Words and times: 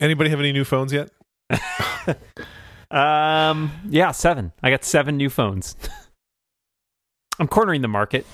Anybody 0.00 0.30
have 0.30 0.40
any 0.40 0.52
new 0.52 0.64
phones 0.64 0.92
yet? 0.92 1.10
Um, 2.88 3.72
yeah, 3.88 4.12
seven. 4.12 4.52
I 4.62 4.70
got 4.70 4.84
seven 4.84 5.16
new 5.16 5.28
phones. 5.28 5.76
I'm 7.40 7.48
cornering 7.48 7.82
the 7.82 7.88
market. 7.88 8.24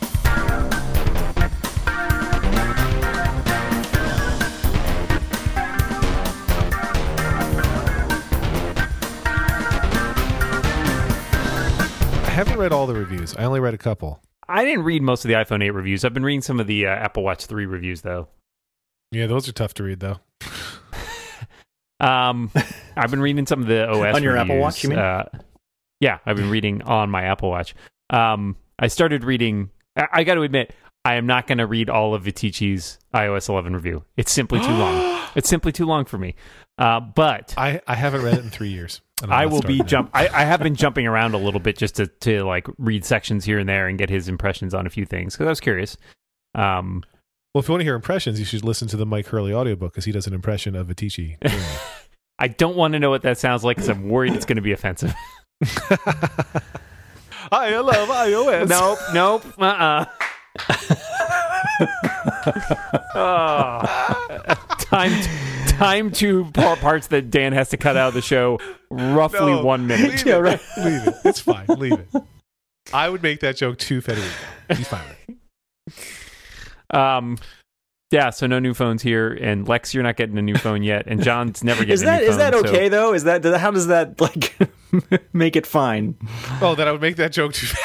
I 12.21 12.35
haven't 12.35 12.59
read 12.59 12.73
all 12.73 12.87
the 12.87 12.95
reviews. 12.95 13.35
I 13.37 13.45
only 13.45 13.61
read 13.61 13.73
a 13.73 13.79
couple. 13.79 14.21
I 14.47 14.67
didn't 14.67 14.85
read 14.85 15.01
most 15.01 15.25
of 15.25 15.29
the 15.29 15.35
iPhone 15.35 15.65
8 15.65 15.71
reviews. 15.71 16.05
I've 16.05 16.13
been 16.13 16.25
reading 16.25 16.43
some 16.43 16.61
of 16.61 16.67
the 16.67 16.87
uh, 16.87 16.91
Apple 16.91 17.23
Watch 17.23 17.47
3 17.47 17.65
reviews, 17.65 18.03
though. 18.03 18.29
Yeah, 19.13 19.27
those 19.27 19.49
are 19.49 19.53
tough 19.53 19.75
to 19.75 19.83
read 19.83 20.01
though. 20.01 20.21
Um, 22.03 22.51
I've 22.97 23.11
been 23.11 23.23
reading 23.23 23.47
some 23.47 23.63
of 23.63 23.69
the 23.69 23.89
OS 23.89 24.17
On 24.17 24.23
your 24.23 24.37
Apple. 24.37 24.59
Watch, 24.59 24.83
you 24.83 24.91
mean? 24.91 24.99
Uh, 24.99 25.25
yeah, 26.01 26.19
I've 26.27 26.37
been 26.37 26.51
reading 26.51 26.83
on 26.83 27.11
my 27.11 27.23
Apple 27.25 27.49
Watch. 27.51 27.75
Um, 28.11 28.57
I 28.79 28.89
started 28.89 29.25
reading. 29.25 29.71
I, 29.97 30.07
I 30.13 30.25
got 30.25 30.35
to 30.35 30.43
admit, 30.43 30.75
I 31.05 31.15
am 31.15 31.27
not 31.27 31.47
going 31.47 31.59
to 31.59 31.67
read 31.67 31.89
all 31.89 32.15
of 32.15 32.25
Viticci's 32.25 32.99
iOS 33.15 33.49
11 33.49 33.75
review. 33.75 34.05
It's 34.17 34.33
simply 34.33 34.61
too 34.61 34.73
long. 34.73 35.21
It's 35.35 35.49
simply 35.49 35.73
too 35.73 35.87
long 35.87 36.05
for 36.05 36.19
me. 36.19 36.35
Uh, 36.77 37.01
but 37.01 37.55
I, 37.57 37.81
I 37.87 37.95
haven't 37.95 38.21
read 38.21 38.35
it 38.35 38.45
in 38.45 38.51
three 38.51 38.69
years. 38.69 39.01
I'm 39.23 39.33
I 39.33 39.45
not 39.45 39.53
will 39.53 39.63
be 39.63 39.79
now. 39.79 39.85
jump. 39.87 40.11
I, 40.13 40.29
I 40.29 40.45
have 40.45 40.61
been 40.61 40.75
jumping 40.75 41.07
around 41.07 41.33
a 41.33 41.39
little 41.39 41.59
bit 41.59 41.79
just 41.79 41.97
to 41.97 42.07
to 42.07 42.43
like 42.45 42.67
read 42.77 43.03
sections 43.03 43.47
here 43.47 43.59
and 43.59 43.67
there 43.67 43.89
and 43.89 43.97
get 43.97 44.11
his 44.11 44.29
impressions 44.29 44.75
on 44.75 44.87
a 44.87 44.91
few 44.91 45.07
things 45.07 45.33
because 45.33 45.47
I 45.47 45.49
was 45.49 45.61
curious. 45.61 45.97
Um, 46.55 47.03
Well, 47.55 47.61
if 47.61 47.69
you 47.69 47.73
want 47.73 47.81
to 47.81 47.85
hear 47.85 47.95
impressions, 47.95 48.39
you 48.39 48.47
should 48.47 48.65
listen 48.65 48.89
to 48.89 48.97
the 48.97 49.05
Mike 49.05 49.27
Hurley 49.27 49.53
audiobook 49.53 49.93
because 49.93 50.07
he 50.07 50.13
does 50.13 50.27
an 50.27 50.33
impression 50.33 50.75
of 50.75 50.87
Viticci. 50.87 51.37
I 52.39 52.49
don't 52.49 52.77
want 52.77 52.93
to 52.95 52.99
know 52.99 53.11
what 53.11 53.23
that 53.23 53.37
sounds 53.39 53.63
like 53.63 53.77
because 53.77 53.91
I'm 53.91 54.09
worried 54.09 54.33
it's 54.33 54.47
going 54.47 54.57
to 54.57 54.63
be 54.63 54.73
offensive. 54.73 55.15
I 57.53 57.77
love 57.77 58.09
iOS. 58.09 58.69
nope, 58.71 58.99
nope, 59.13 59.45
uh, 59.61 60.07
uh 63.15 64.55
time, 64.79 65.13
time 65.69 66.11
to 66.13 66.47
pa- 66.53 66.77
parts 66.77 67.09
that 67.09 67.31
Dan 67.31 67.53
has 67.53 67.69
to 67.71 67.77
cut 67.77 67.97
out 67.99 68.09
of 68.09 68.15
the 68.15 68.23
show. 68.23 68.59
Roughly 68.91 69.53
No, 69.53 69.63
one 69.65 69.87
minute. 69.87 70.11
Leave 70.11 70.27
Yeah, 70.27 70.37
it. 70.37 70.41
right. 70.41 70.61
Leave 70.79 71.07
it. 71.09 71.15
It's 71.25 71.41
fine. 71.41 71.67
Leave 71.69 71.93
it. 71.93 72.09
I 72.93 73.09
would 73.11 73.23
make 73.23 73.41
that 73.41 73.57
joke 73.57 73.79
to 73.79 74.01
Federico. 74.01 74.31
He's 74.75 74.89
fine 74.89 75.03
with 75.09 75.19
it. 75.29 75.37
Um, 76.93 77.39
yeah. 78.11 78.31
So 78.31 78.47
no 78.47 78.59
new 78.59 78.75
phones 78.75 79.03
here, 79.03 79.33
and 79.33 79.67
Lex, 79.67 79.95
you're 79.95 80.03
not 80.03 80.17
getting 80.17 80.37
a 80.39 80.43
new 80.43 80.57
phone 80.57 80.83
yet, 80.83 81.05
and 81.07 81.23
John's 81.23 81.65
never 81.65 81.81
getting 81.81 81.95
Is 81.95 82.03
a 82.03 82.07
that 82.07 82.23
new 82.23 82.29
is 82.29 82.37
that 82.37 82.53
phone, 82.55 82.65
so- 82.65 82.69
okay 82.71 82.89
though? 82.89 83.15
Is 83.15 83.25
that 83.25 83.45
how 83.45 83.71
does 83.71 83.87
that 83.89 84.21
like 84.21 84.55
make 85.33 85.57
it 85.57 85.67
fine? 85.67 86.17
Oh, 86.61 86.75
that 86.75 86.87
I 86.89 86.93
would 86.93 87.01
make 87.01 87.17
that 87.17 87.33
joke 87.33 87.55
too. 87.55 87.67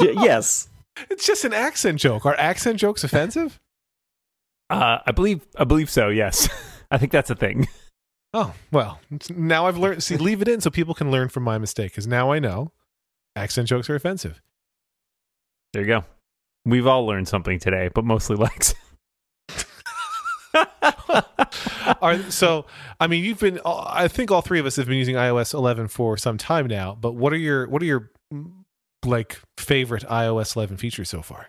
Y- 0.00 0.12
yes. 0.22 0.68
It's 1.08 1.26
just 1.26 1.44
an 1.46 1.54
accent 1.54 1.98
joke. 2.00 2.26
Are 2.26 2.34
accent 2.34 2.78
jokes 2.78 3.02
offensive? 3.04 3.58
Uh, 4.68 4.98
I 5.06 5.12
believe, 5.12 5.46
I 5.56 5.64
believe 5.64 5.88
so. 5.88 6.08
Yes, 6.10 6.48
I 6.90 6.98
think 6.98 7.12
that's 7.12 7.30
a 7.30 7.34
thing. 7.34 7.66
Oh, 8.34 8.52
well, 8.70 9.00
now 9.34 9.66
I've 9.66 9.78
learned. 9.78 10.02
See, 10.02 10.16
leave 10.16 10.42
it 10.42 10.48
in 10.48 10.60
so 10.60 10.68
people 10.70 10.94
can 10.94 11.10
learn 11.10 11.28
from 11.30 11.42
my 11.44 11.56
mistake 11.58 11.92
because 11.92 12.06
now 12.06 12.30
I 12.30 12.38
know 12.38 12.72
accent 13.34 13.68
jokes 13.68 13.88
are 13.88 13.94
offensive. 13.94 14.40
There 15.72 15.82
you 15.82 15.88
go. 15.88 16.04
We've 16.64 16.86
all 16.86 17.06
learned 17.06 17.28
something 17.28 17.58
today, 17.58 17.88
but 17.94 18.04
mostly 18.04 18.36
Lex. 18.36 18.74
Are, 22.02 22.18
so, 22.30 22.66
I 22.98 23.06
mean, 23.06 23.24
you've 23.24 23.40
been. 23.40 23.60
I 23.64 24.08
think 24.08 24.30
all 24.30 24.42
three 24.42 24.58
of 24.60 24.66
us 24.66 24.76
have 24.76 24.86
been 24.86 24.96
using 24.98 25.16
iOS 25.16 25.54
11 25.54 25.88
for 25.88 26.16
some 26.16 26.38
time 26.38 26.66
now. 26.66 26.96
But 27.00 27.12
what 27.14 27.32
are 27.32 27.38
your 27.38 27.66
what 27.68 27.82
are 27.82 27.86
your 27.86 28.10
mm, 28.32 28.50
like 29.04 29.40
favorite 29.58 30.04
iOS 30.04 30.56
11 30.56 30.76
features 30.76 31.08
so 31.08 31.22
far? 31.22 31.48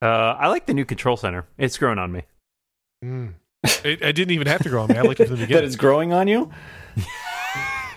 Uh, 0.00 0.36
I 0.38 0.48
like 0.48 0.66
the 0.66 0.74
new 0.74 0.84
control 0.84 1.16
center. 1.16 1.46
It's 1.58 1.78
grown 1.78 1.98
on 1.98 2.12
me. 2.12 2.22
Mm. 3.04 3.34
It, 3.84 4.02
I 4.02 4.12
didn't 4.12 4.32
even 4.32 4.48
have 4.48 4.62
to 4.62 4.68
grow 4.68 4.82
on 4.82 4.88
me. 4.88 4.98
I 4.98 5.02
liked 5.02 5.20
it 5.20 5.28
from 5.28 5.36
the 5.36 5.42
that 5.42 5.48
beginning. 5.48 5.68
is 5.68 5.76
growing 5.76 6.12
on 6.12 6.26
you. 6.28 6.50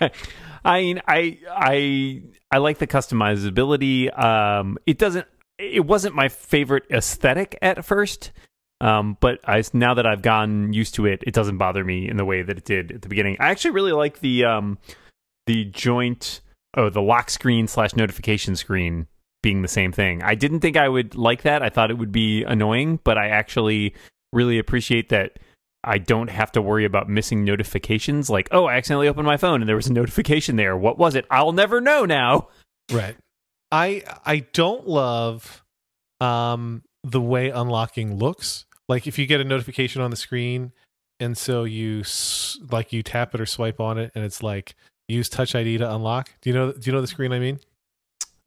I 0.64 0.80
mean, 0.80 1.02
I 1.06 1.38
I 1.48 2.22
I 2.50 2.58
like 2.58 2.78
the 2.78 2.86
customizability. 2.86 4.16
Um, 4.18 4.78
it 4.86 4.98
doesn't. 4.98 5.26
It 5.58 5.86
wasn't 5.86 6.14
my 6.14 6.28
favorite 6.28 6.84
aesthetic 6.90 7.58
at 7.62 7.84
first. 7.84 8.32
Um, 8.80 9.16
but 9.20 9.40
I 9.44 9.62
now 9.72 9.94
that 9.94 10.06
I've 10.06 10.22
gotten 10.22 10.72
used 10.72 10.94
to 10.96 11.06
it, 11.06 11.22
it 11.26 11.32
doesn't 11.32 11.56
bother 11.56 11.82
me 11.82 12.08
in 12.08 12.18
the 12.18 12.24
way 12.26 12.42
that 12.42 12.58
it 12.58 12.64
did 12.64 12.92
at 12.92 13.02
the 13.02 13.08
beginning. 13.08 13.36
I 13.40 13.48
actually 13.48 13.70
really 13.70 13.92
like 13.92 14.20
the 14.20 14.44
um 14.44 14.78
the 15.46 15.64
joint 15.64 16.42
oh 16.76 16.90
the 16.90 17.00
lock 17.00 17.30
screen 17.30 17.68
slash 17.68 17.96
notification 17.96 18.54
screen 18.54 19.06
being 19.42 19.62
the 19.62 19.68
same 19.68 19.92
thing. 19.92 20.22
I 20.22 20.34
didn't 20.34 20.60
think 20.60 20.76
I 20.76 20.88
would 20.88 21.14
like 21.14 21.42
that. 21.42 21.62
I 21.62 21.70
thought 21.70 21.90
it 21.90 21.98
would 21.98 22.12
be 22.12 22.42
annoying, 22.44 23.00
but 23.02 23.16
I 23.16 23.28
actually 23.28 23.94
really 24.32 24.58
appreciate 24.58 25.08
that 25.10 25.38
I 25.84 25.98
don't 25.98 26.28
have 26.28 26.50
to 26.52 26.60
worry 26.62 26.84
about 26.84 27.08
missing 27.08 27.44
notifications. 27.44 28.28
Like, 28.28 28.48
oh, 28.50 28.66
I 28.66 28.74
accidentally 28.74 29.08
opened 29.08 29.26
my 29.26 29.36
phone 29.36 29.62
and 29.62 29.68
there 29.68 29.76
was 29.76 29.86
a 29.86 29.92
notification 29.92 30.56
there. 30.56 30.76
What 30.76 30.98
was 30.98 31.14
it? 31.14 31.26
I'll 31.30 31.52
never 31.52 31.80
know 31.80 32.04
now. 32.04 32.48
Right. 32.92 33.16
I 33.76 34.02
I 34.24 34.38
don't 34.54 34.88
love 34.88 35.62
um 36.20 36.82
the 37.04 37.20
way 37.20 37.50
unlocking 37.50 38.16
looks. 38.16 38.64
Like 38.88 39.06
if 39.06 39.18
you 39.18 39.26
get 39.26 39.40
a 39.40 39.44
notification 39.44 40.00
on 40.00 40.10
the 40.10 40.16
screen 40.16 40.72
and 41.20 41.36
so 41.36 41.64
you 41.64 42.02
like 42.70 42.92
you 42.92 43.02
tap 43.02 43.34
it 43.34 43.40
or 43.40 43.46
swipe 43.46 43.80
on 43.80 43.98
it 43.98 44.12
and 44.14 44.24
it's 44.24 44.42
like 44.42 44.74
use 45.08 45.28
touch 45.28 45.54
ID 45.54 45.78
to 45.78 45.94
unlock. 45.94 46.30
Do 46.40 46.50
you 46.50 46.54
know 46.54 46.72
do 46.72 46.80
you 46.84 46.92
know 46.92 47.00
the 47.02 47.06
screen 47.06 47.32
I 47.32 47.38
mean? 47.38 47.60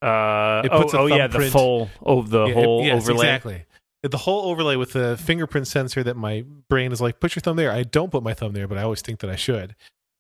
Uh, 0.02 0.62
It 0.66 0.72
oh, 0.72 0.82
puts 0.82 0.94
a 0.94 1.00
oh 1.00 1.06
yeah, 1.08 1.28
the 1.28 1.50
full, 1.52 1.90
oh, 2.04 2.22
the 2.22 2.46
Yeah, 2.46 2.52
it- 2.52 2.54
whole 2.66 2.84
yes, 2.86 3.04
overlay. 3.04 3.28
Exactly. 3.28 3.66
The 4.02 4.18
whole 4.18 4.50
overlay 4.50 4.78
with 4.78 4.94
the 4.94 5.18
fingerprint 5.18 5.68
sensor 5.68 6.04
that 6.04 6.16
my 6.16 6.46
brain 6.70 6.94
is 6.94 7.02
like, 7.02 7.20
put 7.20 7.36
your 7.36 7.42
thumb 7.42 7.58
there. 7.58 7.70
I 7.70 7.84
don't 7.84 8.10
put 8.10 8.24
my 8.24 8.34
thumb 8.34 8.54
there, 8.54 8.66
but 8.66 8.78
I 8.78 8.84
always 8.84 9.02
think 9.02 9.20
that 9.20 9.30
I 9.30 9.36
should. 9.36 9.76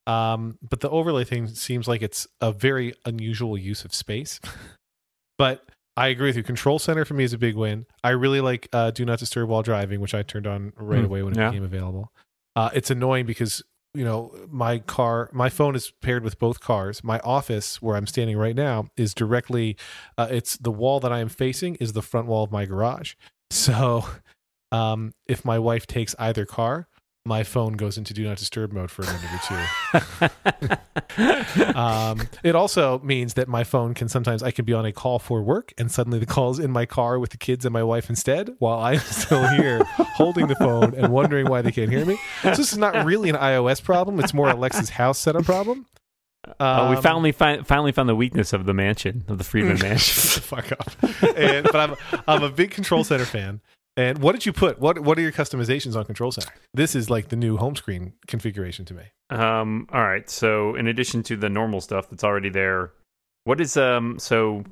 Um, 0.05 0.57
but 0.61 0.81
the 0.81 0.89
overlay 0.89 1.23
thing 1.23 1.47
seems 1.47 1.87
like 1.87 2.01
it's 2.01 2.27
a 2.41 2.51
very 2.51 2.93
unusual 3.05 3.57
use 3.57 3.85
of 3.85 3.93
space. 3.93 4.41
but 5.39 5.66
I 5.97 6.07
agree 6.09 6.29
with 6.29 6.38
you. 6.38 6.44
Control 6.44 6.77
center 6.77 7.03
for 7.03 7.16
me 7.16 7.23
is 7.23 7.33
a 7.33 7.38
big 7.39 7.55
win. 7.55 7.88
I 8.03 8.11
really 8.11 8.39
like 8.41 8.69
uh, 8.72 8.91
do 8.91 9.03
not 9.03 9.17
disturb 9.17 9.50
while 9.50 9.63
driving, 9.63 10.00
which 10.00 10.13
I 10.13 10.22
turned 10.22 10.45
on 10.45 10.72
right 10.77 11.00
Hmm, 11.00 11.05
away 11.05 11.23
when 11.23 11.33
it 11.33 11.39
yeah. 11.39 11.50
became 11.50 11.63
available. 11.63 12.11
Uh, 12.55 12.69
it's 12.73 12.91
annoying 12.91 13.25
because 13.25 13.63
you 13.95 14.05
know 14.05 14.31
my 14.50 14.77
car, 14.79 15.29
my 15.33 15.50
phone 15.50 15.75
is 15.75 15.91
paired 16.01 16.23
with 16.23 16.38
both 16.38 16.59
cars. 16.59 17.03
My 17.03 17.19
office, 17.19 17.81
where 17.81 17.95
I'm 17.97 18.05
standing 18.07 18.38
right 18.38 18.55
now, 18.55 18.85
is 18.95 19.13
directly. 19.16 19.75
Uh, 20.17 20.27
it's 20.29 20.55
the 20.57 20.72
wall 20.72 21.00
that 21.00 21.11
I 21.11 21.19
am 21.19 21.29
facing 21.29 21.75
is 21.75 21.94
the 21.94 22.03
front 22.03 22.27
wall 22.27 22.44
of 22.44 22.51
my 22.51 22.66
garage. 22.66 23.16
So, 23.51 24.06
um, 24.71 25.13
if 25.27 25.44
my 25.44 25.57
wife 25.57 25.88
takes 25.88 26.13
either 26.19 26.45
car, 26.45 26.88
my 27.25 27.44
phone 27.44 27.74
goes 27.74 27.97
into 27.97 28.13
do 28.13 28.24
not 28.24 28.38
disturb 28.38 28.72
mode 28.74 28.90
for 28.90 29.03
a 29.03 29.06
minute 29.06 29.30
or 29.34 30.30
two. 30.59 30.75
Um, 31.75 32.28
it 32.44 32.56
also 32.56 33.00
means 33.00 33.34
that 33.34 33.47
my 33.47 33.63
phone 33.63 33.94
can 33.94 34.07
sometimes 34.09 34.44
I 34.44 34.52
can 34.52 34.63
be 34.66 34.74
on 34.74 34.85
a 34.85 34.91
call 34.91 35.19
for 35.19 35.41
work 35.41 35.74
and 35.78 35.91
suddenly 35.91 36.19
the 36.19 36.25
call's 36.25 36.59
in 36.59 36.72
my 36.72 36.85
car 36.85 37.19
with 37.19 37.31
the 37.31 37.38
kids 37.38 37.66
and 37.66 37.74
my 37.74 37.84
wife 37.84 38.09
instead 38.09 38.52
while 38.59 38.80
I'm 38.80 39.00
still 39.00 39.47
here 39.50 39.84
holding 39.97 40.47
the 40.47 40.56
phone 40.56 40.94
and 40.96 41.12
wondering 41.12 41.50
why 41.50 41.62
they 41.62 41.72
can't 41.72 41.90
hear 41.90 42.06
me. 42.06 42.18
So 42.44 42.50
this 42.52 42.72
is 42.72 42.78
not 42.78 43.06
really 43.06 43.30
an 43.30 43.36
iOS 43.36 43.84
problem. 43.84 44.19
It's 44.19 44.34
more 44.34 44.50
Alexa's 44.50 44.90
house 44.91 45.18
setup 45.19 45.46
problem. 45.46 45.86
Oh, 46.59 46.90
we 46.91 46.96
Um, 46.97 47.01
finally 47.03 47.31
fi- 47.31 47.62
finally 47.63 47.91
found 47.91 48.07
the 48.09 48.16
weakness 48.16 48.53
of 48.53 48.66
the 48.66 48.74
mansion 48.74 49.24
of 49.28 49.38
the 49.38 49.44
Friedman 49.44 49.80
mansion. 49.81 50.41
Fuck 50.41 50.72
up. 50.72 50.91
And, 51.36 51.66
but 51.66 51.75
I'm 51.75 51.96
I'm 52.28 52.44
a 52.44 52.50
big 52.50 52.72
Control 52.72 53.03
Center 53.03 53.25
fan. 53.25 53.62
And 53.99 54.19
what 54.19 54.31
did 54.31 54.45
you 54.45 54.53
put? 54.53 54.79
What 54.79 54.99
what 54.99 55.17
are 55.17 55.21
your 55.21 55.33
customizations 55.33 55.95
on 55.97 56.05
Control 56.05 56.31
Center? 56.31 56.53
This 56.73 56.95
is 56.95 57.09
like 57.09 57.27
the 57.27 57.35
new 57.35 57.57
home 57.57 57.75
screen 57.75 58.13
configuration 58.27 58.85
to 58.85 58.93
me. 58.93 59.03
Um, 59.29 59.88
all 59.91 60.01
right. 60.03 60.29
So 60.29 60.75
in 60.75 60.88
addition 60.88 61.21
to 61.24 61.35
the 61.35 61.50
normal 61.50 61.81
stuff 61.81 62.09
that's 62.09 62.24
already 62.24 62.50
there, 62.50 62.94
what 63.44 63.59
is 63.59 63.75
um? 63.75 64.18
So 64.18 64.63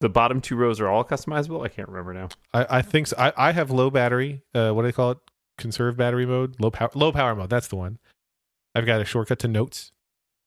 the 0.00 0.08
bottom 0.08 0.40
two 0.40 0.54
rows 0.54 0.78
are 0.80 0.88
all 0.88 1.02
customizable. 1.04 1.64
I 1.64 1.68
can't 1.68 1.88
remember 1.88 2.14
now. 2.14 2.28
I, 2.54 2.78
I 2.78 2.82
think 2.82 3.08
so. 3.08 3.16
I, 3.18 3.32
I 3.36 3.50
have 3.52 3.72
low 3.72 3.90
battery. 3.90 4.42
Uh, 4.54 4.70
what 4.70 4.82
do 4.82 4.88
they 4.88 4.92
call 4.92 5.10
it? 5.12 5.18
Conserve 5.58 5.96
battery 5.96 6.26
mode. 6.26 6.54
Low 6.60 6.70
power. 6.70 6.90
Low 6.94 7.10
power 7.10 7.34
mode. 7.34 7.50
That's 7.50 7.66
the 7.66 7.76
one. 7.76 7.98
I've 8.76 8.86
got 8.86 9.00
a 9.00 9.04
shortcut 9.04 9.40
to 9.40 9.48
notes. 9.48 9.90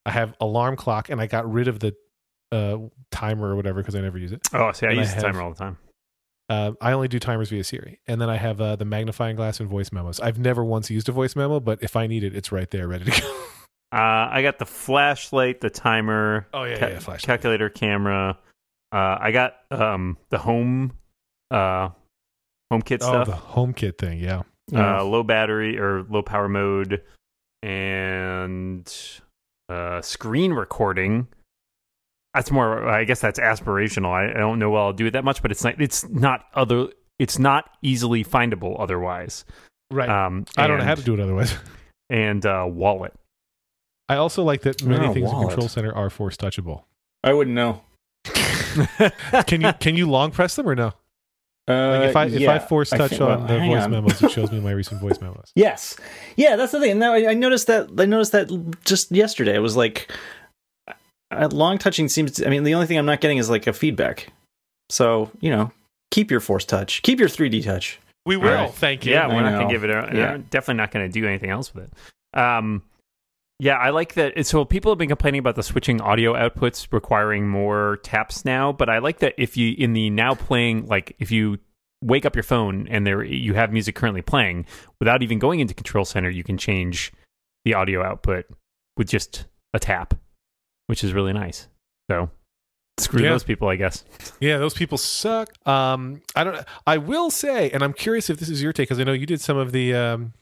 I 0.06 0.12
have 0.12 0.34
alarm 0.40 0.76
clock, 0.76 1.10
and 1.10 1.20
I 1.20 1.26
got 1.26 1.50
rid 1.52 1.68
of 1.68 1.80
the 1.80 1.94
uh, 2.52 2.78
timer 3.10 3.48
or 3.50 3.56
whatever 3.56 3.80
because 3.80 3.96
I 3.96 4.00
never 4.00 4.16
use 4.16 4.32
it. 4.32 4.40
Oh, 4.54 4.72
see, 4.72 4.86
I 4.86 4.90
And 4.92 4.98
I 4.98 5.02
use 5.02 5.10
the 5.10 5.16
have- 5.16 5.24
timer 5.24 5.42
all 5.42 5.50
the 5.50 5.56
time. 5.58 5.76
Uh, 6.50 6.72
I 6.80 6.92
only 6.92 7.06
do 7.08 7.18
timers 7.20 7.48
via 7.48 7.62
Siri, 7.64 8.00
and 8.08 8.20
then 8.20 8.28
I 8.28 8.36
have 8.36 8.60
uh, 8.60 8.74
the 8.76 8.84
magnifying 8.84 9.36
glass 9.36 9.60
and 9.60 9.68
voice 9.70 9.92
memos. 9.92 10.18
I've 10.20 10.38
never 10.38 10.64
once 10.64 10.90
used 10.90 11.08
a 11.08 11.12
voice 11.12 11.36
memo, 11.36 11.60
but 11.60 11.82
if 11.82 11.94
I 11.96 12.06
need 12.08 12.24
it, 12.24 12.34
it's 12.34 12.50
right 12.50 12.68
there, 12.70 12.88
ready 12.88 13.04
to 13.10 13.20
go. 13.20 13.36
Uh, 13.92 14.30
I 14.30 14.42
got 14.42 14.60
the 14.60 14.66
flashlight, 14.66 15.60
the 15.60 15.68
timer, 15.68 16.46
Oh 16.54 16.62
yeah, 16.62 16.78
ca- 16.78 16.86
yeah, 16.90 16.98
flashlight. 17.00 17.22
calculator, 17.22 17.68
camera. 17.68 18.38
Uh, 18.92 19.18
I 19.20 19.32
got 19.32 19.54
um 19.72 20.16
the 20.28 20.38
home, 20.38 20.92
uh, 21.50 21.88
HomeKit 22.72 22.98
Oh, 23.02 23.24
stuff. 23.24 23.26
the 23.26 23.32
HomeKit 23.32 23.98
thing. 23.98 24.20
Yeah. 24.20 24.42
uh, 24.72 25.02
low 25.02 25.24
battery 25.24 25.76
or 25.76 26.04
low 26.08 26.22
power 26.22 26.48
mode, 26.48 27.02
and 27.64 28.92
uh, 29.68 30.00
screen 30.02 30.52
recording. 30.52 31.26
That's 32.34 32.50
more. 32.50 32.88
I 32.88 33.04
guess 33.04 33.20
that's 33.20 33.38
aspirational. 33.40 34.10
I, 34.10 34.30
I 34.30 34.38
don't 34.38 34.58
know 34.58 34.70
well 34.70 34.84
I'll 34.86 34.92
do 34.92 35.06
it 35.06 35.12
that 35.12 35.24
much, 35.24 35.42
but 35.42 35.50
it's 35.50 35.64
not. 35.64 35.80
It's 35.80 36.08
not 36.08 36.44
other. 36.54 36.88
It's 37.18 37.38
not 37.38 37.70
easily 37.82 38.24
findable 38.24 38.76
otherwise. 38.78 39.44
Right. 39.90 40.08
Um, 40.08 40.44
I 40.56 40.66
don't 40.68 40.78
know 40.78 40.84
how 40.84 40.94
to 40.94 41.02
do 41.02 41.14
it 41.14 41.20
otherwise. 41.20 41.54
And 42.12 42.44
uh, 42.44 42.66
wallet. 42.68 43.12
I 44.08 44.16
also 44.16 44.42
like 44.42 44.62
that 44.62 44.82
many 44.82 45.06
Oh, 45.06 45.12
things 45.14 45.30
in. 45.30 45.38
Control 45.46 45.68
Center 45.68 45.94
are 45.94 46.10
force 46.10 46.36
touchable. 46.36 46.82
I 47.22 47.32
wouldn't 47.32 47.54
know. 47.54 47.82
Can 49.46 49.60
you 49.60 49.72
can 49.74 49.96
you 49.96 50.08
long 50.10 50.30
press 50.30 50.56
them 50.56 50.68
or 50.68 50.74
no? 50.74 50.92
Uh, 51.68 51.98
Like 52.00 52.08
if 52.10 52.16
I 52.16 52.26
if 52.26 52.48
I 52.48 52.58
force 52.58 52.92
I 52.92 52.98
touch 52.98 53.10
think- 53.10 53.22
on 53.22 53.46
well, 53.46 53.46
the 53.46 53.58
voice 53.66 53.82
on. 53.84 53.90
memos, 53.92 54.22
it 54.22 54.30
shows 54.32 54.50
me 54.50 54.58
my 54.60 54.70
recent 54.80 55.00
voice 55.00 55.20
memos. 55.20 55.52
Yes, 55.54 55.96
yeah, 56.36 56.56
that's 56.56 56.72
the 56.72 56.80
thing. 56.80 56.98
Now 56.98 57.12
I, 57.12 57.30
I 57.30 57.34
noticed 57.34 57.66
that. 57.68 57.88
I 57.98 58.06
noticed 58.06 58.32
that 58.32 58.48
just 58.84 59.12
yesterday. 59.12 59.54
It 59.54 59.60
was 59.60 59.76
like 59.76 60.10
long 61.30 61.78
touching 61.78 62.08
seems. 62.08 62.32
To, 62.32 62.46
I 62.46 62.50
mean, 62.50 62.64
the 62.64 62.74
only 62.74 62.86
thing 62.86 62.98
I'm 62.98 63.06
not 63.06 63.20
getting 63.20 63.38
is 63.38 63.50
like 63.50 63.66
a 63.66 63.72
feedback. 63.72 64.32
So 64.88 65.30
you 65.40 65.50
know, 65.50 65.72
keep 66.10 66.30
your 66.30 66.40
force 66.40 66.64
touch. 66.64 67.02
Keep 67.02 67.20
your 67.20 67.28
3D 67.28 67.64
touch. 67.64 67.98
We 68.26 68.36
will, 68.36 68.50
will. 68.50 68.68
Thank 68.68 69.06
you. 69.06 69.12
Yeah, 69.12 69.26
I 69.26 69.34
we're 69.34 69.42
not 69.42 69.52
gonna 69.58 69.72
give 69.72 69.84
it. 69.84 69.90
A, 69.90 70.10
Yeah. 70.12 70.14
yeah, 70.14 70.38
definitely 70.50 70.74
not 70.74 70.90
gonna 70.90 71.08
do 71.08 71.26
anything 71.26 71.50
else 71.50 71.74
with 71.74 71.84
it. 71.84 72.38
Um, 72.38 72.82
yeah, 73.58 73.76
I 73.76 73.90
like 73.90 74.14
that. 74.14 74.46
So 74.46 74.64
people 74.64 74.90
have 74.90 74.98
been 74.98 75.08
complaining 75.08 75.38
about 75.38 75.54
the 75.54 75.62
switching 75.62 76.00
audio 76.00 76.32
outputs 76.34 76.88
requiring 76.92 77.48
more 77.48 77.98
taps 78.02 78.44
now, 78.44 78.72
but 78.72 78.88
I 78.88 78.98
like 78.98 79.18
that 79.18 79.34
if 79.36 79.56
you 79.56 79.74
in 79.76 79.92
the 79.92 80.10
now 80.10 80.34
playing 80.34 80.86
like 80.86 81.14
if 81.18 81.30
you 81.30 81.58
wake 82.02 82.24
up 82.24 82.34
your 82.34 82.42
phone 82.42 82.88
and 82.88 83.06
there 83.06 83.22
you 83.22 83.52
have 83.52 83.70
music 83.72 83.94
currently 83.94 84.22
playing 84.22 84.64
without 84.98 85.22
even 85.22 85.38
going 85.38 85.60
into 85.60 85.74
Control 85.74 86.04
Center, 86.06 86.30
you 86.30 86.42
can 86.42 86.56
change 86.56 87.12
the 87.66 87.74
audio 87.74 88.02
output 88.02 88.46
with 88.96 89.08
just 89.08 89.44
a 89.74 89.78
tap, 89.78 90.14
which 90.90 91.02
is 91.04 91.12
really 91.12 91.32
nice. 91.32 91.68
So 92.10 92.28
screw 92.98 93.22
Yeah. 93.22 93.30
those 93.30 93.44
people, 93.44 93.68
I 93.68 93.76
guess. 93.76 94.04
Yeah, 94.40 94.58
those 94.58 94.74
people 94.74 94.98
suck. 94.98 95.48
Um, 95.66 96.22
I 96.34 96.44
don't. 96.44 96.64
I 96.86 96.96
will 96.98 97.30
say, 97.30 97.70
and 97.70 97.82
I'm 97.82 97.92
curious 97.92 98.28
if 98.30 98.38
this 98.38 98.48
is 98.48 98.62
your 98.62 98.72
take 98.72 98.88
because 98.88 98.98
I 99.00 99.04
know 99.04 99.12
you 99.12 99.26
did 99.26 99.40
some 99.40 99.56
of 99.58 99.72
the 99.72 99.94
um, 99.94 100.32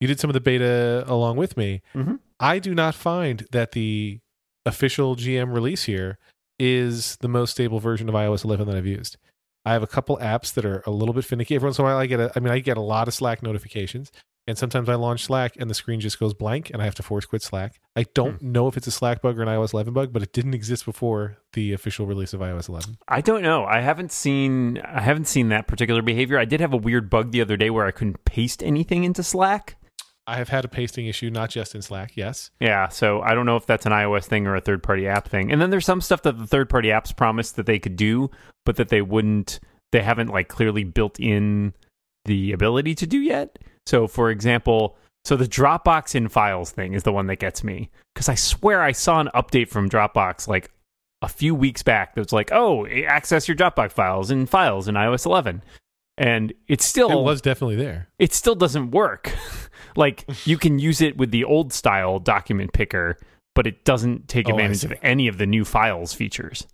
you 0.00 0.06
did 0.06 0.20
some 0.20 0.28
of 0.30 0.34
the 0.34 0.40
beta 0.40 1.04
along 1.06 1.36
with 1.36 1.56
me. 1.56 1.80
Mhm. 1.94 2.18
I 2.38 2.58
do 2.58 2.74
not 2.74 2.94
find 2.94 3.46
that 3.52 3.72
the 3.72 4.18
official 4.66 5.16
GM 5.16 5.52
release 5.54 5.84
here 5.84 6.18
is 6.58 7.16
the 7.16 7.28
most 7.28 7.52
stable 7.52 7.80
version 7.80 8.08
of 8.08 8.14
iOS 8.14 8.44
11 8.44 8.66
that 8.68 8.76
I've 8.76 8.86
used. 8.86 9.16
I 9.64 9.72
have 9.72 9.82
a 9.82 9.86
couple 9.86 10.16
apps 10.18 10.52
that 10.54 10.64
are 10.66 10.82
a 10.86 10.90
little 10.90 11.14
bit 11.14 11.24
finicky. 11.24 11.54
Every 11.54 11.66
once 11.66 11.78
in 11.78 11.84
a 11.84 11.88
while, 11.88 11.96
I 11.98 12.06
get 12.06 12.20
a. 12.20 12.30
I 12.36 12.40
mean, 12.40 12.52
I 12.52 12.58
get 12.60 12.76
a 12.76 12.80
lot 12.82 13.08
of 13.08 13.14
Slack 13.14 13.42
notifications, 13.42 14.12
and 14.46 14.56
sometimes 14.56 14.88
I 14.88 14.94
launch 14.94 15.24
Slack 15.24 15.56
and 15.58 15.68
the 15.68 15.74
screen 15.74 16.00
just 16.00 16.18
goes 16.18 16.34
blank, 16.34 16.70
and 16.70 16.80
I 16.80 16.84
have 16.84 16.94
to 16.96 17.02
force 17.02 17.26
quit 17.26 17.42
Slack. 17.42 17.80
I 17.96 18.04
don't 18.14 18.40
hmm. 18.40 18.52
know 18.52 18.68
if 18.68 18.76
it's 18.76 18.86
a 18.86 18.90
Slack 18.90 19.22
bug 19.22 19.38
or 19.38 19.42
an 19.42 19.48
iOS 19.48 19.72
11 19.72 19.92
bug, 19.92 20.12
but 20.12 20.22
it 20.22 20.32
didn't 20.32 20.54
exist 20.54 20.84
before 20.84 21.38
the 21.52 21.72
official 21.72 22.06
release 22.06 22.32
of 22.32 22.40
iOS 22.40 22.68
11. 22.68 22.98
I 23.08 23.20
don't 23.20 23.42
know. 23.42 23.64
I 23.64 23.80
haven't 23.80 24.12
seen 24.12 24.78
I 24.78 25.00
haven't 25.00 25.26
seen 25.26 25.48
that 25.48 25.66
particular 25.66 26.02
behavior. 26.02 26.38
I 26.38 26.44
did 26.44 26.60
have 26.60 26.72
a 26.72 26.78
weird 26.78 27.10
bug 27.10 27.32
the 27.32 27.40
other 27.40 27.56
day 27.56 27.70
where 27.70 27.86
I 27.86 27.90
couldn't 27.90 28.24
paste 28.24 28.62
anything 28.62 29.04
into 29.04 29.22
Slack. 29.22 29.76
I 30.28 30.36
have 30.38 30.48
had 30.48 30.64
a 30.64 30.68
pasting 30.68 31.06
issue, 31.06 31.30
not 31.30 31.50
just 31.50 31.74
in 31.74 31.82
Slack. 31.82 32.16
Yes, 32.16 32.50
Yeah, 32.58 32.88
so 32.88 33.20
I 33.22 33.34
don't 33.34 33.46
know 33.46 33.56
if 33.56 33.64
that's 33.64 33.86
an 33.86 33.92
iOS 33.92 34.24
thing 34.24 34.46
or 34.46 34.56
a 34.56 34.60
third 34.60 34.82
party 34.82 35.06
app 35.06 35.28
thing. 35.28 35.52
And 35.52 35.62
then 35.62 35.70
there's 35.70 35.86
some 35.86 36.00
stuff 36.00 36.22
that 36.22 36.36
the 36.36 36.48
third 36.48 36.68
party 36.68 36.88
apps 36.88 37.16
promised 37.16 37.54
that 37.56 37.66
they 37.66 37.78
could 37.78 37.94
do, 37.94 38.30
but 38.64 38.76
that 38.76 38.88
they 38.88 39.02
wouldn't 39.02 39.60
they 39.92 40.02
haven't 40.02 40.28
like 40.28 40.48
clearly 40.48 40.84
built 40.84 41.20
in 41.20 41.74
the 42.24 42.52
ability 42.52 42.94
to 42.96 43.06
do 43.06 43.18
yet. 43.20 43.58
So 43.86 44.06
for 44.06 44.30
example, 44.30 44.96
so 45.24 45.36
the 45.36 45.44
Dropbox 45.46 46.14
in 46.14 46.28
files 46.28 46.70
thing 46.70 46.92
is 46.94 47.02
the 47.02 47.12
one 47.12 47.26
that 47.28 47.36
gets 47.36 47.62
me 47.64 47.90
cuz 48.14 48.28
I 48.28 48.34
swear 48.34 48.82
I 48.82 48.92
saw 48.92 49.20
an 49.20 49.30
update 49.34 49.68
from 49.68 49.88
Dropbox 49.88 50.48
like 50.48 50.70
a 51.22 51.28
few 51.28 51.54
weeks 51.54 51.82
back 51.82 52.14
that 52.14 52.20
was 52.20 52.32
like, 52.32 52.50
"Oh, 52.52 52.86
access 52.86 53.48
your 53.48 53.56
Dropbox 53.56 53.92
files 53.92 54.30
in 54.30 54.46
files 54.46 54.86
in 54.88 54.94
iOS 54.96 55.24
11." 55.26 55.62
And 56.18 56.52
it's 56.68 56.84
still 56.86 57.10
it 57.10 57.22
was 57.24 57.40
definitely 57.42 57.76
there. 57.76 58.08
it 58.18 58.32
still 58.32 58.54
doesn't 58.54 58.90
work. 58.90 59.32
like 59.96 60.24
you 60.46 60.56
can 60.58 60.78
use 60.78 61.00
it 61.00 61.16
with 61.16 61.30
the 61.30 61.44
old 61.44 61.72
style 61.72 62.18
document 62.18 62.72
picker, 62.72 63.18
but 63.54 63.66
it 63.66 63.84
doesn't 63.84 64.28
take 64.28 64.46
Oh, 64.48 64.52
advantage 64.52 64.84
of 64.84 64.94
any 65.02 65.28
of 65.28 65.36
the 65.38 65.46
new 65.46 65.64
files 65.64 66.12
features. 66.14 66.66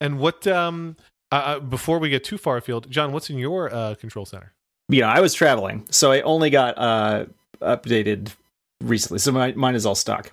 And 0.00 0.18
what? 0.18 0.46
Um, 0.46 0.96
uh, 1.32 1.34
uh, 1.34 1.60
before 1.60 1.98
we 1.98 2.08
get 2.08 2.22
too 2.24 2.38
far 2.38 2.56
afield, 2.58 2.90
John, 2.90 3.12
what's 3.12 3.28
in 3.30 3.38
your 3.38 3.72
uh, 3.74 3.94
control 3.96 4.24
center? 4.26 4.52
You 4.88 5.00
know, 5.00 5.08
I 5.08 5.20
was 5.20 5.34
traveling, 5.34 5.84
so 5.90 6.12
I 6.12 6.20
only 6.22 6.50
got 6.50 6.78
uh 6.78 7.26
updated 7.60 8.30
recently. 8.82 9.18
So 9.18 9.32
my, 9.32 9.52
mine 9.52 9.74
is 9.74 9.84
all 9.86 9.94
stuck. 9.94 10.30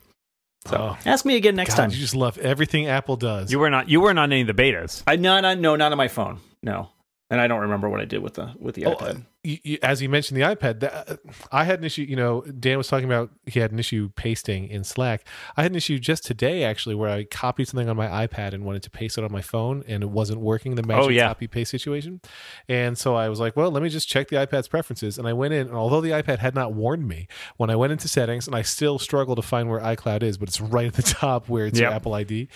So 0.68 0.78
Oh. 0.78 0.98
ask 1.06 1.26
me 1.26 1.36
again 1.36 1.56
next 1.56 1.72
God, 1.72 1.78
time. 1.84 1.90
you 1.92 1.98
just 1.98 2.16
love 2.16 2.38
everything 2.38 2.88
Apple 2.88 3.16
does. 3.18 3.52
You 3.52 3.60
were 3.60 3.70
not 3.70 3.90
you 3.90 4.00
weren't 4.02 4.20
on 4.20 4.32
any 4.32 4.42
of 4.42 4.48
the 4.48 4.54
betas. 4.54 5.04
I 5.08 5.16
no, 5.16 5.40
no, 5.42 5.56
no, 5.56 5.76
not 5.76 5.92
on 5.92 5.98
my 5.98 6.08
phone. 6.08 6.40
No, 6.62 6.90
and 7.30 7.42
I 7.42 7.48
don't 7.48 7.62
remember 7.62 7.90
what 7.90 8.00
I 8.00 8.06
did 8.06 8.22
with 8.22 8.36
the 8.36 8.54
with 8.60 8.76
the 8.76 8.86
Oh, 8.86 8.96
iPad. 8.96 9.26
You, 9.44 9.58
you, 9.64 9.78
as 9.84 10.02
you 10.02 10.08
mentioned 10.10 10.38
the 10.40 10.46
iPad, 10.46 10.80
that, 10.80 11.10
uh, 11.10 11.16
I 11.52 11.66
had 11.66 11.80
an 11.80 11.86
issue. 11.86 12.04
You 12.04 12.16
know, 12.16 12.42
Dan 12.42 12.78
was 12.78 12.88
talking 12.88 13.06
about 13.06 13.30
he 13.46 13.60
had 13.60 13.72
an 13.72 13.80
issue 13.80 14.10
pasting 14.16 14.68
in 14.70 14.84
Slack. 14.84 15.26
I 15.58 15.64
had 15.64 15.72
an 15.72 15.76
issue 15.76 16.00
just 16.00 16.24
today 16.26 16.64
actually, 16.64 16.96
where 16.96 17.10
I 17.10 17.26
copied 17.26 17.68
something 17.68 17.90
on 17.90 17.98
my 17.98 18.08
iPad 18.26 18.54
and 18.54 18.64
wanted 18.64 18.84
to 18.84 18.90
paste 18.90 19.18
it 19.18 19.24
on 19.24 19.32
my 19.32 19.42
phone, 19.42 19.84
and 19.88 20.02
it 20.04 20.10
wasn't 20.10 20.40
working. 20.42 20.76
The 20.76 20.84
magic 20.84 21.04
Oh, 21.06 21.10
yeah. 21.10 21.28
copy 21.28 21.48
paste 21.48 21.72
situation, 21.72 22.22
and 22.70 22.98
so 22.98 23.16
I 23.16 23.28
was 23.30 23.40
like, 23.40 23.56
well, 23.58 23.70
let 23.70 23.84
me 23.84 23.90
just 23.90 24.08
check 24.08 24.30
the 24.30 24.38
iPad's 24.38 24.68
preferences. 24.68 25.18
And 25.18 25.28
I 25.28 25.34
went 25.34 25.54
in, 25.54 25.68
and 25.68 25.76
although 25.76 26.02
the 26.02 26.12
iPad 26.12 26.40
had 26.40 26.56
not 26.56 26.74
warned 26.74 27.08
me, 27.08 27.28
when 27.58 27.70
I 27.70 27.76
went 27.76 27.92
into 27.92 28.08
settings, 28.08 28.48
and 28.48 28.56
I 28.56 28.62
still 28.62 28.98
struggle 29.00 29.36
to 29.36 29.42
find 29.42 29.70
where 29.70 29.80
iCloud 29.82 30.24
is, 30.24 30.38
but 30.38 30.48
it's 30.48 30.62
right 30.62 30.88
at 30.88 30.94
the 30.94 31.04
top 31.04 31.50
where 31.50 31.66
it's 31.66 31.80
your 31.80 31.92
Apple 31.92 32.14
ID. 32.14 32.48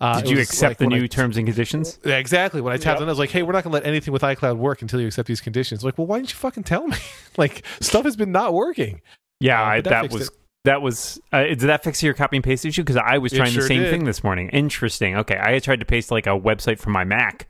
Uh, 0.00 0.20
Did 0.20 0.30
you 0.30 0.40
accept 0.40 0.70
like 0.70 0.78
the 0.78 0.84
when 0.86 0.94
I 0.94 0.98
new 0.98 1.08
terms 1.08 1.36
and 1.36 1.46
conditions? 1.46 1.98
exactly. 2.04 2.60
When 2.60 2.72
I 2.72 2.76
tapped 2.76 2.94
Yep. 2.94 3.02
on 3.02 3.02
it, 3.04 3.06
I 3.06 3.12
was 3.12 3.18
like, 3.18 3.30
hey, 3.30 3.42
we're 3.42 3.52
not 3.52 3.62
going 3.64 3.70
to 3.72 3.74
let 3.78 3.86
anything 3.86 4.12
with 4.12 4.22
iCloud 4.22 4.56
work 4.56 4.82
until 4.82 5.00
you 5.00 5.06
accept 5.06 5.28
these 5.28 5.40
conditions. 5.40 5.84
Like, 5.84 5.96
well, 5.98 6.06
why 6.06 6.23
didn't 6.24 6.32
you 6.32 6.38
fucking 6.38 6.64
tell 6.64 6.86
me? 6.86 6.96
like, 7.36 7.64
stuff 7.80 8.04
has 8.04 8.16
been 8.16 8.32
not 8.32 8.52
working. 8.54 9.00
Yeah, 9.40 9.60
Uh, 9.60 9.64
I, 9.66 9.80
that 9.82 9.90
that, 9.90 10.12
was 10.12 10.28
it. 10.28 10.34
that 10.64 10.80
was 10.82 11.20
uh, 11.32 11.42
did 11.42 11.58
that 11.60 11.84
fix 11.84 12.02
your 12.02 12.14
copy 12.14 12.36
and 12.36 12.44
paste 12.44 12.64
issue? 12.64 12.82
Because 12.82 12.96
I 12.96 13.18
was 13.18 13.32
trying 13.32 13.50
sure 13.50 13.62
the 13.62 13.68
same 13.68 13.82
did. 13.82 13.90
thing 13.90 14.04
this 14.04 14.24
morning. 14.24 14.48
Interesting. 14.50 15.16
Okay, 15.16 15.36
I 15.36 15.52
had 15.52 15.62
tried 15.62 15.80
to 15.80 15.86
paste 15.86 16.10
like 16.10 16.26
a 16.26 16.30
website 16.30 16.78
from 16.78 16.92
my 16.94 17.04
Mac 17.04 17.48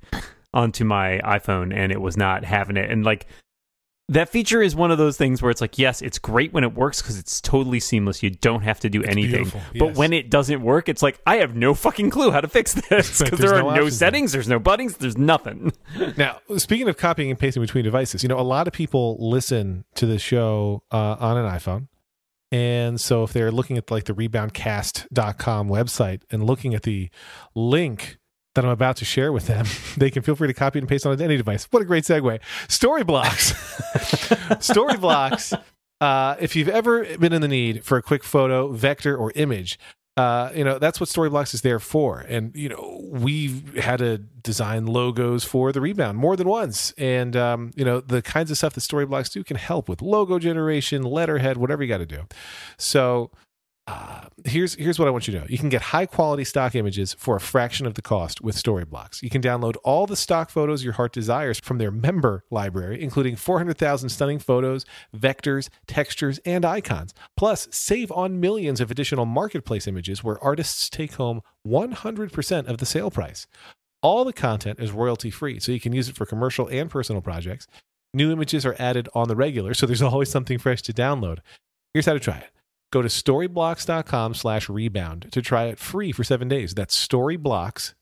onto 0.53 0.85
my 0.85 1.21
iPhone, 1.25 1.73
and 1.75 1.93
it 1.93 2.00
was 2.00 2.17
not 2.17 2.44
having 2.44 2.76
it. 2.76 2.91
And 2.91 3.05
like 3.05 3.26
that 4.09 4.29
feature 4.29 4.61
is 4.61 4.77
one 4.77 4.91
of 4.91 4.99
those 4.99 5.17
things 5.17 5.41
where 5.41 5.51
it's 5.51 5.62
like, 5.62 5.79
yes, 5.79 6.03
it's 6.03 6.19
great 6.19 6.53
when 6.53 6.62
it 6.62 6.75
works 6.75 7.01
because 7.01 7.19
it's 7.19 7.41
totally 7.41 7.81
seamless. 7.81 8.23
You 8.23 8.31
don't 8.31 8.62
have 8.62 8.79
to 8.81 8.91
do 8.91 9.03
anything. 9.03 9.45
beautiful, 9.45 9.62
But 9.79 9.95
when 9.95 10.12
it 10.12 10.29
doesn't 10.29 10.63
work, 10.63 10.91
it's 10.91 11.03
like 11.03 11.20
I 11.27 11.37
have 11.37 11.56
no 11.56 11.73
fucking 11.73 12.11
clue 12.11 12.31
how 12.31 12.43
to 12.43 12.49
fix 12.49 12.75
this 12.75 13.23
because 13.23 13.39
there 13.39 13.55
are 13.55 13.63
no 13.63 13.75
no, 13.75 13.89
settings, 13.89 14.32
there's 14.32 14.49
no 14.49 14.58
buttons, 14.58 14.99
there's 14.99 15.17
nothing. 15.17 15.73
Now, 16.17 16.39
speaking 16.58 16.89
of 16.89 16.96
copying 16.96 17.31
and 17.31 17.39
pasting 17.39 17.63
between 17.63 17.84
devices, 17.84 18.23
you 18.23 18.29
know, 18.29 18.39
a 18.39 18.43
lot 18.43 18.67
of 18.67 18.73
people 18.73 19.17
listen 19.19 19.84
to 19.94 20.06
the 20.06 20.19
show 20.19 20.82
uh, 20.93 21.17
on 21.19 21.37
an 21.37 21.51
iPhone. 21.51 21.89
And 22.53 23.01
so 23.01 23.25
if 23.25 23.32
they're 23.32 23.51
looking 23.51 23.79
at 23.79 23.91
like 23.91 24.05
the 24.05 24.13
reboundcast.com 24.13 25.69
website 25.69 26.23
and 26.31 26.44
looking 26.44 26.75
at 26.75 26.82
the 26.82 27.11
link 27.55 28.19
that 28.55 28.65
I'm 28.65 28.70
about 28.70 28.96
to 28.96 29.05
share 29.05 29.32
with 29.32 29.46
them, 29.46 29.67
they 29.96 30.11
can 30.11 30.23
feel 30.23 30.37
free 30.37 30.49
to 30.49 30.55
copy 30.55 30.79
and 30.79 30.89
paste 30.89 31.06
on 31.06 31.20
any 31.20 31.37
device. 31.37 31.67
What 31.70 31.82
a 31.82 31.84
great 31.84 32.05
segue. 32.05 32.41
Storyblocks. 32.69 33.53
Storyblocks. 34.61 35.61
Uh, 36.01 36.37
if 36.41 36.56
you've 36.56 36.69
ever 36.69 37.05
been 37.19 37.32
in 37.32 37.41
the 37.41 37.49
need 37.49 37.84
for 37.84 37.96
a 37.96 38.03
quick 38.03 38.25
photo, 38.25 38.73
vector, 38.73 39.17
or 39.17 39.32
image, 39.34 39.79
uh, 40.17 40.51
you 40.55 40.63
know 40.63 40.79
that's 40.79 41.01
what 41.01 41.08
Storyblocks 41.08 41.55
is 41.55 41.63
there 41.63 41.81
for. 41.81 42.20
And 42.20 42.55
you 42.55 42.69
know 42.69 43.01
we've 43.05 43.77
had 43.77 43.99
to 43.99 44.19
design 44.19 44.87
logos 44.87 45.44
for 45.44 45.73
the 45.73 45.81
rebound 45.81 46.19
more 46.19 46.37
than 46.37 46.49
once, 46.49 46.93
and 46.93 47.34
um, 47.37 47.73
you 47.75 47.84
know 47.84 48.01
the 48.01 48.23
kinds 48.23 48.51
of 48.51 48.56
stuff 48.56 48.75
that 48.75 48.81
Storyblocks 48.81 49.32
do 49.32 49.43
can 49.43 49.56
help 49.56 49.89
with 49.89 50.03
logo 50.03 50.39
generation, 50.39 51.03
letterhead, 51.03 51.56
whatever 51.56 51.82
you 51.82 51.89
got 51.89 51.99
to 51.99 52.06
do. 52.06 52.27
So 52.77 53.31
uh, 53.86 54.22
here's 54.46 54.74
here's 54.76 54.98
what 54.98 55.08
I 55.08 55.10
want 55.10 55.29
you 55.29 55.34
to 55.34 55.41
know. 55.41 55.46
You 55.46 55.58
can 55.58 55.69
get 55.69 55.82
high 55.82 56.06
quality 56.06 56.44
stock 56.44 56.74
images 56.74 57.12
for 57.12 57.36
a 57.36 57.41
fraction 57.41 57.86
of 57.86 57.94
the 57.94 58.03
cost 58.03 58.41
with 58.41 58.56
Storyblocks. 58.56 59.22
You 59.22 59.29
can 59.29 59.43
download 59.43 59.76
all 59.84 60.06
the 60.06 60.17
stock 60.17 60.48
photos 60.48 60.82
your 60.82 60.94
heart 60.94 61.12
desires 61.12 61.60
from 61.60 61.76
their 61.76 61.91
member 61.91 62.44
library, 62.50 63.03
including 63.03 63.36
400,000 63.36 64.08
stunning 64.08 64.38
photos, 64.38 64.86
vectors, 65.14 65.69
textures, 65.86 66.38
and 66.46 66.64
icons. 66.64 67.12
Plus, 67.36 67.69
save 67.72 68.10
on 68.12 68.41
millions 68.41 68.81
of 68.81 68.91
additional 68.91 69.26
marketplace 69.26 69.86
images 69.86 70.24
where 70.24 70.43
artists 70.43 70.88
take 70.88 71.14
home 71.14 71.43
100% 71.67 72.67
of 72.67 72.79
the 72.79 72.86
sale 72.86 73.10
price. 73.10 73.46
All 74.03 74.24
the 74.24 74.32
content 74.32 74.81
is 74.81 74.93
royalty 74.93 75.31
free, 75.31 75.60
so 75.60 75.72
you 75.72 75.81
can 75.81 75.93
use 75.93 76.08
it 76.08 76.17
for 76.17 76.24
commercial 76.24 76.69
and 76.69 76.88
personal 76.88 77.20
projects. 77.20 77.67
New 78.14 78.32
images 78.32 78.64
are 78.64 78.76
added 78.79 79.10
on 79.14 79.29
the 79.29 79.36
regular, 79.36 79.74
so 79.74 79.84
there's 79.84 80.03
always 80.03 80.31
something 80.31 80.58
fresh 80.58 80.81
to 80.82 80.93
download. 80.94 81.38
Here's 81.93 82.06
how 82.06 82.14
to 82.14 82.20
try 82.20 82.38
it. 82.38 82.50
Go 82.94 83.03
to 83.03 83.08
storyblocks.com 83.08 84.34
slash 84.34 84.69
rebound 84.69 85.27
to 85.32 85.43
try 85.43 85.65
it 85.65 85.81
free 85.81 86.13
for 86.13 86.22
seven 86.22 86.46
days. 86.46 86.74
That's 86.74 86.94
storyblocks, 86.94 87.94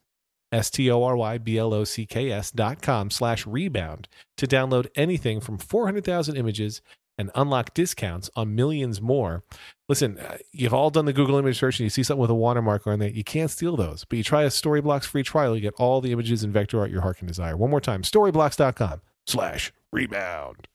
S 0.52 0.68
T 0.68 0.90
O 0.90 1.02
R 1.02 1.16
Y 1.16 1.38
B 1.38 1.56
L 1.56 1.72
O 1.72 1.84
C 1.84 2.04
K 2.04 2.30
S 2.30 2.50
dot 2.50 2.82
com 2.82 3.10
slash 3.10 3.46
rebound 3.46 4.06
to 4.36 4.46
download 4.46 4.88
anything 4.94 5.40
from 5.40 5.56
400,000 5.56 6.36
images 6.36 6.82
and 7.16 7.30
unlock 7.34 7.72
discounts 7.72 8.28
on 8.36 8.54
millions 8.54 9.00
more. 9.00 9.44
Listen, 9.88 10.18
uh, 10.18 10.36
you've 10.52 10.74
all 10.74 10.90
done 10.90 11.06
the 11.06 11.14
Google 11.14 11.38
image 11.38 11.58
search 11.58 11.80
and 11.80 11.84
you 11.84 11.90
see 11.90 12.02
something 12.02 12.20
with 12.20 12.28
a 12.28 12.34
watermark 12.34 12.86
on 12.86 12.98
there. 12.98 13.08
You 13.08 13.24
can't 13.24 13.50
steal 13.50 13.78
those, 13.78 14.04
but 14.04 14.18
you 14.18 14.22
try 14.22 14.42
a 14.42 14.48
Storyblocks 14.48 15.04
free 15.04 15.22
trial, 15.22 15.54
you 15.54 15.62
get 15.62 15.72
all 15.78 16.02
the 16.02 16.12
images 16.12 16.44
and 16.44 16.52
vector 16.52 16.78
art 16.78 16.90
your 16.90 17.00
heart 17.00 17.16
can 17.16 17.26
desire. 17.26 17.56
One 17.56 17.70
more 17.70 17.80
time, 17.80 18.02
storyblocks.com 18.02 19.00
slash 19.26 19.72
rebound. 19.90 20.68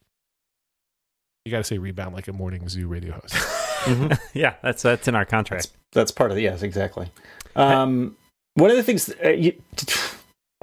You 1.45 1.51
got 1.51 1.59
to 1.59 1.63
say 1.63 1.77
rebound 1.77 2.15
like 2.15 2.27
a 2.27 2.33
morning 2.33 2.67
zoo 2.67 2.87
radio 2.87 3.13
host. 3.13 3.35
yeah, 4.33 4.55
that's 4.61 4.81
that's 4.81 5.07
in 5.07 5.15
our 5.15 5.25
contract. 5.25 5.69
That's 5.91 6.11
part 6.11 6.31
of 6.31 6.35
the 6.35 6.43
yes, 6.43 6.61
exactly. 6.61 7.09
Um, 7.55 8.15
one 8.55 8.69
of 8.71 8.77
the 8.77 8.83
things. 8.83 9.13
Uh, 9.23 9.29
you, 9.29 9.53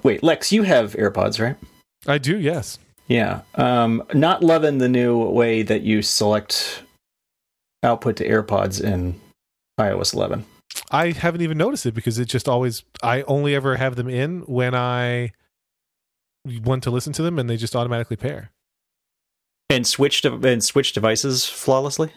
wait, 0.03 0.23
Lex, 0.23 0.53
you 0.53 0.63
have 0.63 0.93
AirPods, 0.95 1.41
right? 1.41 1.57
I 2.07 2.19
do, 2.19 2.39
yes. 2.39 2.79
Yeah. 3.09 3.43
Um, 3.55 4.03
not 4.13 4.43
loving 4.43 4.79
the 4.79 4.89
new 4.89 5.19
way 5.19 5.63
that 5.63 5.83
you 5.83 6.03
select 6.03 6.83
output 7.83 8.17
to 8.17 8.29
AirPods 8.29 8.83
in 8.83 9.21
iOS 9.79 10.15
11. 10.15 10.45
I 10.91 11.13
haven't 11.13 11.43
even 11.43 11.59
noticed 11.59 11.87
it 11.87 11.93
because 11.93 12.19
it 12.19 12.27
just 12.27 12.49
always 12.49 12.85
I 13.03 13.23
only 13.23 13.55
ever 13.55 13.77
have 13.77 13.97
them 13.97 14.09
in 14.09 14.41
when 14.41 14.75
I 14.75 15.31
want 16.45 16.83
to 16.85 16.91
listen 16.91 17.13
to 17.15 17.23
them 17.23 17.39
and 17.39 17.49
they 17.49 17.57
just 17.57 17.77
automatically 17.77 18.17
pair. 18.17 18.51
And 19.71 19.87
switch 19.87 20.23
de- 20.23 20.35
and 20.35 20.63
switch 20.63 20.93
devices 20.93 21.47
flawlessly. 21.47 22.13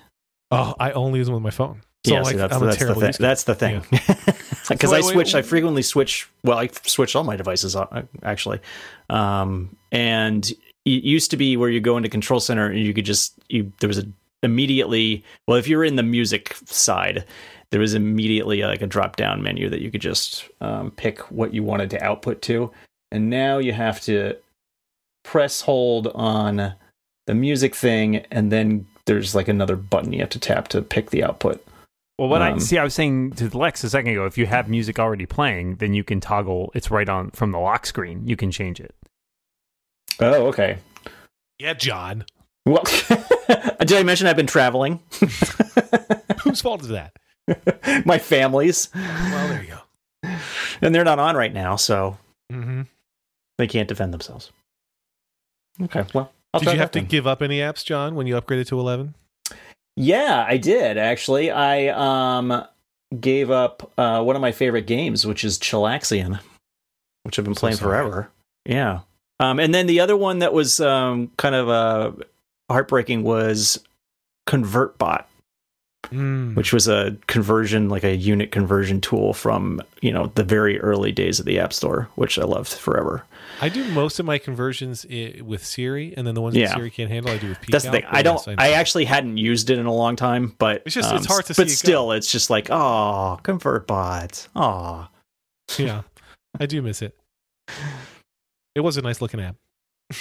Oh, 0.51 0.75
I 0.79 0.91
only 0.91 1.19
use 1.19 1.27
them 1.27 1.33
with 1.33 1.43
my 1.43 1.49
phone. 1.49 1.81
So 2.05 2.13
yeah, 2.13 2.21
like, 2.21 2.31
see, 2.31 2.37
that's, 2.37 2.53
I'm 2.55 2.63
a 2.63 2.65
that's 2.65 2.77
the 2.77 2.85
terrible 2.85 3.01
thing. 3.01 3.13
That's 3.19 3.43
the 3.43 3.55
thing. 3.55 3.81
Because 4.69 4.91
Wait, 4.91 5.03
I 5.03 5.11
switch, 5.11 5.35
I 5.35 5.41
frequently 5.41 5.81
switch. 5.81 6.29
Well, 6.43 6.57
I 6.57 6.67
switched 6.67 7.15
all 7.15 7.23
my 7.23 7.35
devices 7.35 7.75
uh, 7.75 8.03
actually, 8.23 8.59
um, 9.09 9.75
and 9.91 10.49
it 10.85 11.03
used 11.03 11.31
to 11.31 11.37
be 11.37 11.57
where 11.57 11.69
you 11.69 11.81
go 11.81 11.97
into 11.97 12.07
Control 12.07 12.39
Center 12.39 12.67
and 12.67 12.79
you 12.79 12.93
could 12.93 13.05
just 13.05 13.33
you 13.49 13.71
there 13.79 13.89
was 13.89 13.97
a 13.97 14.05
immediately. 14.41 15.23
Well, 15.47 15.57
if 15.57 15.67
you're 15.67 15.83
in 15.83 15.97
the 15.97 16.03
music 16.03 16.55
side, 16.65 17.25
there 17.71 17.81
was 17.81 17.93
immediately 17.93 18.61
like 18.61 18.81
a 18.81 18.87
drop 18.87 19.17
down 19.17 19.41
menu 19.43 19.69
that 19.69 19.81
you 19.81 19.91
could 19.91 20.01
just 20.01 20.45
um, 20.61 20.91
pick 20.91 21.19
what 21.31 21.53
you 21.53 21.63
wanted 21.63 21.89
to 21.89 22.03
output 22.03 22.41
to, 22.43 22.71
and 23.11 23.29
now 23.29 23.57
you 23.57 23.73
have 23.73 23.99
to 24.01 24.37
press 25.23 25.59
hold 25.61 26.07
on 26.07 26.73
the 27.25 27.35
music 27.35 27.75
thing, 27.75 28.17
and 28.31 28.49
then 28.49 28.87
there's 29.07 29.33
like 29.35 29.47
another 29.47 29.75
button 29.75 30.13
you 30.13 30.19
have 30.19 30.29
to 30.29 30.39
tap 30.39 30.67
to 30.69 30.81
pick 30.81 31.09
the 31.09 31.23
output. 31.23 31.65
Well, 32.19 32.29
what 32.29 32.41
I 32.41 32.51
Um, 32.51 32.59
see, 32.59 32.77
I 32.77 32.83
was 32.83 32.93
saying 32.93 33.31
to 33.33 33.55
Lex 33.57 33.83
a 33.83 33.89
second 33.89 34.11
ago, 34.11 34.25
if 34.25 34.37
you 34.37 34.45
have 34.47 34.69
music 34.69 34.99
already 34.99 35.25
playing, 35.25 35.75
then 35.75 35.93
you 35.93 36.03
can 36.03 36.19
toggle. 36.19 36.71
It's 36.75 36.89
right 36.91 37.07
on 37.09 37.31
from 37.31 37.51
the 37.51 37.59
lock 37.59 37.85
screen. 37.85 38.27
You 38.27 38.35
can 38.35 38.51
change 38.51 38.79
it. 38.79 38.95
Oh, 40.19 40.47
okay. 40.47 40.77
yeah, 41.59 41.73
John. 41.73 42.25
Well, 42.65 42.83
did 43.79 43.93
I 43.93 44.03
mention 44.03 44.27
I've 44.27 44.35
been 44.35 44.47
traveling? 44.47 44.99
Whose 46.43 46.61
fault 46.61 46.81
is 46.81 46.87
that? 46.89 47.13
My 48.05 48.17
family's, 48.17 48.89
Well, 48.93 49.47
there 49.49 49.63
you 49.63 49.69
go. 50.23 50.29
and 50.81 50.93
they're 50.93 51.03
not 51.05 51.19
on 51.19 51.35
right 51.35 51.53
now, 51.53 51.75
so 51.75 52.17
hmm 52.51 52.81
they 53.57 53.67
can't 53.67 53.87
defend 53.87 54.13
themselves. 54.13 54.51
Okay, 55.81 56.03
well, 56.13 56.31
I'll 56.53 56.59
Did 56.61 56.73
you 56.73 56.79
have 56.79 56.91
to 56.91 56.99
then. 56.99 57.07
give 57.07 57.27
up 57.27 57.41
any 57.41 57.59
apps, 57.59 57.83
John, 57.85 58.15
when 58.15 58.25
you 58.27 58.35
upgraded 58.39 58.67
to 58.67 58.79
11? 58.79 59.13
Yeah, 59.95 60.45
I 60.47 60.57
did 60.57 60.97
actually. 60.97 61.49
I 61.51 61.87
um 61.87 62.63
gave 63.19 63.49
up 63.49 63.91
uh, 63.97 64.21
one 64.21 64.35
of 64.35 64.41
my 64.41 64.51
favorite 64.51 64.85
games, 64.87 65.25
which 65.25 65.43
is 65.43 65.57
Chillaxian, 65.57 66.39
which 67.23 67.39
I've 67.39 67.45
been 67.45 67.55
So 67.55 67.59
playing 67.61 67.77
sorry. 67.77 67.89
forever. 67.91 68.29
Yeah. 68.65 68.99
Um, 69.39 69.59
and 69.59 69.73
then 69.73 69.87
the 69.87 69.99
other 69.99 70.17
one 70.17 70.39
that 70.39 70.51
was 70.53 70.79
um, 70.79 71.31
kind 71.37 71.55
of 71.55 71.69
uh, 71.69 72.11
heartbreaking 72.69 73.23
was 73.23 73.79
ConvertBot. 74.47 75.25
Mm. 76.11 76.55
which 76.55 76.71
was 76.71 76.87
a 76.87 77.17
conversion 77.27 77.89
like 77.89 78.03
a 78.05 78.15
unit 78.15 78.51
conversion 78.51 79.01
tool 79.01 79.33
from 79.33 79.81
you 80.01 80.11
know 80.11 80.31
the 80.35 80.43
very 80.43 80.79
early 80.79 81.11
days 81.11 81.39
of 81.39 81.45
the 81.45 81.59
app 81.59 81.73
store 81.73 82.07
which 82.15 82.39
i 82.39 82.43
loved 82.43 82.71
forever 82.71 83.23
I 83.59 83.69
do 83.69 83.83
most 83.91 84.19
of 84.19 84.25
my 84.25 84.37
conversions 84.37 85.03
i- 85.11 85.41
with 85.43 85.65
Siri, 85.65 86.13
and 86.15 86.27
then 86.27 86.35
the 86.35 86.41
ones 86.41 86.55
Yeah. 86.55 86.67
that 86.67 86.75
Siri 86.75 86.91
can't 86.91 87.09
handle, 87.09 87.31
I 87.31 87.39
do 87.39 87.49
with 87.49 87.57
PCalc. 87.59 87.71
that's 87.71 87.85
the 87.85 87.91
thing 87.91 88.03
i 88.07 88.21
don't 88.21 88.35
yes, 88.35 88.47
know. 88.47 88.55
i 88.57 88.71
actually 88.71 89.05
hadn't 89.05 89.37
used 89.37 89.69
it 89.69 89.79
in 89.79 89.85
a 89.85 89.93
long 89.93 90.15
time 90.15 90.55
but 90.59 90.83
It's 90.85 90.95
just- 90.95 91.13
it's 91.13 91.25
hard 91.25 91.45
to 91.47 91.53
but 91.55 91.67
see 91.67 91.73
it 91.73 91.75
still 91.77 92.11
it's 92.13 92.31
just 92.31 92.49
like 92.49 92.69
oh 92.71 93.39
convertbot 93.43 94.47
oh 94.55 95.07
yeah, 95.77 96.03
I 96.59 96.65
do 96.67 96.81
miss 96.81 97.01
it. 97.01 97.17
It 98.75 98.81
was 98.81 98.95
a 98.97 99.01
nice 99.01 99.21
looking 99.21 99.41
app. 99.41 99.55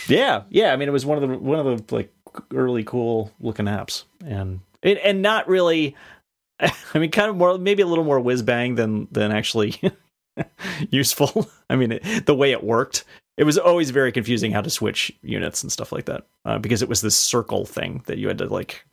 yeah 0.08 0.42
yeah 0.50 0.72
i 0.72 0.76
mean 0.76 0.88
it 0.88 0.92
was 0.92 1.06
one 1.06 1.22
of 1.22 1.28
the 1.28 1.38
one 1.38 1.64
of 1.64 1.86
the 1.86 1.94
like 1.94 2.12
early 2.52 2.82
cool 2.82 3.30
looking 3.40 3.66
apps 3.66 4.02
and 4.24 4.58
it, 4.86 4.98
and 5.02 5.22
not 5.22 5.48
really 5.48 5.94
i 6.60 6.98
mean 6.98 7.10
kind 7.10 7.28
of 7.28 7.36
more 7.36 7.58
maybe 7.58 7.82
a 7.82 7.86
little 7.86 8.04
more 8.04 8.20
whiz 8.20 8.42
bang 8.42 8.74
than 8.74 9.08
than 9.10 9.32
actually 9.32 9.80
useful. 10.90 11.48
I 11.70 11.76
mean 11.76 11.92
it, 11.92 12.26
the 12.26 12.34
way 12.34 12.52
it 12.52 12.62
worked 12.62 13.04
it 13.36 13.44
was 13.44 13.58
always 13.58 13.90
very 13.90 14.12
confusing 14.12 14.50
how 14.52 14.62
to 14.62 14.70
switch 14.70 15.12
units 15.22 15.62
and 15.62 15.70
stuff 15.70 15.92
like 15.92 16.06
that 16.06 16.26
uh, 16.44 16.58
because 16.58 16.82
it 16.82 16.88
was 16.88 17.00
this 17.00 17.16
circle 17.16 17.66
thing 17.66 18.02
that 18.06 18.18
you 18.18 18.28
had 18.28 18.38
to 18.38 18.46
like 18.46 18.84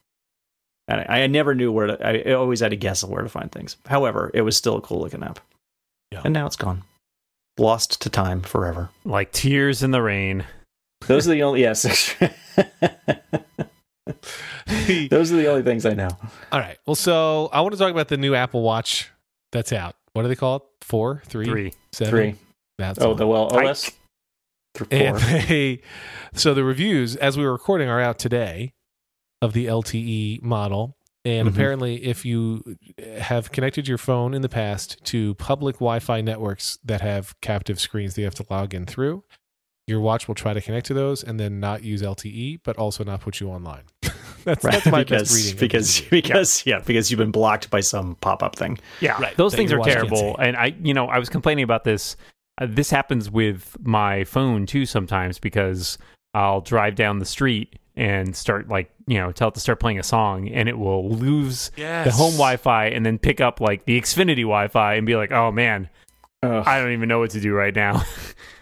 and 0.88 1.02
I, 1.02 1.24
I 1.24 1.28
never 1.28 1.56
knew 1.56 1.72
where 1.72 1.88
to 1.88 2.06
I 2.06 2.34
always 2.34 2.60
had 2.60 2.72
to 2.72 2.78
guess 2.78 3.04
where 3.04 3.22
to 3.22 3.30
find 3.30 3.52
things. 3.52 3.78
However 3.88 4.32
it 4.34 4.42
was 4.42 4.58
still 4.58 4.78
a 4.78 4.82
cool 4.82 5.00
looking 5.02 5.24
app. 5.24 5.40
Yeah. 6.12 6.22
and 6.24 6.34
now 6.34 6.46
it's 6.46 6.56
gone. 6.56 6.84
Lost 7.58 8.02
to 8.02 8.10
time 8.10 8.42
forever. 8.42 8.90
Like 9.04 9.32
tears 9.32 9.84
in 9.84 9.92
the 9.92 10.02
rain. 10.02 10.46
those 11.08 11.28
are 11.28 11.32
the 11.32 11.44
only 11.44 11.62
yes 11.62 12.16
those 15.10 15.32
are 15.32 15.36
the 15.38 15.48
only 15.48 15.64
things 15.64 15.86
i 15.86 15.94
know 15.94 16.10
All 16.52 16.60
right. 16.60 16.78
Well, 16.86 16.96
so 16.96 17.50
I 17.54 17.62
want 17.62 17.74
to 17.74 17.80
talk 17.80 17.92
about 17.92 18.08
the 18.08 18.18
new 18.18 18.36
Apple 18.36 18.62
Watch 18.62 19.10
that's 19.52 19.72
out. 19.74 19.96
What 20.14 20.24
do 20.24 20.28
they 20.28 20.36
call 20.36 20.58
it? 20.58 20.62
Four, 20.82 21.22
three, 21.26 21.46
Three. 21.46 21.74
seven? 21.92 22.12
three 22.12 22.36
That's 22.78 23.00
oh 23.00 23.10
all. 23.10 23.16
the 23.16 23.28
well 23.28 23.50
Tight. 23.50 23.68
os 23.70 23.92
Th- 24.76 24.88
and 24.92 25.20
four. 25.20 25.30
they, 25.30 25.82
so 26.34 26.54
the 26.54 26.64
reviews 26.64 27.16
as 27.16 27.38
we 27.38 27.44
were 27.46 27.52
recording 27.54 27.88
are 27.90 28.02
out 28.02 28.18
today 28.20 28.74
of 29.42 29.54
the 29.54 29.66
LTE 29.68 30.42
model. 30.42 30.98
And 31.26 31.48
Mhm. 31.48 31.52
apparently, 31.54 32.04
if 32.04 32.26
you 32.26 32.76
have 33.20 33.52
connected 33.52 33.88
your 33.88 33.98
phone 33.98 34.34
in 34.34 34.42
the 34.42 34.50
past 34.50 34.98
to 35.06 35.36
public 35.36 35.76
Wi 35.78 36.00
Fi 36.00 36.20
networks 36.22 36.80
that 36.84 37.00
have 37.02 37.40
captive 37.40 37.80
screens 37.80 38.16
that 38.16 38.22
you 38.22 38.26
have 38.26 38.36
to 38.36 38.46
log 38.50 38.74
in 38.74 38.86
through, 38.86 39.24
your 39.88 40.02
watch 40.02 40.28
will 40.28 40.36
try 40.36 40.54
to 40.54 40.60
connect 40.62 40.86
to 40.88 40.94
those 40.94 41.24
and 41.24 41.40
then 41.40 41.60
not 41.62 41.82
use 41.84 42.02
LTE, 42.02 42.60
but 42.64 42.78
also 42.78 43.04
not 43.06 43.22
put 43.22 43.40
you 43.40 43.48
online. 43.50 43.84
that's, 44.44 44.64
Right, 44.64 44.74
that's 44.74 44.86
my 44.88 45.04
because 45.04 45.30
best 45.30 45.36
reading. 45.36 45.54
of 45.54 45.60
because 45.60 46.02
because 46.12 46.66
yeah 46.66 46.80
because 46.80 47.12
you've 47.12 47.18
been 47.18 47.32
blocked 47.32 47.70
by 47.70 47.80
some 47.80 48.16
pop-up 48.16 48.56
thing 48.56 48.80
Yeah, 49.00 49.20
Right, 49.22 49.36
those 49.38 49.52
that 49.52 49.58
things 49.58 49.72
are 49.72 49.80
terrible. 49.80 50.38
And 50.38 50.56
I, 50.58 50.76
you 50.82 50.94
know, 50.94 51.08
I 51.08 51.20
was 51.20 51.30
complaining 51.30 51.64
about 51.64 51.84
this. 51.84 52.16
Uh, 52.62 52.68
this 52.70 52.90
happens 52.90 53.32
with 53.32 53.76
my 53.82 54.24
phone 54.26 54.66
too 54.66 54.86
sometimes 54.86 55.40
because 55.40 55.98
I'll 56.34 56.62
drive 56.62 56.96
down 56.96 57.20
the 57.20 57.26
street 57.26 57.80
and 57.96 58.36
start 58.36 58.70
like, 58.70 58.92
you 59.08 59.20
know, 59.20 59.32
tell 59.32 59.50
it 59.50 59.54
to 59.54 59.60
start 59.60 59.80
playing 59.80 60.00
a 60.00 60.04
song, 60.04 60.50
and 60.50 60.68
it 60.68 60.78
will 60.78 61.10
lose 61.10 61.70
yes. 61.78 62.06
the 62.06 62.12
home 62.12 62.34
Wi-Fi 62.34 62.88
and 62.88 63.06
then 63.06 63.20
pick 63.20 63.40
up 63.40 63.62
like 63.62 63.86
the 63.86 64.00
Xfinity 64.00 64.42
Wi-Fi 64.42 64.96
and 64.96 65.06
be 65.06 65.16
like, 65.16 65.32
oh 65.32 65.52
man, 65.52 65.90
Ugh. 66.42 66.64
I 66.66 66.80
don't 66.80 66.92
even 66.92 67.08
know 67.08 67.20
what 67.20 67.32
to 67.32 67.40
do 67.40 67.54
right 67.54 67.74
now. 67.76 68.04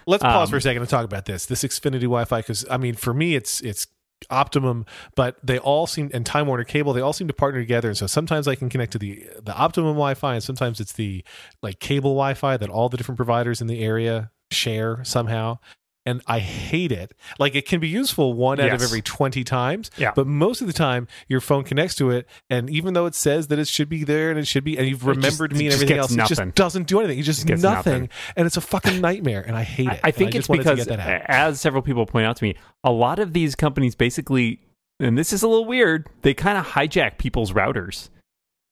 Let's 0.06 0.24
pause 0.24 0.50
Um, 0.50 0.52
for 0.52 0.58
a 0.58 0.62
second 0.62 0.82
and 0.82 0.90
talk 0.90 1.06
about 1.06 1.26
this. 1.26 1.46
This 1.46 1.64
Xfinity 1.64 2.02
Wi-Fi, 2.02 2.40
because 2.40 2.66
I 2.70 2.78
mean, 2.78 2.96
for 2.96 3.14
me, 3.14 3.36
it's 3.36 3.62
it's 3.62 3.88
Optimum, 4.30 4.86
but 5.16 5.38
they 5.44 5.60
all 5.60 5.88
seem 5.88 6.10
and 6.14 6.26
Time 6.26 6.48
Warner 6.48 6.64
Cable, 6.64 6.94
they 6.94 7.02
all 7.02 7.14
seem 7.14 7.28
to 7.28 7.34
partner 7.34 7.60
together. 7.60 7.90
And 7.90 7.98
so 7.98 8.08
sometimes 8.08 8.48
I 8.48 8.56
can 8.56 8.70
connect 8.70 8.92
to 8.94 9.00
the 9.00 9.28
the 9.44 9.56
Optimum 9.56 9.94
Wi-Fi, 9.94 10.36
and 10.36 10.44
sometimes 10.44 10.80
it's 10.80 10.94
the 10.94 11.24
like 11.62 11.80
cable 11.80 12.12
Wi-Fi 12.12 12.58
that 12.58 12.70
all 12.70 12.90
the 12.90 12.98
different 12.98 13.18
providers 13.18 13.62
in 13.62 13.68
the 13.68 13.84
area 13.84 14.32
share 14.52 15.04
somehow. 15.04 15.58
And 16.04 16.24
I 16.26 16.40
hate 16.40 16.92
it. 16.92 17.14
Like 17.38 17.54
it 17.54 17.68
can 17.68 17.80
be 17.80 17.88
useful 17.88 18.34
one 18.34 18.60
out 18.60 18.74
of 18.74 18.82
every 18.82 19.04
twenty 19.04 19.44
times, 19.44 19.92
Yeah. 19.98 20.14
but 20.16 20.26
most 20.26 20.60
of 20.60 20.66
the 20.66 20.74
time 20.74 21.08
your 21.28 21.40
phone 21.42 21.64
connects 21.64 21.94
to 21.96 22.10
it, 22.10 22.28
and 22.50 22.72
even 22.72 22.96
though 22.96 23.06
it 23.06 23.14
says 23.14 23.48
that 23.50 23.60
it 23.60 23.68
should 23.68 23.88
be 23.88 24.04
there 24.04 24.32
and 24.32 24.40
it 24.40 24.48
should 24.48 24.64
be, 24.64 24.78
and 24.80 24.88
you've 24.88 25.04
It 25.04 25.14
just- 25.14 25.16
remembered 25.40 25.56
me 25.56 25.66
and 25.68 25.76
everything 25.76 25.98
else, 26.00 26.12
it 26.12 26.26
just 26.28 26.56
doesn't 26.56 26.88
do 26.88 27.00
anything. 27.02 27.20
It 27.20 27.22
just, 27.24 27.44
It 27.44 27.48
gets 27.50 27.62
nothing, 27.62 27.94
nothing. 27.94 28.10
and 28.36 28.48
it's 28.48 28.58
a 28.58 28.62
fucking 28.62 29.00
nightmare, 29.00 29.44
and 29.46 29.56
I 29.56 29.62
hate 29.62 29.90
it. 29.90 30.00
I, 30.04 30.08
I 30.08 30.12
think 30.12 30.32
just 30.32 30.50
it's 30.50 30.58
because, 30.58 30.86
get 30.86 30.98
that 30.98 31.00
out. 31.00 31.22
as 31.28 31.62
several 31.62 31.84
people 31.84 32.08
point 32.08 32.26
out 32.26 32.36
to 32.38 32.44
me, 32.46 32.56
a 32.84 32.92
lot 32.92 33.20
of 33.20 33.34
these 33.34 33.54
companies 33.56 33.94
basically, 33.94 34.60
and 35.00 35.16
this 35.16 35.32
is 35.32 35.44
a 35.44 35.48
little 35.48 35.66
weird, 35.66 36.10
they 36.24 36.34
kind 36.34 36.58
of 36.58 36.66
hijack 36.66 37.20
people's 37.20 37.52
routers 37.54 38.10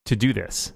to 0.06 0.16
do 0.16 0.34
this. 0.34 0.74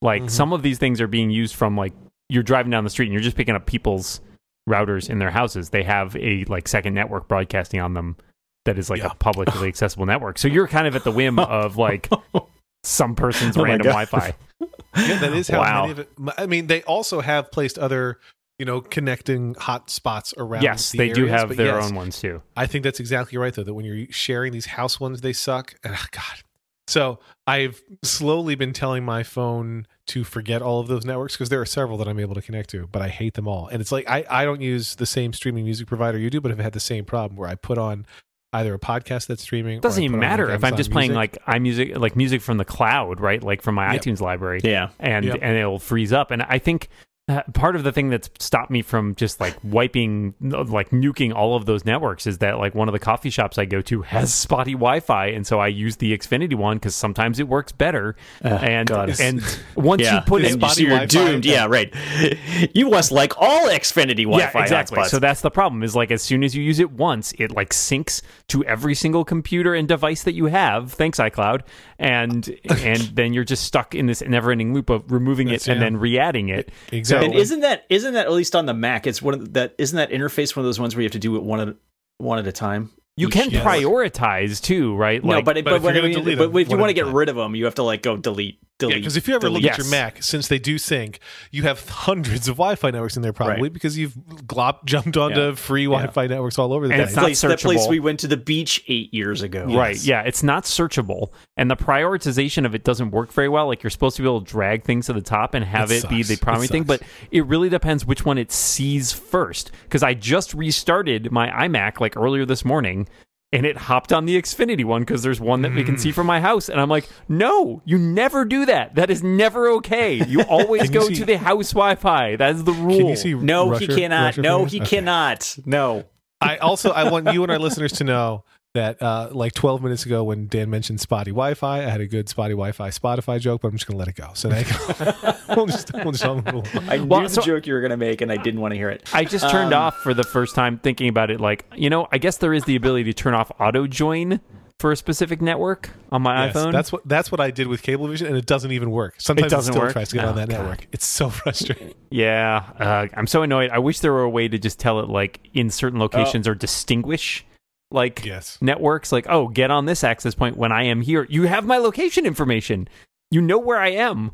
Like 0.00 0.22
Mhm. 0.22 0.30
some 0.30 0.52
of 0.52 0.62
these 0.62 0.78
things 0.78 1.00
are 1.00 1.08
being 1.08 1.30
used 1.30 1.56
from 1.56 1.76
like 1.76 1.94
you're 2.28 2.44
driving 2.44 2.70
down 2.70 2.84
the 2.84 2.90
street 2.90 3.06
and 3.06 3.12
you're 3.12 3.22
just 3.22 3.36
picking 3.36 3.56
up 3.56 3.66
people's 3.66 4.20
routers 4.68 5.08
in 5.08 5.18
their 5.18 5.30
houses. 5.30 5.70
They 5.70 5.82
have 5.84 6.16
a 6.16 6.44
like 6.44 6.68
second 6.68 6.94
network 6.94 7.28
broadcasting 7.28 7.80
on 7.80 7.94
them 7.94 8.16
that 8.64 8.78
is 8.78 8.90
like 8.90 9.00
Yeah. 9.00 9.08
a 9.12 9.14
publicly 9.14 9.68
accessible 9.68 10.06
network. 10.06 10.38
So 10.38 10.48
you're 10.48 10.66
kind 10.68 10.86
of 10.86 10.96
at 10.96 11.04
the 11.04 11.12
whim 11.12 11.38
of 11.38 11.76
like 11.76 12.08
some 12.82 13.14
person's 13.14 13.56
Oh 13.56 13.62
random 13.64 13.86
Wi-Fi. 13.88 14.34
Yeah, 14.96 15.18
that 15.18 15.34
is 15.34 15.48
how 15.48 15.60
Wow. 15.60 15.80
many 15.82 15.92
of 15.92 15.98
it. 15.98 16.08
I 16.38 16.46
mean, 16.46 16.68
they 16.68 16.82
also 16.84 17.20
have 17.20 17.50
placed 17.52 17.78
other 17.78 18.18
you 18.58 18.64
know, 18.64 18.80
connecting 18.80 19.52
hot 19.52 19.90
spots 19.90 20.32
around. 20.38 20.62
yes, 20.62 20.90
the 20.92 20.96
they 20.96 21.10
do 21.10 21.26
have 21.26 21.54
their 21.54 21.76
yes, 21.76 21.84
own 21.90 21.94
ones 21.94 22.18
too. 22.18 22.40
I 22.56 22.66
think 22.66 22.84
that's 22.84 22.98
exactly 23.00 23.36
right, 23.36 23.52
though. 23.52 23.62
That 23.64 23.74
when 23.74 23.84
you're 23.84 24.06
sharing 24.08 24.50
these 24.54 24.64
house 24.64 24.98
ones, 24.98 25.20
they 25.20 25.34
suck. 25.34 25.74
And 25.84 25.92
ah, 25.94 26.06
God, 26.10 26.42
so 26.86 27.18
I've 27.46 27.82
slowly 28.02 28.54
been 28.54 28.72
telling 28.72 29.04
my 29.04 29.22
phone 29.22 29.86
to 30.08 30.22
forget 30.24 30.62
all 30.62 30.80
of 30.80 30.86
those 30.88 31.04
networks 31.04 31.34
because 31.34 31.48
there 31.48 31.60
are 31.60 31.66
several 31.66 31.98
that 31.98 32.06
I'm 32.08 32.18
able 32.20 32.34
to 32.36 32.42
connect 32.42 32.70
to, 32.70 32.86
but 32.86 33.02
I 33.02 33.08
hate 33.08 33.34
them 33.34 33.48
all. 33.48 33.66
And 33.68 33.80
it's 33.80 33.90
like 33.92 34.08
I 34.08 34.24
I 34.30 34.44
don't 34.44 34.60
use 34.60 34.94
the 34.96 35.06
same 35.06 35.32
streaming 35.32 35.64
music 35.64 35.86
provider 35.88 36.18
you 36.18 36.30
do, 36.30 36.40
but 36.40 36.50
I've 36.52 36.58
had 36.58 36.72
the 36.72 36.80
same 36.80 37.04
problem 37.04 37.36
where 37.36 37.48
I 37.48 37.54
put 37.56 37.76
on 37.78 38.06
either 38.52 38.72
a 38.74 38.78
podcast 38.78 39.26
that's 39.26 39.42
streaming. 39.42 39.78
It 39.78 39.82
doesn't 39.82 40.02
or 40.02 40.06
even 40.06 40.20
matter 40.20 40.46
like, 40.46 40.54
if 40.54 40.64
I'm 40.64 40.68
Amazon 40.68 40.76
just 40.78 40.90
playing 40.92 41.12
Music. 41.12 41.38
like 41.46 41.60
iMusic, 41.60 41.98
like 41.98 42.16
music 42.16 42.40
from 42.40 42.56
the 42.58 42.64
cloud, 42.64 43.20
right? 43.20 43.42
Like 43.42 43.60
from 43.62 43.74
my 43.74 43.92
Yep. 43.92 44.02
iTunes 44.02 44.20
library. 44.20 44.60
Yeah. 44.64 44.90
and 45.00 45.24
Yep. 45.26 45.38
and 45.42 45.56
it'll 45.56 45.78
freeze 45.80 46.12
up. 46.12 46.30
And 46.30 46.42
I 46.42 46.58
think 46.58 46.88
uh, 47.28 47.42
part 47.54 47.74
of 47.74 47.82
the 47.82 47.90
thing 47.90 48.08
that's 48.08 48.30
stopped 48.38 48.70
me 48.70 48.82
from 48.82 49.16
just 49.16 49.40
like 49.40 49.56
wiping, 49.64 50.32
like 50.40 50.90
nuking 50.90 51.34
all 51.34 51.56
of 51.56 51.66
those 51.66 51.84
networks 51.84 52.24
is 52.24 52.38
that 52.38 52.58
like 52.58 52.72
one 52.72 52.88
of 52.88 52.92
the 52.92 53.00
coffee 53.00 53.30
shops 53.30 53.58
I 53.58 53.64
go 53.64 53.80
to 53.82 54.02
has 54.02 54.32
spotty 54.46 54.74
Wi-Fi, 54.74 55.26
and 55.26 55.44
so 55.44 55.58
I 55.58 55.66
use 55.66 55.96
the 55.96 56.16
Xfinity 56.16 56.54
one 56.54 56.76
because 56.76 56.94
sometimes 56.94 57.40
it 57.40 57.48
works 57.48 57.72
better. 57.72 58.14
and 58.42 58.88
God. 58.88 59.18
and 59.18 59.42
once 59.74 60.02
yeah. 60.02 60.16
you 60.16 60.20
put 60.20 60.44
in 60.44 60.52
spotty 60.52 60.82
you're 60.82 60.90
Wi-Fi. 60.90 61.06
doomed. 61.06 61.44
Yeah, 61.44 61.66
right. 61.66 61.92
You 62.74 62.90
must 62.90 63.12
like 63.12 63.36
all 63.38 63.68
Xfinity 63.68 64.24
Wi-Fi 64.24 64.58
yeah, 64.58 64.62
exactly. 64.62 64.98
hotspots. 64.98 65.08
So 65.08 65.18
that's 65.18 65.40
the 65.40 65.50
problem. 65.50 65.82
Is 65.82 65.96
like 65.96 66.10
as 66.10 66.22
soon 66.22 66.44
as 66.44 66.54
you 66.54 66.62
use 66.62 66.78
it 66.78 66.90
once, 66.90 67.32
it 67.38 67.50
like 67.50 67.70
syncs 67.70 68.22
to 68.48 68.64
every 68.64 68.94
single 68.94 69.24
computer 69.24 69.74
and 69.74 69.88
device 69.88 70.22
that 70.24 70.34
you 70.34 70.46
have. 70.46 70.92
Thanks 70.92 71.18
iCloud, 71.18 71.62
and 71.98 72.56
and 72.68 73.00
then 73.14 73.32
you're 73.32 73.44
just 73.44 73.64
stuck 73.64 73.94
in 73.94 74.06
this 74.06 74.22
never-ending 74.22 74.74
loop 74.74 74.90
of 74.90 75.10
removing 75.10 75.48
it 75.48 75.66
and 75.66 75.78
yeah. 75.78 75.84
then 75.84 75.96
re-adding 75.96 76.48
it. 76.50 76.70
exactly. 76.92 77.15
And 77.24 77.34
isn't 77.34 77.60
that 77.60 77.84
isn't 77.88 78.14
that 78.14 78.26
at 78.26 78.32
least 78.32 78.54
on 78.56 78.66
the 78.66 78.74
Mac? 78.74 79.06
It's 79.06 79.20
one 79.22 79.34
of 79.34 79.40
the- 79.44 79.50
that 79.52 79.74
isn't 79.78 79.96
that 79.96 80.10
interface 80.10 80.54
one 80.56 80.64
of 80.64 80.68
those 80.68 80.80
ones 80.80 80.94
where 80.94 81.02
you 81.02 81.06
have 81.06 81.12
to 81.12 81.18
do 81.18 81.36
it 81.36 81.42
one 81.42 81.60
at 81.60 81.74
one 82.18 82.38
at 82.38 82.46
a 82.46 82.52
time. 82.52 82.90
You 83.18 83.28
can 83.28 83.50
network. 83.50 83.72
prioritize 83.74 84.60
too, 84.60 84.94
right? 84.94 85.24
no, 85.24 85.40
but, 85.42 85.54
but 85.56 85.64
but, 85.64 85.74
if 85.76 85.82
when 85.82 85.94
you're 85.94 86.04
I 86.04 86.06
mean- 86.08 86.18
delete 86.18 86.38
but 86.38 86.48
them, 86.52 86.56
if 86.58 86.68
you 86.70 86.76
want 86.76 86.90
to 86.90 86.94
get 86.94 87.04
time. 87.04 87.14
rid 87.14 87.28
of 87.30 87.36
them, 87.36 87.54
you 87.54 87.64
have 87.64 87.76
to 87.76 87.82
like 87.82 88.02
go 88.02 88.16
delete, 88.16 88.60
delete. 88.78 88.96
Yeah, 88.96 89.00
because 89.00 89.16
if 89.16 89.26
you 89.28 89.34
ever 89.34 89.48
look 89.48 89.62
delete. 89.62 89.72
at 89.72 89.78
your 89.78 89.88
Mac, 89.88 90.22
since 90.22 90.48
they 90.48 90.58
do 90.58 90.78
sync, 90.78 91.18
you 91.50 91.62
have 91.62 91.88
hundreds 91.88 92.48
of 92.48 92.56
Wi-Fi 92.56 92.90
networks 92.90 93.16
in 93.16 93.22
there 93.22 93.32
probably 93.32 93.62
Right. 93.62 93.72
because 93.72 93.96
you've 93.96 94.14
glop 94.46 94.84
jumped 94.84 95.16
onto 95.16 95.40
Yeah. 95.40 95.54
free 95.54 95.84
Wi-Fi 95.86 96.26
networks 96.26 96.58
all 96.58 96.72
over 96.72 96.86
the 96.88 96.94
And 96.94 97.00
place. 97.00 97.08
it's 97.10 97.16
not 97.16 97.22
place, 97.22 97.40
that 97.42 97.60
place 97.60 97.88
we 97.88 98.00
went 98.00 98.20
to 98.20 98.28
the 98.28 98.36
beach 98.36 98.82
eight 98.88 99.12
years 99.14 99.42
ago. 99.42 99.64
Right. 99.66 99.96
Yeah. 100.04 100.22
It's 100.22 100.42
not 100.42 100.64
searchable. 100.64 101.30
And 101.56 101.70
the 101.70 101.76
prioritization 101.76 102.64
of 102.66 102.74
it 102.74 102.84
doesn't 102.84 103.10
work 103.10 103.32
very 103.32 103.48
well. 103.48 103.66
Like 103.66 103.82
you're 103.82 103.90
supposed 103.90 104.16
to 104.16 104.22
be 104.22 104.28
able 104.28 104.40
to 104.42 104.50
drag 104.50 104.84
things 104.84 105.06
to 105.06 105.12
the 105.12 105.20
top 105.22 105.54
and 105.54 105.64
have 105.64 105.90
It 105.90 106.04
it, 106.04 106.10
be 106.10 106.22
the 106.22 106.36
primary 106.36 106.66
thing. 106.68 106.84
But 106.84 107.02
it 107.30 107.46
really 107.46 107.68
depends 107.68 108.04
which 108.04 108.24
one 108.24 108.38
it 108.38 108.52
sees 108.52 109.12
first. 109.12 109.70
Because 109.84 110.02
I 110.02 110.14
just 110.14 110.52
restarted 110.54 111.32
my 111.32 111.48
iMac 111.48 112.00
like 112.00 112.16
earlier 112.16 112.44
this 112.44 112.64
morning 112.64 113.08
and 113.56 113.66
it 113.66 113.76
hopped 113.76 114.12
on 114.12 114.26
the 114.26 114.40
Xfinity 114.40 114.84
one 114.84 115.02
because 115.02 115.22
there's 115.22 115.40
one 115.40 115.62
that 115.62 115.72
we 115.74 115.82
can 115.82 115.94
Mm. 115.96 116.00
see 116.00 116.12
from 116.12 116.26
my 116.26 116.40
house. 116.40 116.68
And 116.68 116.80
I'm 116.80 116.88
like, 116.88 117.08
no, 117.28 117.82
you 117.84 117.98
never 117.98 118.44
do 118.44 118.66
that. 118.66 118.94
That 118.94 119.10
is 119.10 119.22
never 119.22 119.68
okay. 119.78 120.14
You 120.14 120.42
always 120.48 120.82
Can 120.82 120.92
you 120.92 121.00
go 121.00 121.06
see- 121.08 121.14
to 121.16 121.24
the 121.24 121.38
house 121.38 121.72
Wi 121.72 121.94
Fi. 121.96 122.36
That 122.36 122.54
is 122.54 122.64
the 122.64 122.72
rule. 122.72 122.98
Can 122.98 123.06
you 123.08 123.16
see? 123.16 123.34
No, 123.34 123.70
Russia- 123.70 123.86
he 123.92 124.00
cannot. 124.00 124.24
Russia 124.26 124.42
No, 124.42 124.64
he 124.66 124.80
Okay. 124.80 124.86
cannot. 124.96 125.56
No. 125.64 126.04
I 126.40 126.58
also 126.58 126.90
I 126.90 127.10
want 127.10 127.32
you 127.32 127.42
and 127.42 127.50
our 127.50 127.58
listeners 127.58 127.92
to 127.92 128.04
know 128.04 128.44
that 128.76 129.02
uh, 129.02 129.28
like 129.32 129.52
12 129.52 129.82
minutes 129.82 130.06
ago 130.06 130.24
when 130.24 130.46
Dan 130.46 130.70
mentioned 130.70 131.00
spotty 131.00 131.32
Wi-Fi, 131.32 131.78
I 131.84 131.88
had 131.90 132.00
a 132.00 132.06
good 132.06 132.28
spotty 132.28 132.52
Wi-Fi 132.54 132.88
Spotify 132.90 133.38
joke, 133.40 133.60
but 133.62 133.68
I'm 133.68 133.74
just 133.74 133.86
gonna 133.86 133.98
let 133.98 134.08
it 134.08 134.14
go. 134.14 134.30
So 134.34 134.48
now 134.48 134.58
you 134.58 134.64
can- 134.64 135.34
we'll 135.56 135.66
just 135.66 135.92
we'll 135.92 136.12
just 136.12 136.24
move 136.24 136.46
along. 136.46 136.66
I 136.88 136.98
Well, 137.00 137.20
knew 137.22 137.28
so- 137.28 137.40
the 137.40 137.46
joke 137.46 137.66
you 137.66 137.74
were 137.74 137.80
going 137.80 137.90
to 137.90 137.96
make, 137.96 138.20
and 138.20 138.30
I 138.32 138.36
didn't 138.36 138.60
want 138.60 138.72
to 138.72 138.76
hear 138.78 138.88
it. 138.90 139.02
I 139.12 139.24
just 139.24 139.50
turned 139.50 139.74
Um, 139.74 139.82
off 139.82 139.96
for 139.96 140.14
the 140.14 140.24
first 140.24 140.54
time 140.54 140.78
thinking 140.78 141.08
about 141.08 141.30
it. 141.30 141.40
Like, 141.40 141.64
you 141.74 141.90
know, 141.90 142.06
I 142.12 142.18
guess 142.18 142.38
there 142.38 142.54
is 142.54 142.64
the 142.64 142.76
ability 142.76 143.04
to 143.04 143.12
turn 143.12 143.34
off 143.34 143.50
auto 143.60 143.86
join 143.86 144.40
for 144.78 144.92
a 144.92 144.96
specific 144.96 145.40
network 145.40 145.88
on 146.12 146.20
my 146.20 146.44
Yes, 146.46 146.54
iPhone. 146.54 146.70
That's 146.72 146.92
what 146.92 147.00
that's 147.08 147.32
what 147.32 147.40
I 147.40 147.50
did 147.50 147.66
with 147.66 147.82
Cablevision, 147.82 148.26
and 148.26 148.36
it 148.36 148.44
doesn't 148.44 148.72
even 148.72 148.90
work. 148.90 149.14
Sometimes 149.16 149.50
doesn't 149.50 149.72
still 149.72 149.82
work? 149.84 149.92
tries 149.92 150.10
to 150.10 150.16
get 150.16 150.26
Oh, 150.26 150.28
on 150.28 150.36
that 150.36 150.50
God. 150.50 150.58
network. 150.58 150.86
It's 150.92 151.06
so 151.06 151.30
frustrating. 151.40 151.94
yeah. 152.10 152.62
Uh, 152.78 153.06
I'm 153.14 153.26
so 153.26 153.40
annoyed. 153.42 153.70
I 153.70 153.78
wish 153.78 154.00
there 154.00 154.12
were 154.12 154.20
a 154.24 154.28
way 154.28 154.48
to 154.48 154.58
just 154.58 154.78
tell 154.78 155.00
it 155.00 155.08
like 155.08 155.40
in 155.54 155.70
certain 155.70 155.98
locations 155.98 156.46
or 156.46 156.54
distinguish 156.54 157.45
like 157.90 158.24
Yes. 158.24 158.58
networks. 158.60 159.12
Like, 159.12 159.26
oh, 159.28 159.48
get 159.48 159.70
on 159.70 159.84
this 159.86 160.02
access 160.04 160.34
point 160.34 160.56
when 160.56 160.72
I 160.72 160.84
am 160.84 161.00
here. 161.02 161.26
You 161.30 161.44
have 161.44 161.64
my 161.64 161.78
location 161.78 162.26
information. 162.26 162.88
You 163.30 163.40
know 163.40 163.58
where 163.58 163.78
I 163.78 163.88
am. 163.90 164.32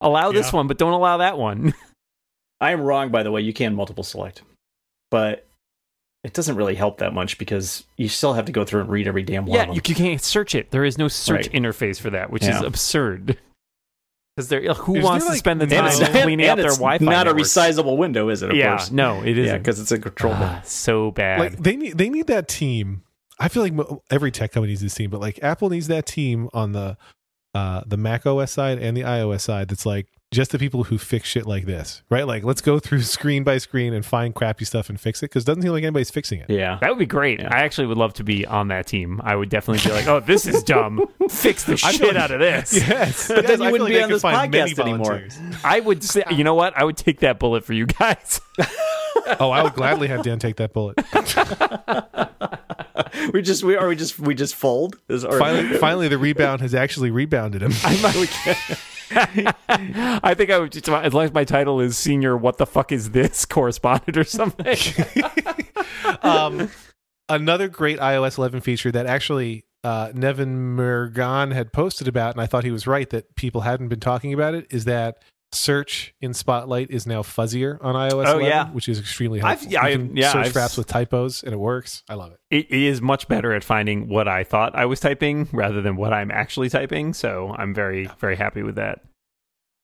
Allow 0.00 0.32
this 0.32 0.52
Yeah. 0.52 0.56
one, 0.56 0.66
but 0.68 0.78
don't 0.78 0.92
allow 0.92 1.16
that 1.18 1.38
one. 1.38 1.74
I 2.60 2.72
am 2.72 2.80
wrong, 2.80 3.10
by 3.10 3.22
the 3.22 3.30
way. 3.30 3.40
You 3.40 3.52
can 3.52 3.74
multiple 3.74 4.02
select, 4.04 4.42
but 5.10 5.46
it 6.24 6.32
doesn't 6.32 6.56
really 6.56 6.74
help 6.74 6.98
that 6.98 7.14
much 7.14 7.38
because 7.38 7.84
you 7.96 8.08
still 8.08 8.32
have 8.34 8.46
to 8.46 8.52
go 8.52 8.64
through 8.64 8.80
and 8.82 8.90
read 8.90 9.06
every 9.06 9.22
damn 9.22 9.46
one. 9.46 9.54
yeah, 9.54 9.62
of 9.62 9.68
them. 9.68 9.74
you, 9.76 9.82
you 9.86 9.94
can't 9.94 10.20
search 10.20 10.54
it. 10.56 10.70
There 10.72 10.84
is 10.84 10.98
no 10.98 11.06
search 11.08 11.46
Right. 11.46 11.52
interface 11.52 12.00
for 12.00 12.10
that, 12.10 12.30
which 12.30 12.44
is 12.44 12.60
absurd. 12.60 13.38
Because 14.38 14.48
they're 14.50 14.72
who 14.74 14.94
Is 14.94 15.02
wants 15.04 15.24
there, 15.24 15.30
to 15.30 15.32
like, 15.32 15.38
spend 15.40 15.60
the 15.60 15.66
time 15.66 15.86
it's- 15.86 15.98
it's, 16.00 16.10
cleaning 16.10 16.42
and 16.42 16.50
out 16.50 16.56
their 16.58 16.66
it's 16.66 16.76
Wi-Fi? 16.76 17.04
Not 17.04 17.26
networks? 17.26 17.56
a 17.56 17.60
resizable 17.60 17.96
window, 17.96 18.28
is 18.28 18.44
it? 18.44 18.50
Of 18.50 18.56
yeah, 18.56 18.76
course. 18.76 18.92
no, 18.92 19.20
it 19.22 19.36
Yeah, 19.36 19.42
isn't. 19.42 19.58
because 19.58 19.80
it's 19.80 19.90
a 19.90 19.98
control. 19.98 20.32
Ah, 20.36 20.60
so 20.64 21.10
bad. 21.10 21.40
Like 21.40 21.58
they 21.58 21.74
need 21.74 21.98
they 21.98 22.08
need 22.08 22.28
that 22.28 22.46
team. 22.46 23.02
I 23.40 23.48
feel 23.48 23.64
like 23.64 23.74
every 24.12 24.30
tech 24.30 24.52
company 24.52 24.70
needs 24.70 24.80
this 24.80 24.94
team, 24.94 25.10
but 25.10 25.20
like 25.20 25.40
Apple 25.42 25.70
needs 25.70 25.88
that 25.88 26.06
team 26.06 26.48
on 26.54 26.70
the 26.70 26.96
uh 27.52 27.82
the 27.84 27.96
Mac 27.96 28.26
OS 28.26 28.52
side 28.52 28.78
and 28.78 28.96
the 28.96 29.02
iOS 29.02 29.40
side. 29.40 29.70
That's 29.70 29.84
like 29.84 30.06
just 30.30 30.50
the 30.50 30.58
people 30.58 30.84
who 30.84 30.98
fix 30.98 31.26
shit 31.26 31.46
like 31.46 31.64
this, 31.64 32.02
right? 32.10 32.26
Like 32.26 32.44
let's 32.44 32.60
go 32.60 32.78
through 32.78 33.00
screen 33.16 33.44
by 33.44 33.56
screen 33.58 33.94
and 33.94 34.04
find 34.04 34.34
crappy 34.34 34.64
stuff 34.66 34.90
and 34.90 35.00
fix 35.00 35.22
it 35.22 35.26
because 35.30 35.44
it 35.44 35.46
doesn't 35.46 35.62
seem 35.62 35.72
like 35.72 35.82
anybody's 35.84 36.10
fixing 36.10 36.40
it. 36.40 36.50
yeah. 36.50 36.76
that 36.82 36.90
would 36.90 36.98
be 36.98 37.06
great. 37.06 37.40
Yeah. 37.40 37.48
I 37.50 37.60
actually 37.60 37.86
would 37.86 37.96
love 37.96 38.12
to 38.14 38.24
be 38.24 38.44
on 38.46 38.68
that 38.68 38.86
team. 38.86 39.20
I 39.24 39.34
would 39.36 39.48
definitely 39.48 39.88
be 39.88 39.94
like, 39.94 40.06
"Oh, 40.06 40.20
this 40.20 40.46
is 40.46 40.62
dumb. 40.62 41.06
Fix 41.30 41.64
the 41.64 41.72
I 41.72 41.76
feel 41.76 41.92
shit 41.92 42.14
like- 42.14 42.16
out 42.16 42.30
of 42.30 42.40
this." 42.40 42.72
Yes, 42.88 43.28
But 43.28 43.46
then 43.46 43.60
you 43.60 43.66
I 43.68 43.72
wouldn't 43.72 43.88
like 43.90 43.96
be 43.98 44.02
on 44.02 44.08
could 44.08 44.14
this 44.16 44.22
find 44.22 44.50
many 44.52 44.72
podcast 44.72 44.78
anymore. 44.80 45.28
I 45.64 45.80
would 45.80 46.04
say, 46.04 46.24
you 46.30 46.44
know 46.44 46.54
what? 46.54 46.76
I 46.76 46.84
would 46.84 46.96
take 46.98 47.20
that 47.20 47.38
bullet 47.38 47.64
for 47.64 47.72
you 47.72 47.86
guys. 47.86 48.40
Oh, 49.40 49.50
I 49.50 49.62
would 49.62 49.74
gladly 49.74 50.08
have 50.08 50.22
Dan 50.22 50.38
take 50.38 50.56
that 50.56 50.72
bullet. 50.72 50.96
we 53.32 53.42
just 53.42 53.62
we 53.64 53.76
or 53.76 53.88
we 53.88 53.96
just 53.96 54.18
we 54.18 54.34
just 54.34 54.54
fold. 54.54 54.96
Is, 55.08 55.24
or, 55.24 55.38
Finally, 55.38 55.78
finally, 55.78 56.08
the 56.08 56.18
rebound 56.18 56.60
has 56.60 56.74
actually 56.74 57.10
rebounded 57.10 57.62
him. 57.62 57.72
I 59.10 60.34
think 60.36 60.50
I 60.50 60.58
would 60.58 60.72
just, 60.72 60.88
as 60.88 61.14
long 61.14 61.24
as 61.24 61.32
my 61.32 61.44
title 61.44 61.80
is 61.80 61.96
senior, 61.96 62.36
what 62.36 62.58
the 62.58 62.66
fuck 62.66 62.92
is 62.92 63.10
this 63.10 63.44
correspondent 63.44 64.16
or 64.16 64.24
something? 64.24 64.76
um, 66.22 66.70
another 67.28 67.68
great 67.68 67.98
iOS 67.98 68.38
11 68.38 68.60
feature 68.60 68.90
that 68.92 69.06
actually 69.06 69.64
uh, 69.84 70.10
Nevin 70.14 70.76
Mergan 70.76 71.52
had 71.52 71.72
posted 71.72 72.08
about, 72.08 72.34
and 72.34 72.40
I 72.40 72.46
thought 72.46 72.64
he 72.64 72.70
was 72.70 72.86
right 72.86 73.08
that 73.10 73.36
people 73.36 73.62
hadn't 73.62 73.88
been 73.88 74.00
talking 74.00 74.32
about 74.34 74.54
it, 74.54 74.66
is 74.70 74.84
that 74.86 75.22
search 75.52 76.14
in 76.20 76.34
Spotlight 76.34 76.90
is 76.90 77.06
now 77.06 77.22
fuzzier 77.22 77.82
on 77.82 77.94
iOS 77.94 78.26
Oh, 78.26 78.38
11, 78.38 78.44
yeah. 78.46 78.66
which 78.70 78.88
is 78.88 78.98
extremely 79.00 79.40
I've- 79.40 79.46
helpful. 79.66 79.72
yeah, 79.72 79.82
you 79.82 79.88
I've- 79.94 80.06
can 80.08 80.16
yeah, 80.16 80.32
search 80.32 80.46
I've 80.46 80.52
for 80.52 80.58
apps 80.60 80.76
with 80.78 80.86
typos, 80.86 81.42
and 81.42 81.52
it 81.52 81.58
works. 81.58 82.02
I 82.08 82.14
love 82.14 82.32
it. 82.32 82.38
it 82.50 82.70
is 82.70 83.00
much 83.00 83.28
better 83.28 83.52
at 83.54 83.64
finding 83.64 84.08
what 84.08 84.28
I 84.28 84.44
thought 84.44 84.74
I 84.76 84.84
was 84.86 85.00
typing 85.00 85.48
rather 85.52 85.80
than 85.80 85.96
what 85.96 86.12
I'm 86.12 86.30
actually 86.30 86.68
typing. 86.68 87.14
So 87.14 87.54
I'm 87.56 87.72
very, 87.74 88.08
very 88.18 88.36
happy 88.36 88.62
with 88.62 88.74
that. 88.76 89.00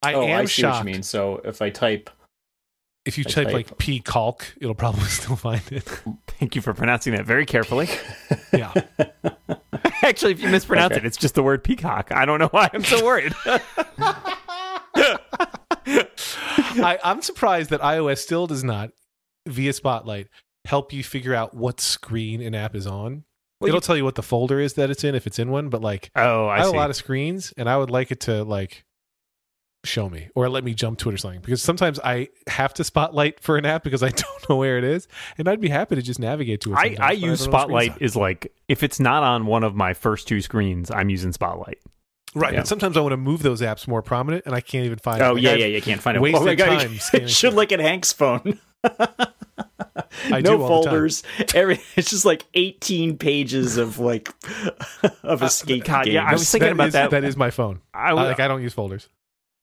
I 0.03 0.13
oh, 0.15 0.23
am 0.25 0.41
I 0.41 0.45
see 0.45 0.63
shocked. 0.63 0.85
what 0.85 0.89
you 0.89 0.93
mean. 0.97 1.03
So 1.03 1.41
if 1.45 1.63
I 1.63 1.71
type, 1.71 2.11
If 3.07 3.17
you 3.17 3.25
type 3.25 3.47
type- 3.47 3.55
like 3.55 3.79
p 3.79 4.01
calc, 4.01 4.55
it'll 4.61 4.75
probably 4.75 5.05
still 5.09 5.37
find 5.37 5.63
it. 5.73 5.85
Thank 6.27 6.55
you 6.57 6.61
for 6.61 6.75
pronouncing 6.75 7.15
that 7.15 7.25
very 7.27 7.47
carefully. 7.47 7.89
Yeah. 8.53 8.73
Actually, 10.03 10.31
if 10.33 10.41
you 10.41 10.49
mispronounce 10.49 10.93
Okay. 10.93 11.01
it, 11.01 11.07
it's 11.07 11.17
just 11.17 11.35
the 11.35 11.43
word 11.43 11.65
peacock. 11.65 12.13
I 12.13 12.25
don't 12.25 12.39
know 12.39 12.47
why 12.49 12.71
I'm 12.73 12.85
so 12.85 13.05
worried. 13.05 13.35
I, 15.87 16.99
I'm 17.05 17.23
surprised 17.23 17.71
that 17.71 17.81
iOS 17.81 18.19
still 18.19 18.47
does 18.47 18.65
not, 18.65 18.91
via 19.47 19.73
Spotlight, 19.73 20.29
help 20.65 20.93
you 20.93 21.05
figure 21.05 21.35
out 21.35 21.55
what 21.55 21.81
screen 21.81 22.41
an 22.41 22.55
app 22.55 22.75
is 22.75 22.87
on. 22.87 23.25
Well, 23.61 23.69
It'll 23.69 23.77
you- 23.77 23.81
tell 23.81 23.97
you 23.97 24.05
what 24.05 24.15
the 24.17 24.23
folder 24.23 24.61
is 24.61 24.75
that 24.75 24.91
it's 24.91 25.05
in 25.05 25.15
if 25.15 25.27
it's 25.27 25.39
in 25.39 25.51
one, 25.51 25.69
but 25.69 25.81
like 25.81 26.11
oh, 26.17 26.47
I, 26.47 26.55
I 26.55 26.59
have 26.59 26.67
see. 26.67 26.73
a 26.73 26.77
lot 26.77 26.91
of 26.91 26.97
screens 26.97 27.53
and 27.57 27.69
I 27.69 27.77
would 27.77 27.91
like 27.91 28.11
it 28.11 28.21
to 28.21 28.45
like 28.45 28.85
show 29.85 30.09
me 30.09 30.29
or 30.35 30.49
let 30.49 30.65
me 30.65 30.73
jump 30.73 30.99
to 30.99 31.11
it 31.11 31.15
or 31.15 31.19
something 31.19 31.41
because 31.41 31.63
sometimes 31.63 32.01
I 32.01 32.29
have 32.47 32.73
to 32.75 32.85
spotlight 32.85 33.41
for 33.41 33.59
an 33.59 33.67
app 33.67 33.85
because 33.85 34.03
I 34.03 34.09
don't 34.11 34.49
know 34.51 34.57
where 34.57 34.79
it 34.79 34.85
is 34.85 35.07
and 35.37 35.47
I'd 35.47 35.61
be 35.61 35.69
happy 35.69 35.95
to 35.95 36.03
just 36.03 36.19
navigate 36.19 36.63
to 36.63 36.73
it. 36.73 36.77
I, 36.77 36.97
I 36.99 37.13
use 37.13 37.41
what 37.47 37.51
Spotlight 37.51 38.01
is 38.01 38.17
like 38.17 38.53
if 38.67 38.83
it's 38.83 38.99
not 38.99 39.23
on 39.23 39.47
one 39.47 39.63
of 39.63 39.75
my 39.75 39.93
first 39.95 40.27
two 40.27 40.41
screens, 40.41 40.91
I'm 40.91 41.11
using 41.11 41.33
Spotlight. 41.33 41.79
Right. 42.35 42.53
Yeah. 42.53 42.61
But 42.61 42.69
sometimes 42.69 42.97
I 42.97 43.01
want 43.01 43.13
to 43.13 43.17
move 43.17 43.43
those 43.43 43.61
apps 43.61 43.87
more 43.89 44.03
prominent 44.03 44.45
and 44.47 44.55
I 44.55 44.61
can't 44.61 44.85
even 44.87 44.99
find. 44.99 45.21
it. 45.21 45.25
oh 45.25 45.33
Like, 45.35 45.43
yeah, 45.43 45.51
I've- 45.53 45.61
yeah, 45.61 45.67
you 45.67 45.83
can't 45.83 46.01
find 46.01 46.17
it. 46.17 46.21
wasted 46.21 46.43
oh 46.43 46.45
my 46.45 46.55
god, 46.55 46.81
time 46.81 46.99
you 47.21 47.29
should 47.29 47.55
look 47.55 47.73
at 47.73 47.81
Hank's 47.81 48.13
phone. 48.13 48.59
I 50.31 50.41
no 50.41 50.61
all 50.63 50.83
the 50.83 50.85
time. 50.85 50.93
folders. 50.93 51.23
Every 51.55 51.81
it's 51.97 52.11
just 52.11 52.25
like 52.25 52.45
18 52.55 53.17
pages 53.19 53.77
of 53.77 53.99
like 53.99 54.29
of 55.23 55.43
uh, 55.43 55.47
escape 55.47 55.85
God, 55.85 56.05
games. 56.05 56.15
yeah, 56.15 56.25
I 56.25 56.33
was 56.33 56.51
thinking 56.51 56.71
about 56.73 56.89
is- 56.89 56.93
that. 56.95 57.11
That 57.11 57.25
is 57.25 57.37
my 57.37 57.51
phone. 57.51 57.81
I, 57.93 58.11
I, 58.11 58.13
would- 58.13 58.23
like 58.23 58.41
I 58.41 58.49
don't 58.49 58.63
use 58.63 58.75
folders. 58.75 59.09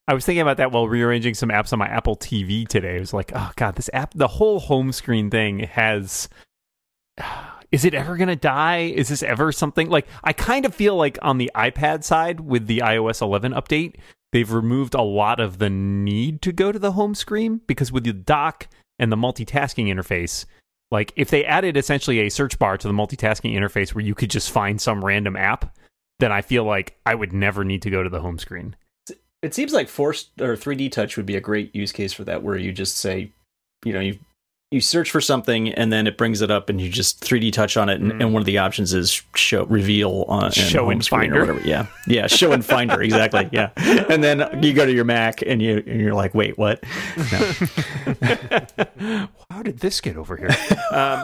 I 0.08 0.14
was 0.14 0.26
thinking 0.26 0.42
about 0.42 0.58
that 0.58 0.72
while 0.72 0.88
rearranging 0.88 1.36
some 1.36 1.50
apps 1.50 1.72
on 1.72 1.80
my 1.80 1.88
Apple 1.88 2.16
TV 2.18 2.68
today. 2.68 2.98
I 2.98 3.00
was 3.00 3.14
like, 3.14 3.32
oh 3.36 3.52
god, 3.56 3.76
this 3.76 3.90
app, 3.94 4.14
the 4.16 4.28
whole 4.28 4.60
home 4.60 4.92
screen 4.92 5.30
thing 5.30 5.60
has. 5.60 6.28
Is 7.72 7.86
it 7.86 7.94
ever 7.94 8.18
going 8.18 8.28
to 8.28 8.36
die? 8.36 8.92
Is 8.96 9.08
this 9.08 9.24
ever 9.24 9.52
something 9.52 9.90
like 9.90 10.08
I 10.24 10.34
kind 10.34 10.66
of 10.66 10.76
feel 10.76 10.96
like 10.96 11.18
on 11.22 11.38
the 11.38 11.52
iPad 11.56 12.04
side 12.04 12.42
with 12.42 12.68
the 12.68 12.80
iOS 12.80 13.22
11 13.22 13.54
update, 13.54 13.96
they've 14.32 14.52
removed 14.52 14.94
a 14.94 15.02
lot 15.02 15.40
of 15.40 15.58
the 15.58 15.70
need 15.70 16.42
to 16.42 16.52
go 16.52 16.72
to 16.72 16.80
the 16.80 16.94
home 16.94 17.16
screen 17.16 17.62
because 17.68 17.92
with 17.92 18.04
the 18.04 18.14
dock 18.14 18.68
and 19.00 19.12
the 19.12 19.18
multitasking 19.18 19.88
interface, 19.88 20.46
like 20.92 21.14
if 21.16 21.30
they 21.30 21.46
added 21.46 21.78
essentially 21.78 22.20
a 22.20 22.30
search 22.30 22.60
bar 22.60 22.78
to 22.78 22.88
the 22.88 22.94
multitasking 22.94 23.56
interface 23.56 23.96
where 23.96 24.04
you 24.04 24.16
could 24.16 24.30
just 24.30 24.52
find 24.52 24.82
some 24.82 25.04
random 25.04 25.38
app, 25.38 25.76
then 26.20 26.32
I 26.32 26.42
feel 26.42 26.66
like 26.66 26.98
I 27.06 27.16
would 27.16 27.32
never 27.32 27.64
need 27.64 27.82
to 27.84 27.90
go 27.90 28.04
to 28.04 28.10
the 28.10 28.22
home 28.22 28.38
screen. 28.38 28.76
It 29.42 29.56
seems 29.56 29.74
like 29.74 29.88
forced 29.88 30.40
or 30.40 30.56
3D 30.56 30.92
touch 30.92 31.18
would 31.18 31.26
be 31.26 31.36
a 31.36 31.42
great 31.42 31.74
use 31.74 31.92
case 31.92 32.14
for 32.14 32.26
that, 32.26 32.44
where 32.44 32.58
you 32.58 32.72
just 32.72 32.98
say, 32.98 33.32
you 33.84 33.94
know, 33.94 34.00
you 34.00 34.20
you 34.72 34.80
search 34.80 35.12
for 35.12 35.20
something 35.20 35.68
and 35.74 35.92
then 35.92 36.08
it 36.08 36.18
brings 36.18 36.42
it 36.42 36.50
up 36.50 36.70
and 36.70 36.80
you 36.80 36.88
just 36.90 37.20
3D 37.22 37.52
touch 37.52 37.76
on 37.76 37.90
it 37.90 38.00
and, 38.00 38.14
Mm. 38.14 38.22
and 38.22 38.34
one 38.34 38.42
of 38.42 38.46
the 38.46 38.58
options 38.58 38.94
is 38.94 39.22
show 39.36 39.66
reveal 39.66 40.24
on 40.30 40.50
Show 40.52 40.90
in 40.90 41.02
screen 41.02 41.30
Finder. 41.32 41.40
or 41.44 41.48
whatever. 41.56 41.68
Yeah, 41.68 41.88
yeah, 42.08 42.28
show 42.28 42.54
in 42.54 42.62
Finder 42.62 43.02
exactly. 43.04 43.50
Yeah, 43.52 43.72
and 43.76 44.24
then 44.24 44.64
you 44.64 44.72
go 44.74 44.86
to 44.86 44.92
your 44.94 45.04
Mac 45.04 45.42
and 45.46 45.62
you 45.62 45.84
and 45.86 46.00
you're 46.00 46.14
like, 46.14 46.34
wait, 46.34 46.58
what? 46.58 46.82
How 49.50 49.62
did 49.62 49.80
this 49.80 50.00
get 50.00 50.16
over 50.16 50.38
here? 50.38 50.50
um, 50.92 51.20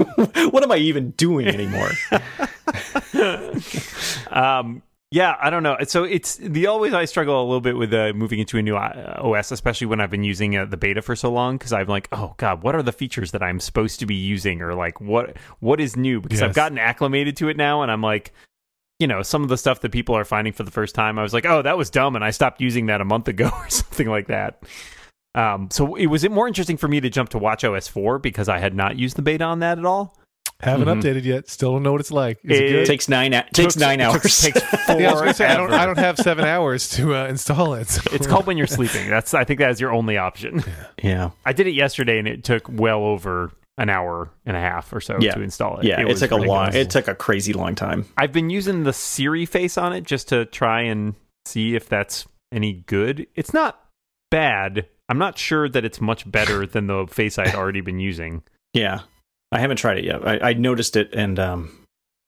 what 0.52 0.62
am 0.64 0.72
I 0.74 0.78
even 0.78 1.12
doing 1.12 1.48
anymore? 1.48 1.92
um, 4.30 4.82
yeah, 5.12 5.36
I 5.41 5.50
don't 5.50 5.63
know. 5.63 5.78
So 5.88 6.04
it's 6.04 6.36
the 6.36 6.67
always 6.67 6.93
I 6.93 7.06
struggle 7.06 7.41
a 7.41 7.46
little 7.46 7.62
bit 7.62 7.78
with 7.78 7.93
uh, 7.93 8.12
moving 8.13 8.39
into 8.39 8.58
a 8.58 8.62
new 8.62 8.76
uh, 8.76 9.20
OS, 9.20 9.52
especially 9.52 9.88
when 9.88 10.02
I've 10.02 10.10
been 10.10 10.26
using 10.26 10.58
uh, 10.58 10.65
the 10.65 10.76
beta 10.76 11.02
for 11.02 11.15
so 11.15 11.32
long. 11.32 11.58
Because 11.58 11.72
I'm 11.72 11.88
like, 11.88 12.10
oh 12.12 12.34
god, 12.38 12.62
what 12.62 12.76
are 12.76 12.84
the 12.84 12.91
features 12.91 13.32
that 13.32 13.41
I'm 13.41 13.60
supposed 13.62 14.02
to 14.02 14.06
be 14.06 14.15
using, 14.15 14.62
or 14.62 14.74
like 14.74 15.00
what 15.00 15.38
what 15.60 15.80
is 15.80 15.96
new? 15.96 16.20
Because 16.20 16.41
I've 16.41 16.54
gotten 16.54 16.78
acclimated 16.78 17.38
to 17.38 17.50
it 17.50 17.58
now, 17.58 17.82
and 17.82 17.91
I'm 17.91 18.02
like. 18.02 18.34
You 19.00 19.06
know, 19.06 19.22
some 19.22 19.43
of 19.43 19.50
the 19.50 19.60
stuff 19.60 19.82
that 19.82 19.91
people 19.91 20.15
are 20.17 20.26
finding 20.26 20.54
for 20.54 20.63
the 20.63 20.72
first 20.72 20.96
time, 20.96 21.20
I 21.20 21.22
was 21.22 21.32
like, 21.32 21.46
"Oh, 21.46 21.62
that 21.62 21.78
was 21.78 21.91
dumb," 21.91 22.15
and 22.15 22.26
I 22.26 22.32
stopped 22.32 22.62
using 22.62 22.88
that 22.88 23.00
a 23.00 23.06
month 23.06 23.28
ago, 23.28 23.46
or 23.54 23.70
something 23.70 24.08
like 24.08 24.26
that. 24.26 24.63
Um, 25.36 25.70
so 25.70 25.93
it 25.93 26.08
was 26.08 26.24
it 26.24 26.32
more 26.32 26.48
interesting 26.48 26.78
for 26.78 26.88
me 26.88 27.00
to 27.02 27.10
jump 27.12 27.30
to 27.30 27.38
Watch 27.38 27.63
OS 27.63 27.88
4 27.88 28.17
because 28.17 28.50
I 28.50 28.58
had 28.58 28.74
not 28.74 28.98
used 28.98 29.15
the 29.15 29.22
beta 29.22 29.43
on 29.43 29.60
that 29.60 29.78
at 29.78 29.86
all. 29.86 30.17
Haven't 30.60 30.88
Mhm. 30.88 31.02
updated 31.02 31.24
yet. 31.24 31.50
Still 31.50 31.74
don't 31.74 31.84
know 31.84 31.91
what 31.91 32.02
it's 32.02 32.12
like. 32.12 32.39
Is 32.43 32.60
it, 32.60 32.63
It 32.65 32.70
good? 32.72 32.86
takes 32.88 33.08
nine 33.08 33.34
a- 33.34 33.46
takes 33.54 33.76
Took- 33.76 33.82
nine 33.82 34.00
took- 34.00 34.15
hours. 34.24 34.41
takes 34.41 34.60
four 34.62 35.00
yeah, 35.00 35.10
I 35.10 35.12
was 35.12 35.22
gonna 35.22 35.34
say 35.36 35.46
I 35.48 35.56
don't. 35.56 35.72
I 35.72 35.86
don't 35.86 36.00
have 36.00 36.17
seven 36.17 36.46
hours 36.46 36.89
to 36.91 37.13
uh, 37.15 37.28
install 37.28 37.76
it. 37.76 37.88
so- 37.89 38.02
It's 38.12 38.26
called 38.26 38.48
when 38.48 38.58
you're 38.58 38.65
sleeping. 38.67 39.10
That's 39.10 39.34
I 39.36 39.43
think 39.43 39.60
that 39.60 39.70
is 39.72 39.80
your 39.80 39.91
only 39.93 40.17
option. 40.17 40.63
yeah, 41.04 41.30
I 41.46 41.54
did 41.54 41.67
it 41.67 41.74
yesterday 41.76 42.17
and 42.17 42.28
it 42.28 42.43
took 42.43 42.63
well 42.70 43.04
over 43.04 43.52
an 43.78 43.89
hour 43.89 44.32
and 44.48 44.58
a 44.58 44.60
half 44.60 44.91
or 44.91 45.00
so 45.00 45.17
Yeah. 45.22 45.36
to 45.36 45.41
install 45.43 45.78
it. 45.78 45.86
yeah. 45.86 46.02
It, 46.02 46.08
was 46.08 46.20
took 46.22 46.32
a 46.32 46.36
long. 46.38 46.74
It 46.74 46.89
took 46.89 47.08
a 47.08 47.13
crazy 47.13 47.54
long 47.54 47.76
time. 47.76 48.06
I've 48.17 48.32
been 48.32 48.50
using 48.50 48.84
the 48.84 48.93
Siri 48.93 49.46
face 49.46 49.78
on 49.78 49.93
it 49.93 50.04
just 50.06 50.30
to 50.30 50.46
try 50.46 50.82
and 50.82 51.13
see 51.46 51.76
if 51.76 51.88
that's 51.88 52.26
any 52.52 52.74
good. 52.88 53.28
It's 53.36 53.54
not 53.54 53.80
bad. 54.32 54.88
I'm 55.10 55.20
not 55.20 55.38
sure 55.38 55.70
that 55.70 55.86
it's 55.86 56.02
much 56.02 56.30
better 56.30 56.65
than 56.65 56.88
the 56.88 57.06
face 57.08 57.38
I'd 57.38 57.54
already 57.54 57.82
been 57.82 58.00
using. 58.00 58.41
Yeah, 58.74 59.02
I 59.52 59.60
haven't 59.60 59.78
tried 59.78 59.98
it 60.00 60.04
yet. 60.06 60.28
I, 60.28 60.50
I 60.50 60.54
noticed 60.54 60.96
it 60.96 61.14
and 61.14 61.40
um, 61.40 61.86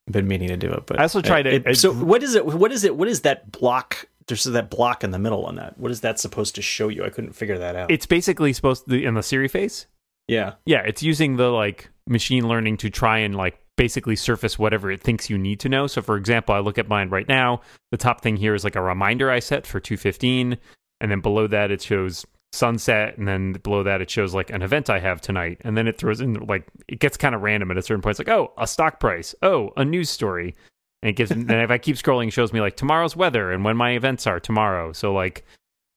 been 0.10 0.28
meaning 0.28 0.48
to 0.50 0.58
do 0.58 0.72
it. 0.72 0.86
But 0.86 1.00
I 1.00 1.04
also 1.04 1.22
tried 1.22 1.48
it- 1.48 1.78
so 1.78 1.94
what 1.94 2.24
is 2.24 2.36
it? 2.36 2.46
What 2.46 2.72
is 2.72 2.84
it? 2.84 2.96
What 2.96 3.08
is 3.08 3.22
that 3.22 3.52
block? 3.52 4.08
There's 4.28 4.44
that 4.44 4.70
block 4.70 5.04
in 5.04 5.10
the 5.12 5.20
middle 5.20 5.46
on 5.46 5.56
that. 5.56 5.78
What 5.80 5.92
is 5.92 6.02
that 6.02 6.20
supposed 6.20 6.56
to 6.56 6.62
show 6.62 6.88
you? 6.88 7.04
I 7.04 7.10
couldn't 7.10 7.34
figure 7.34 7.58
that 7.58 7.76
out. 7.76 7.90
It's 7.92 8.06
basically 8.06 8.54
supposed 8.54 8.88
to 8.88 9.04
in 9.04 9.16
the 9.16 9.24
Siri 9.24 9.48
face. 9.48 9.88
yeah, 10.28 10.54
Yeah, 10.66 10.84
it's 10.86 11.02
using 11.02 11.38
the 11.38 11.50
like 11.50 11.90
machine 12.08 12.48
learning 12.48 12.78
to 12.78 12.90
try 12.92 13.18
and 13.20 13.36
like 13.36 13.60
basically 13.76 14.16
surface 14.16 14.60
whatever 14.60 14.92
it 14.92 15.02
thinks 15.02 15.30
you 15.30 15.38
need 15.38 15.60
to 15.62 15.70
know. 15.70 15.88
So 15.88 16.02
for 16.04 16.16
example, 16.16 16.54
I 16.54 16.60
look 16.60 16.78
at 16.78 16.88
mine 16.88 17.10
right 17.10 17.28
now, 17.28 17.62
the 17.92 17.98
top 17.98 18.22
thing 18.22 18.36
here 18.38 18.54
is 18.54 18.64
like 18.64 18.76
a 18.76 18.82
reminder 18.82 19.32
I 19.32 19.40
set 19.40 19.66
for 19.66 19.80
215 19.80 20.58
and 21.02 21.12
then 21.12 21.22
below 21.22 21.48
that 21.48 21.72
it 21.72 21.82
shows 21.82 22.26
sunset 22.52 23.18
and 23.18 23.28
then 23.28 23.54
below 23.54 23.84
that 23.84 24.02
it 24.02 24.10
shows 24.10 24.34
like 24.34 24.50
an 24.50 24.62
event 24.62 24.90
I 24.90 25.00
have 25.00 25.22
tonight 25.22 25.62
and 25.62 25.78
then 25.78 25.88
it 25.88 25.98
throws 25.98 26.20
in 26.20 26.34
like 26.34 26.66
it 26.88 27.00
gets 27.00 27.16
kind 27.18 27.36
of 27.36 27.42
random 27.42 27.72
at 27.72 27.78
a 27.78 27.82
certain 27.82 28.02
point. 28.02 28.20
It's 28.20 28.28
like, 28.28 28.36
"Oh, 28.36 28.54
a 28.58 28.66
stock 28.66 29.00
price. 29.00 29.36
Oh, 29.42 29.72
a 29.78 29.86
news 29.86 30.10
story." 30.10 30.56
And 31.02 31.10
it 31.10 31.14
gives 31.14 31.32
and 31.32 31.50
if 31.50 31.72
I 31.72 31.78
keep 31.78 31.96
scrolling 31.96 32.28
it 32.28 32.32
shows 32.32 32.52
me 32.52 32.62
like 32.62 32.76
tomorrow's 32.76 33.16
weather 33.16 33.52
and 33.52 33.64
when 33.64 33.78
my 33.78 33.92
events 33.92 34.28
are 34.28 34.40
tomorrow. 34.40 34.94
So 34.94 35.14
like 35.14 35.46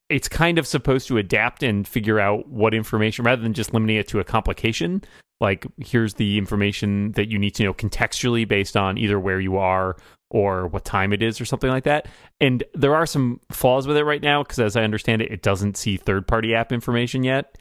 it's 0.09 0.29
kind 0.29 0.59
of 0.59 0.67
supposed 0.67 1.09
to 1.09 1.17
adapt 1.17 1.62
and 1.62 1.88
figure 1.88 2.21
out 2.21 2.49
what 2.49 2.75
information 2.75 3.25
rather 3.25 3.43
than 3.43 3.55
just 3.55 3.73
limiting 3.73 3.97
it 3.97 4.09
to 4.09 4.21
a 4.21 4.25
complication 4.25 5.03
like 5.43 5.67
here's 5.79 6.15
the 6.15 6.38
information 6.38 7.12
that 7.12 7.29
you 7.29 7.38
need 7.38 7.51
to 7.57 7.65
know 7.65 7.75
contextually 7.75 8.47
based 8.47 8.77
on 8.77 8.97
either 8.97 9.19
where 9.19 9.41
you 9.41 9.57
are 9.57 9.97
or 10.33 10.66
what 10.66 10.85
time 10.85 11.12
it 11.12 11.23
is 11.23 11.40
or 11.40 11.45
something 11.45 11.71
like 11.71 11.85
that. 11.85 12.09
And 12.40 12.64
there 12.75 12.95
are 12.95 13.07
some 13.07 13.38
flaws 13.51 13.87
with 13.87 13.99
it 13.99 14.05
right 14.05 14.23
now 14.23 14.42
because 14.42 14.59
as 14.59 14.77
i 14.77 14.83
understand 14.83 15.23
it 15.23 15.31
it 15.31 15.42
doesn't 15.42 15.77
see 15.77 15.97
third 15.97 16.27
party 16.27 16.55
app 16.55 16.73
information 16.73 17.23
yet. 17.23 17.57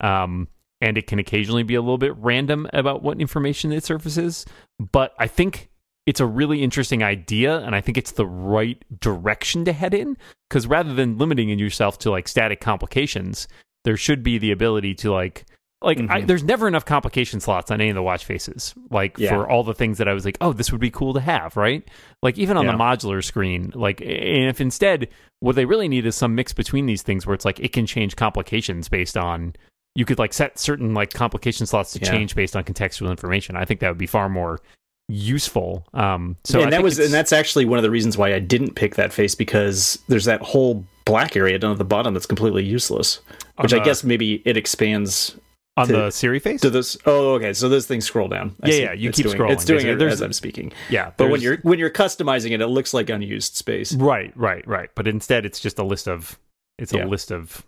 Um, 0.00 0.48
and 0.80 0.96
it 0.96 1.06
can 1.06 1.18
occasionally 1.18 1.62
be 1.62 1.74
a 1.74 1.80
little 1.80 1.98
bit 1.98 2.16
random 2.16 2.68
about 2.72 3.02
what 3.02 3.20
information 3.20 3.72
it 3.72 3.84
surfaces. 3.84 4.46
But 4.78 5.12
i 5.18 5.26
think 5.26 5.68
it's 6.06 6.20
a 6.20 6.26
really 6.26 6.62
interesting 6.62 7.02
idea 7.02 7.58
and 7.58 7.74
i 7.76 7.80
think 7.80 7.96
it's 7.96 8.12
the 8.12 8.26
right 8.26 8.84
direction 9.00 9.64
to 9.64 9.72
head 9.72 9.94
in 9.94 10.16
because 10.48 10.66
rather 10.66 10.94
than 10.94 11.18
limiting 11.18 11.48
yourself 11.58 11.98
to 11.98 12.10
like 12.10 12.26
static 12.26 12.60
complications 12.60 13.46
there 13.84 13.96
should 13.96 14.22
be 14.22 14.38
the 14.38 14.50
ability 14.52 14.94
to 14.94 15.12
like 15.12 15.44
like 15.84 15.98
I, 15.98 16.22
Mhm. 16.22 16.26
there's 16.26 16.42
never 16.44 16.66
enough 16.68 16.84
complication 16.84 17.40
slots 17.40 17.70
on 17.70 17.80
any 17.80 17.90
of 17.90 17.94
the 17.94 18.02
watch 18.02 18.24
faces 18.24 18.74
like 18.90 19.18
Yeah. 19.18 19.30
for 19.30 19.48
all 19.48 19.62
the 19.64 19.74
things 19.74 19.98
that 19.98 20.08
i 20.08 20.12
was 20.12 20.24
like 20.24 20.36
oh 20.40 20.52
this 20.52 20.70
would 20.72 20.80
be 20.80 20.90
cool 20.90 21.14
to 21.14 21.20
have 21.20 21.56
right 21.56 21.82
like 22.22 22.38
even 22.38 22.56
on 22.56 22.64
Yeah. 22.66 22.72
the 22.72 22.78
modular 22.78 23.22
screen 23.22 23.72
like 23.74 24.00
and 24.00 24.48
if 24.48 24.60
instead 24.60 25.08
what 25.40 25.56
they 25.56 25.64
really 25.64 25.88
need 25.88 26.06
is 26.06 26.14
some 26.14 26.34
mix 26.34 26.52
between 26.52 26.86
these 26.86 27.02
things 27.02 27.26
where 27.26 27.34
it's 27.34 27.44
like 27.44 27.58
it 27.60 27.72
can 27.72 27.86
change 27.86 28.16
complications 28.16 28.88
based 28.88 29.16
on 29.16 29.54
you 29.94 30.04
could 30.04 30.18
like 30.18 30.32
set 30.32 30.58
certain 30.58 30.94
like 30.94 31.12
complication 31.12 31.66
slots 31.66 31.92
to 31.92 31.98
Yeah. 32.00 32.10
change 32.10 32.34
based 32.34 32.54
on 32.56 32.64
contextual 32.64 33.10
information 33.10 33.56
i 33.56 33.64
think 33.64 33.80
that 33.80 33.88
would 33.88 33.98
be 33.98 34.06
far 34.06 34.28
more 34.28 34.60
useful 35.08 35.84
um 35.94 36.36
so 36.44 36.60
I 36.60 36.62
and 36.64 36.72
that 36.72 36.82
was 36.82 36.98
and 36.98 37.12
that's 37.12 37.32
actually 37.32 37.64
one 37.64 37.78
of 37.78 37.82
the 37.82 37.90
reasons 37.90 38.16
why 38.16 38.32
I 38.34 38.38
didn't 38.38 38.74
pick 38.74 38.94
that 38.94 39.12
face 39.12 39.34
because 39.34 39.98
there's 40.08 40.24
that 40.26 40.40
whole 40.40 40.84
black 41.04 41.36
area 41.36 41.58
down 41.58 41.72
at 41.72 41.78
the 41.78 41.84
bottom 41.84 42.14
that's 42.14 42.26
completely 42.26 42.62
useless. 42.64 43.20
Which 43.58 43.74
I 43.74 43.80
guess 43.80 44.04
maybe 44.04 44.40
it 44.44 44.56
expands 44.56 45.36
on 45.76 45.86
to- 45.86 45.92
the 45.92 46.10
Siri 46.10 46.38
face 46.38 46.60
to 46.62 46.70
this. 46.70 46.96
Oh, 47.06 47.34
okay. 47.34 47.52
So 47.52 47.68
this 47.68 47.86
thing 47.86 48.00
scroll 48.00 48.28
down. 48.28 48.54
I 48.62 48.68
Yeah, 48.68 48.72
see. 48.74 48.82
yeah, 48.82 48.92
you 48.92 49.08
It's 49.08 49.16
keep 49.16 49.26
doing, 49.26 49.38
scrolling, 49.38 49.52
It's 49.52 49.64
doing 49.64 49.86
it 49.86 50.02
as 50.02 50.20
I'm 50.20 50.32
speaking. 50.32 50.72
yeah 50.90 51.12
But 51.16 51.30
when 51.30 51.40
you're 51.40 51.56
when 51.58 51.78
you're 51.78 51.90
customizing 51.90 52.50
it, 52.50 52.60
it 52.60 52.66
looks 52.68 52.92
like 52.92 53.08
unused 53.10 53.56
space. 53.56 53.94
Right, 53.94 54.32
right, 54.36 54.66
right. 54.66 54.90
But 54.94 55.06
instead, 55.08 55.46
it's 55.46 55.60
just 55.60 55.78
a 55.78 55.84
list 55.84 56.08
of 56.08 56.38
it's 56.78 56.92
Yeah. 56.92 57.04
a 57.04 57.06
list 57.06 57.30
of 57.30 57.64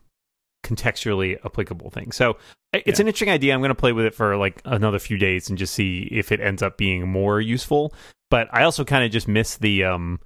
contextually 0.65 1.37
applicable 1.45 1.91
things. 1.91 2.17
So 2.17 2.37
it's 2.73 2.99
Yeah. 2.99 3.03
an 3.05 3.09
interesting 3.09 3.31
idea. 3.31 3.55
I'm 3.55 3.61
going 3.61 3.69
to 3.69 3.75
play 3.75 3.93
with 3.93 4.07
it 4.07 4.15
for 4.15 4.37
like 4.37 4.61
another 4.65 4.99
few 4.99 5.19
days 5.19 5.49
and 5.49 5.59
just 5.59 5.75
see 5.75 6.09
if 6.11 6.33
it 6.33 6.41
ends 6.41 6.63
up 6.63 6.77
being 6.77 7.07
more 7.09 7.41
useful. 7.41 7.93
But 8.31 8.49
I 8.53 8.65
also 8.65 8.85
kind 8.85 9.05
of 9.05 9.11
just 9.13 9.29
miss 9.29 9.57
the 9.57 9.85
um, 9.85 10.21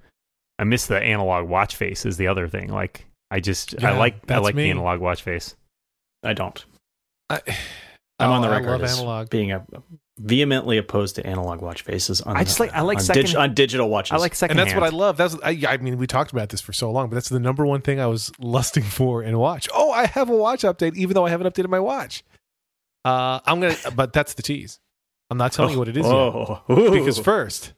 I 0.57 0.63
miss 0.63 0.87
the 0.87 0.99
analog 0.99 1.47
watch 1.47 1.75
face 1.75 2.05
is 2.05 2.17
the 2.17 2.27
other 2.27 2.47
thing. 2.47 2.69
Like 2.69 3.05
I 3.31 3.39
just 3.39 3.81
I 3.83 3.97
like 3.97 4.29
I 4.31 4.37
like 4.39 4.55
me. 4.55 4.63
the 4.63 4.69
analog 4.71 4.99
watch 4.99 5.21
face. 5.23 5.55
I 6.23 6.33
don't. 6.33 6.65
I, 7.29 7.41
I'm 8.19 8.29
oh, 8.31 8.33
on 8.33 8.41
the 8.41 8.47
I 8.49 8.57
record 8.57 8.71
love 8.71 8.83
as 8.83 8.99
analog. 8.99 9.29
being 9.29 9.51
a 9.51 9.65
vehemently 10.17 10.77
opposed 10.77 11.15
to 11.15 11.25
analog 11.25 11.61
watch 11.61 11.83
faces. 11.83 12.19
On 12.21 12.35
I 12.35 12.43
just 12.43 12.59
like- 12.59 12.73
I 12.73 12.81
like 12.81 12.97
on, 12.97 13.03
second- 13.03 13.25
dig- 13.27 13.35
on 13.35 13.53
digital 13.53 13.89
watches. 13.89 14.11
I 14.11 14.17
like 14.17 14.35
second. 14.35 14.59
and 14.59 14.67
that's 14.67 14.75
what 14.75 14.83
I 14.83 14.95
love. 14.95 15.15
That's 15.17 15.35
I, 15.43 15.57
I 15.67 15.77
mean, 15.77 15.97
we 15.97 16.07
talked 16.07 16.31
about 16.31 16.49
this 16.49 16.59
for 16.59 16.73
so 16.73 16.91
long, 16.91 17.09
but 17.09 17.15
that's 17.15 17.29
the 17.29 17.39
number 17.39 17.65
one 17.65 17.81
thing 17.81 17.99
I 17.99 18.07
was 18.07 18.31
lusting 18.39 18.83
for 18.83 19.23
in 19.23 19.33
a 19.33 19.39
watch. 19.39 19.69
Oh, 19.73 19.91
I 19.91 20.07
have 20.07 20.29
a 20.29 20.35
watch 20.35 20.63
update, 20.63 20.95
even 20.95 21.13
though 21.13 21.25
I 21.25 21.29
haven't 21.29 21.47
updated 21.53 21.69
my 21.69 21.79
watch. 21.79 22.23
Uh, 23.05 23.39
I'm 23.45 23.61
gonna, 23.61 23.75
but 23.95 24.11
that's 24.11 24.33
the 24.33 24.41
tease. 24.41 24.79
I'm 25.29 25.37
not 25.37 25.53
telling 25.53 25.73
you 25.73 25.79
what 25.79 25.87
it 25.87 25.95
is 25.95 26.05
yet. 26.05 26.11
Oh, 26.13 26.61
Because 26.67 27.19
first, 27.19 27.71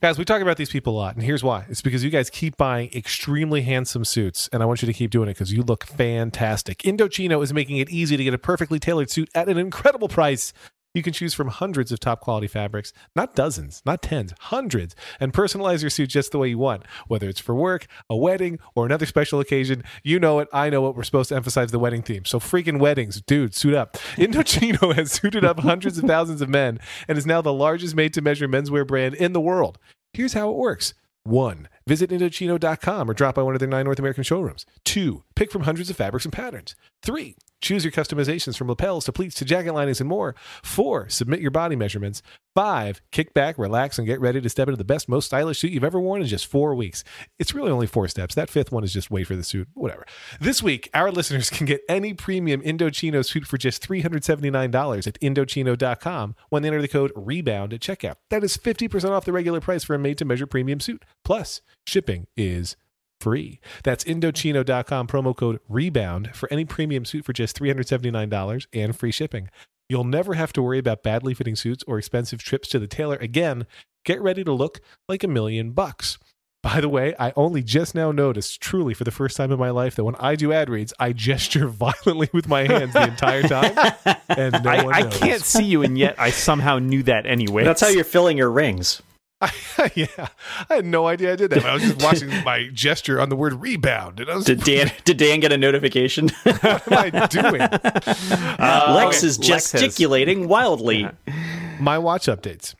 guys, 0.00 0.18
we 0.18 0.24
talk 0.24 0.42
about 0.42 0.56
these 0.56 0.70
people 0.70 0.94
a 0.94 0.98
lot, 0.98 1.14
and 1.14 1.24
here's 1.24 1.42
why. 1.42 1.64
It's 1.68 1.80
because 1.80 2.04
you 2.04 2.10
guys 2.10 2.28
keep 2.28 2.56
buying 2.56 2.90
extremely 2.94 3.62
handsome 3.62 4.04
suits, 4.04 4.48
and 4.52 4.62
I 4.62 4.66
want 4.66 4.82
you 4.82 4.86
to 4.86 4.92
keep 4.92 5.10
doing 5.10 5.28
it 5.28 5.34
because 5.34 5.52
you 5.52 5.62
look 5.62 5.86
fantastic. 5.86 6.78
Indochino 6.78 7.42
is 7.42 7.52
making 7.54 7.78
it 7.78 7.88
easy 7.88 8.16
to 8.16 8.24
get 8.24 8.34
a 8.34 8.38
perfectly 8.38 8.78
tailored 8.78 9.10
suit 9.10 9.30
at 9.34 9.48
an 9.48 9.56
incredible 9.56 10.08
price. 10.08 10.52
You 10.92 11.04
can 11.04 11.12
choose 11.12 11.34
from 11.34 11.48
hundreds 11.48 11.92
of 11.92 12.00
top 12.00 12.20
quality 12.20 12.48
fabrics, 12.48 12.92
not 13.14 13.36
dozens, 13.36 13.80
not 13.86 14.02
tens, 14.02 14.34
hundreds, 14.40 14.96
and 15.20 15.32
personalize 15.32 15.82
your 15.82 15.90
suit 15.90 16.08
just 16.08 16.32
the 16.32 16.38
way 16.38 16.48
you 16.48 16.58
want. 16.58 16.84
Whether 17.06 17.28
it's 17.28 17.38
for 17.38 17.54
work, 17.54 17.86
a 18.08 18.16
wedding, 18.16 18.58
or 18.74 18.86
another 18.86 19.06
special 19.06 19.38
occasion, 19.38 19.84
you 20.02 20.18
know 20.18 20.40
it, 20.40 20.48
I 20.52 20.68
know 20.68 20.88
it. 20.88 20.96
We're 20.96 21.04
supposed 21.04 21.28
to 21.28 21.36
emphasize 21.36 21.70
the 21.70 21.78
wedding 21.78 22.02
theme. 22.02 22.24
So 22.24 22.40
freaking 22.40 22.80
weddings, 22.80 23.20
dude, 23.20 23.54
suit 23.54 23.74
up. 23.74 23.96
Indochino 24.16 24.94
has 24.96 25.12
suited 25.12 25.44
up 25.44 25.60
hundreds 25.60 25.96
of 25.96 26.04
thousands 26.04 26.42
of 26.42 26.48
men 26.48 26.80
and 27.06 27.16
is 27.16 27.26
now 27.26 27.40
the 27.40 27.52
largest 27.52 27.94
made 27.94 28.12
to 28.14 28.22
measure 28.22 28.48
menswear 28.48 28.84
brand 28.84 29.14
in 29.14 29.32
the 29.32 29.40
world. 29.40 29.78
Here's 30.12 30.32
how 30.32 30.50
it 30.50 30.56
works. 30.56 30.94
One, 31.22 31.68
visit 31.86 32.10
Indochino.com 32.10 33.10
or 33.10 33.14
drop 33.14 33.36
by 33.36 33.42
one 33.42 33.54
of 33.54 33.60
their 33.60 33.68
nine 33.68 33.84
North 33.84 33.98
American 33.98 34.24
showrooms. 34.24 34.66
Two, 34.84 35.22
pick 35.36 35.52
from 35.52 35.62
hundreds 35.62 35.90
of 35.90 35.96
fabrics 35.96 36.24
and 36.24 36.32
patterns. 36.32 36.74
Three, 37.02 37.36
choose 37.60 37.84
your 37.84 37.92
customizations 37.92 38.56
from 38.56 38.68
lapels 38.68 39.04
to 39.04 39.12
pleats 39.12 39.34
to 39.36 39.44
jacket 39.44 39.72
linings 39.72 40.00
and 40.00 40.08
more. 40.08 40.34
Four, 40.62 41.08
submit 41.08 41.40
your 41.40 41.50
body 41.50 41.76
measurements. 41.76 42.22
Five, 42.54 43.00
kick 43.12 43.32
back, 43.32 43.58
relax, 43.58 43.98
and 43.98 44.06
get 44.06 44.20
ready 44.20 44.40
to 44.40 44.48
step 44.48 44.66
into 44.66 44.76
the 44.76 44.84
best, 44.84 45.08
most 45.08 45.26
stylish 45.26 45.60
suit 45.60 45.70
you've 45.70 45.84
ever 45.84 46.00
worn 46.00 46.20
in 46.20 46.26
just 46.26 46.46
four 46.46 46.74
weeks. 46.74 47.04
It's 47.38 47.54
really 47.54 47.70
only 47.70 47.86
four 47.86 48.08
steps. 48.08 48.34
That 48.34 48.50
fifth 48.50 48.72
one 48.72 48.82
is 48.82 48.92
just 48.92 49.10
wait 49.10 49.28
for 49.28 49.36
the 49.36 49.44
suit, 49.44 49.68
whatever. 49.74 50.04
This 50.40 50.62
week, 50.62 50.90
our 50.92 51.12
listeners 51.12 51.48
can 51.48 51.66
get 51.66 51.82
any 51.88 52.12
premium 52.12 52.60
Indochino 52.62 53.24
suit 53.24 53.46
for 53.46 53.56
just 53.56 53.86
$379 53.86 55.06
at 55.06 55.20
Indochino.com 55.20 56.34
when 56.48 56.62
they 56.62 56.68
enter 56.68 56.82
the 56.82 56.88
code 56.88 57.12
REBOUND 57.14 57.72
at 57.72 57.80
checkout. 57.80 58.16
That 58.30 58.42
is 58.42 58.56
50% 58.56 59.10
off 59.10 59.24
the 59.24 59.32
regular 59.32 59.60
price 59.60 59.84
for 59.84 59.94
a 59.94 59.98
made 59.98 60.18
to 60.18 60.24
measure 60.24 60.46
premium 60.46 60.80
suit. 60.80 61.04
Plus, 61.24 61.60
shipping 61.86 62.26
is 62.36 62.76
free. 63.20 63.60
That's 63.84 64.04
Indochino.com 64.04 65.06
promo 65.06 65.36
code 65.36 65.60
REBOUND 65.68 66.34
for 66.34 66.52
any 66.52 66.64
premium 66.64 67.04
suit 67.04 67.24
for 67.24 67.32
just 67.32 67.58
$379 67.58 68.66
and 68.72 68.96
free 68.96 69.12
shipping. 69.12 69.48
You'll 69.88 70.04
never 70.04 70.34
have 70.34 70.52
to 70.54 70.62
worry 70.62 70.78
about 70.78 71.02
badly 71.02 71.34
fitting 71.34 71.56
suits 71.56 71.84
or 71.86 71.98
expensive 71.98 72.42
trips 72.42 72.68
to 72.68 72.78
the 72.78 72.86
tailor 72.86 73.16
again. 73.16 73.66
Get 74.04 74.22
ready 74.22 74.44
to 74.44 74.52
look 74.52 74.80
like 75.08 75.24
a 75.24 75.28
million 75.28 75.72
bucks. 75.72 76.18
By 76.62 76.82
the 76.82 76.90
way, 76.90 77.14
I 77.18 77.32
only 77.36 77.62
just 77.62 77.94
now 77.94 78.12
noticed, 78.12 78.60
truly 78.60 78.92
for 78.92 79.04
the 79.04 79.10
first 79.10 79.36
time 79.36 79.50
in 79.50 79.58
my 79.58 79.70
life, 79.70 79.96
that 79.96 80.04
when 80.04 80.14
I 80.16 80.36
do 80.36 80.52
ad 80.52 80.68
reads, 80.68 80.92
I 80.98 81.12
gesture 81.12 81.66
violently 81.68 82.28
with 82.32 82.48
my 82.48 82.66
hands 82.66 82.92
the 82.92 83.08
entire 83.08 83.42
time, 83.42 83.74
and 84.28 84.62
no 84.62 84.70
I, 84.70 84.84
one 84.84 84.94
I 84.94 85.08
can't 85.08 85.42
see 85.42 85.64
you, 85.64 85.82
and 85.82 85.96
yet 85.96 86.16
I 86.18 86.30
somehow 86.30 86.78
knew 86.78 87.02
that 87.04 87.24
anyway. 87.24 87.64
That's 87.64 87.80
how 87.80 87.88
you're 87.88 88.04
filling 88.04 88.36
your 88.36 88.50
rings. 88.50 89.00
yeah, 89.94 90.28
I 90.68 90.74
had 90.76 90.84
no 90.84 91.06
idea 91.06 91.32
I 91.32 91.36
did 91.36 91.50
that. 91.50 91.64
I 91.64 91.72
was 91.74 91.82
just 91.82 92.02
watching 92.02 92.28
my 92.44 92.68
gesture 92.72 93.20
on 93.20 93.28
the 93.30 93.36
word 93.36 93.54
rebound, 93.54 94.20
and 94.20 94.30
I 94.30 94.36
was, 94.36 94.44
Did 94.44 94.60
Dan 94.64 94.92
did 95.04 95.16
Dan 95.16 95.40
get 95.40 95.52
a 95.52 95.56
notification? 95.58 96.28
what 96.44 96.92
am 96.92 97.14
I 97.14 97.26
doing? 97.26 97.60
Uh, 97.62 98.92
Lex 98.96 99.18
okay, 99.18 99.26
is 99.26 99.38
Lex 99.38 99.72
has- 99.72 99.80
gesticulating 99.80 100.48
wildly. 100.48 101.08
my 101.78 101.98
watch 101.98 102.26
updates. 102.26 102.74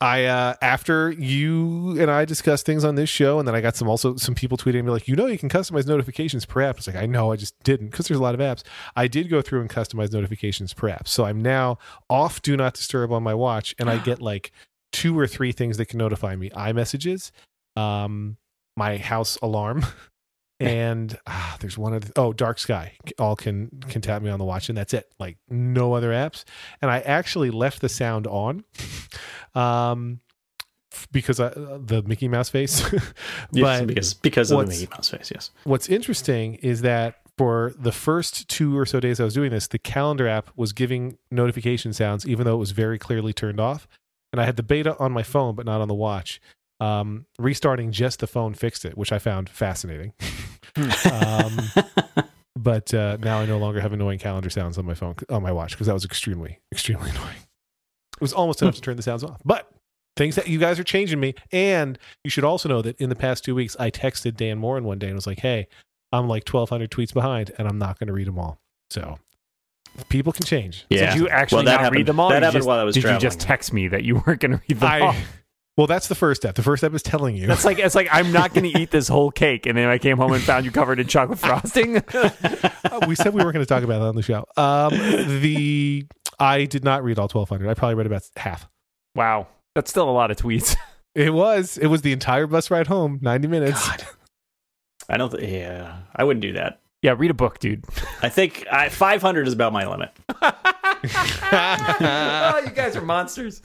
I 0.00 0.24
uh 0.24 0.54
after 0.60 1.12
you 1.12 1.98
and 1.98 2.10
I 2.10 2.24
discussed 2.26 2.66
things 2.66 2.84
on 2.84 2.96
this 2.96 3.08
show, 3.08 3.38
and 3.38 3.48
then 3.48 3.54
I 3.54 3.60
got 3.62 3.74
some 3.76 3.88
also 3.88 4.16
some 4.16 4.34
people 4.34 4.58
tweeting 4.58 4.84
me 4.84 4.90
like, 4.90 5.08
you 5.08 5.16
know, 5.16 5.26
you 5.26 5.38
can 5.38 5.48
customize 5.48 5.86
notifications 5.86 6.44
per 6.44 6.60
app. 6.60 6.76
It's 6.76 6.86
like 6.86 6.96
I 6.96 7.06
know, 7.06 7.32
I 7.32 7.36
just 7.36 7.58
didn't 7.62 7.88
because 7.90 8.08
there's 8.08 8.18
a 8.18 8.22
lot 8.22 8.34
of 8.34 8.40
apps. 8.40 8.62
I 8.96 9.06
did 9.06 9.30
go 9.30 9.40
through 9.40 9.62
and 9.62 9.70
customize 9.70 10.12
notifications 10.12 10.74
per 10.74 10.88
app, 10.90 11.08
so 11.08 11.24
I'm 11.24 11.40
now 11.40 11.78
off 12.10 12.42
Do 12.42 12.56
Not 12.56 12.74
Disturb 12.74 13.12
on 13.12 13.22
my 13.22 13.34
watch, 13.34 13.74
and 13.78 13.88
I 13.88 13.96
get 14.04 14.20
like 14.20 14.52
two 14.94 15.18
or 15.18 15.26
three 15.26 15.52
things 15.52 15.76
that 15.76 15.86
can 15.86 15.98
notify 15.98 16.36
me: 16.36 16.50
iMessages, 16.50 17.30
um, 17.76 18.36
my 18.76 18.96
house 18.98 19.36
alarm. 19.42 19.84
And 20.60 21.18
ah, 21.26 21.56
there's 21.58 21.76
one 21.76 21.94
other. 21.94 22.08
Oh, 22.14 22.32
Dark 22.32 22.60
Sky. 22.60 22.92
All 23.18 23.34
can 23.34 23.70
can 23.88 24.00
tap 24.00 24.22
me 24.22 24.30
on 24.30 24.38
the 24.38 24.44
watch, 24.44 24.68
and 24.68 24.78
that's 24.78 24.94
it. 24.94 25.12
Like 25.18 25.36
no 25.48 25.94
other 25.94 26.10
apps 26.10 26.44
and 26.80 26.90
I 26.90 27.00
actually 27.00 27.50
left 27.50 27.80
the 27.80 27.88
sound 27.88 28.26
on, 28.26 28.64
um, 29.54 30.20
because 31.10 31.40
I, 31.40 31.48
the 31.48 32.04
Mickey 32.06 32.28
Mouse 32.28 32.48
face. 32.48 32.82
Yes, 33.52 33.82
because 33.82 34.14
because 34.14 34.50
of 34.52 34.60
the 34.60 34.66
Mickey 34.66 34.88
Mouse 34.90 35.08
face. 35.08 35.30
Yes. 35.32 35.50
what's 35.64 35.88
interesting 35.88 36.54
is 36.56 36.82
that 36.82 37.16
for 37.36 37.74
the 37.78 37.92
first 37.92 38.48
two 38.48 38.78
or 38.78 38.86
so 38.86 39.00
days 39.00 39.20
I 39.20 39.24
was 39.24 39.34
doing 39.34 39.50
this, 39.50 39.66
the 39.66 39.78
calendar 39.78 40.28
app 40.28 40.50
was 40.56 40.72
giving 40.72 41.18
notification 41.30 41.92
sounds, 41.92 42.26
even 42.26 42.44
though 42.44 42.54
it 42.54 42.58
was 42.58 42.70
very 42.70 42.98
clearly 42.98 43.32
turned 43.32 43.60
off. 43.60 43.88
And 44.34 44.40
I 44.40 44.46
had 44.46 44.56
the 44.56 44.64
beta 44.64 44.96
on 44.98 45.12
my 45.12 45.22
phone, 45.22 45.54
but 45.54 45.64
not 45.64 45.80
on 45.80 45.86
the 45.86 45.94
watch. 45.94 46.40
Um, 46.80 47.26
restarting 47.38 47.92
just 47.92 48.18
the 48.18 48.26
phone 48.26 48.52
fixed 48.52 48.84
it, 48.84 48.98
which 48.98 49.12
I 49.12 49.20
found 49.20 49.48
fascinating. 49.48 50.12
um, 51.12 51.56
but 52.58 52.92
uh, 52.92 53.16
now 53.20 53.38
I 53.38 53.46
no 53.46 53.58
longer 53.58 53.78
have 53.78 53.92
annoying 53.92 54.18
calendar 54.18 54.50
sounds 54.50 54.76
on 54.76 54.86
my 54.86 54.94
phone 54.94 55.14
on 55.28 55.40
my 55.40 55.52
watch 55.52 55.70
because 55.70 55.86
that 55.86 55.92
was 55.92 56.04
extremely 56.04 56.58
extremely 56.72 57.10
annoying. 57.14 57.36
It 58.16 58.20
was 58.20 58.32
almost 58.32 58.60
enough 58.60 58.74
to 58.74 58.80
turn 58.80 58.96
the 58.96 59.04
sounds 59.04 59.22
off. 59.22 59.40
But 59.44 59.70
things 60.16 60.34
that 60.34 60.48
you 60.48 60.58
guys 60.58 60.80
are 60.80 60.84
changing 60.84 61.20
me, 61.20 61.36
and 61.52 61.96
you 62.24 62.30
should 62.30 62.42
also 62.42 62.68
know 62.68 62.82
that 62.82 63.00
in 63.00 63.10
the 63.10 63.14
past 63.14 63.44
two 63.44 63.54
weeks, 63.54 63.76
I 63.78 63.92
texted 63.92 64.34
Dan 64.34 64.58
Moren 64.58 64.82
one 64.82 64.98
day 64.98 65.06
and 65.06 65.14
was 65.14 65.28
like, 65.28 65.38
"Hey, 65.38 65.68
I'm 66.10 66.26
like 66.26 66.44
1,200 66.44 66.90
tweets 66.90 67.14
behind, 67.14 67.52
and 67.56 67.68
I'm 67.68 67.78
not 67.78 68.00
going 68.00 68.08
to 68.08 68.12
read 68.12 68.26
them 68.26 68.40
all." 68.40 68.58
So 68.90 69.20
people 70.08 70.32
can 70.32 70.44
change. 70.44 70.86
Yeah. 70.90 71.10
Did 71.10 71.20
you 71.20 71.28
actually 71.28 71.56
Well, 71.56 71.64
that 71.66 71.70
not 71.72 71.80
happened- 71.80 71.96
read 71.96 72.06
them 72.06 72.20
all? 72.20 72.28
that 72.30 72.42
happened 72.42 72.58
just- 72.60 72.68
while 72.68 72.78
I 72.78 72.84
was 72.84 72.94
Did 72.94 73.04
you 73.04 73.18
just 73.18 73.40
text 73.40 73.72
me 73.72 73.88
that 73.88 74.04
you 74.04 74.16
weren't 74.26 74.40
going 74.40 74.52
to 74.52 74.60
read 74.68 74.80
them 74.80 75.02
all? 75.02 75.14
Well, 75.76 75.88
that's 75.88 76.06
the 76.06 76.14
first 76.14 76.40
step. 76.40 76.54
The 76.54 76.62
first 76.62 76.82
step 76.82 76.94
is 76.94 77.02
telling 77.02 77.34
you. 77.34 77.48
That's 77.48 77.64
like 77.64 77.80
it's 77.80 77.96
like 77.96 78.06
I'm 78.12 78.30
not 78.30 78.54
going 78.54 78.62
to 78.72 78.78
eat 78.80 78.92
this 78.92 79.08
whole 79.08 79.32
cake, 79.32 79.66
and 79.66 79.76
then 79.76 79.88
I 79.88 79.98
came 79.98 80.16
home 80.18 80.32
and 80.32 80.40
found 80.40 80.64
you 80.64 80.70
covered 80.70 81.00
in 81.00 81.08
chocolate 81.08 81.38
frosting. 81.40 81.96
Uh, 81.96 82.30
we 83.08 83.16
said 83.16 83.34
we 83.34 83.42
weren't 83.42 83.54
going 83.54 83.54
to 83.54 83.66
talk 83.66 83.82
about 83.82 83.98
that 83.98 84.06
on 84.06 84.14
the 84.14 84.22
show. 84.22 84.44
Um, 84.56 84.90
the 85.40 86.06
I 86.38 86.66
did 86.66 86.84
not 86.84 87.02
read 87.02 87.18
all 87.18 87.24
1,200. 87.26 87.68
I 87.68 87.74
probably 87.74 87.96
read 87.96 88.06
about 88.06 88.22
half. 88.36 88.68
wow, 89.16 89.48
that's 89.74 89.90
still 89.90 90.08
a 90.08 90.12
lot 90.12 90.30
of 90.30 90.36
tweets. 90.36 90.76
It 91.16 91.34
was. 91.34 91.76
It 91.76 91.88
was 91.88 92.02
the 92.02 92.12
entire 92.12 92.46
bus 92.46 92.70
ride 92.70 92.86
home, 92.86 93.18
90 93.20 93.48
minutes. 93.48 93.88
God. 93.88 94.04
I 95.08 95.16
don't. 95.16 95.30
Th- 95.36 95.42
yeah, 95.52 96.02
I 96.14 96.22
wouldn't 96.22 96.42
do 96.42 96.52
that. 96.52 96.78
Yeah, 97.04 97.14
read 97.18 97.30
a 97.30 97.34
book, 97.34 97.58
dude. 97.58 97.84
I 98.22 98.30
think 98.30 98.66
I, 98.72 98.88
500 98.88 99.46
is 99.46 99.52
about 99.52 99.74
my 99.74 99.86
limit. 99.86 100.10
oh, 100.42 102.62
you 102.64 102.70
guys 102.70 102.96
are 102.96 103.02
monsters. 103.02 103.60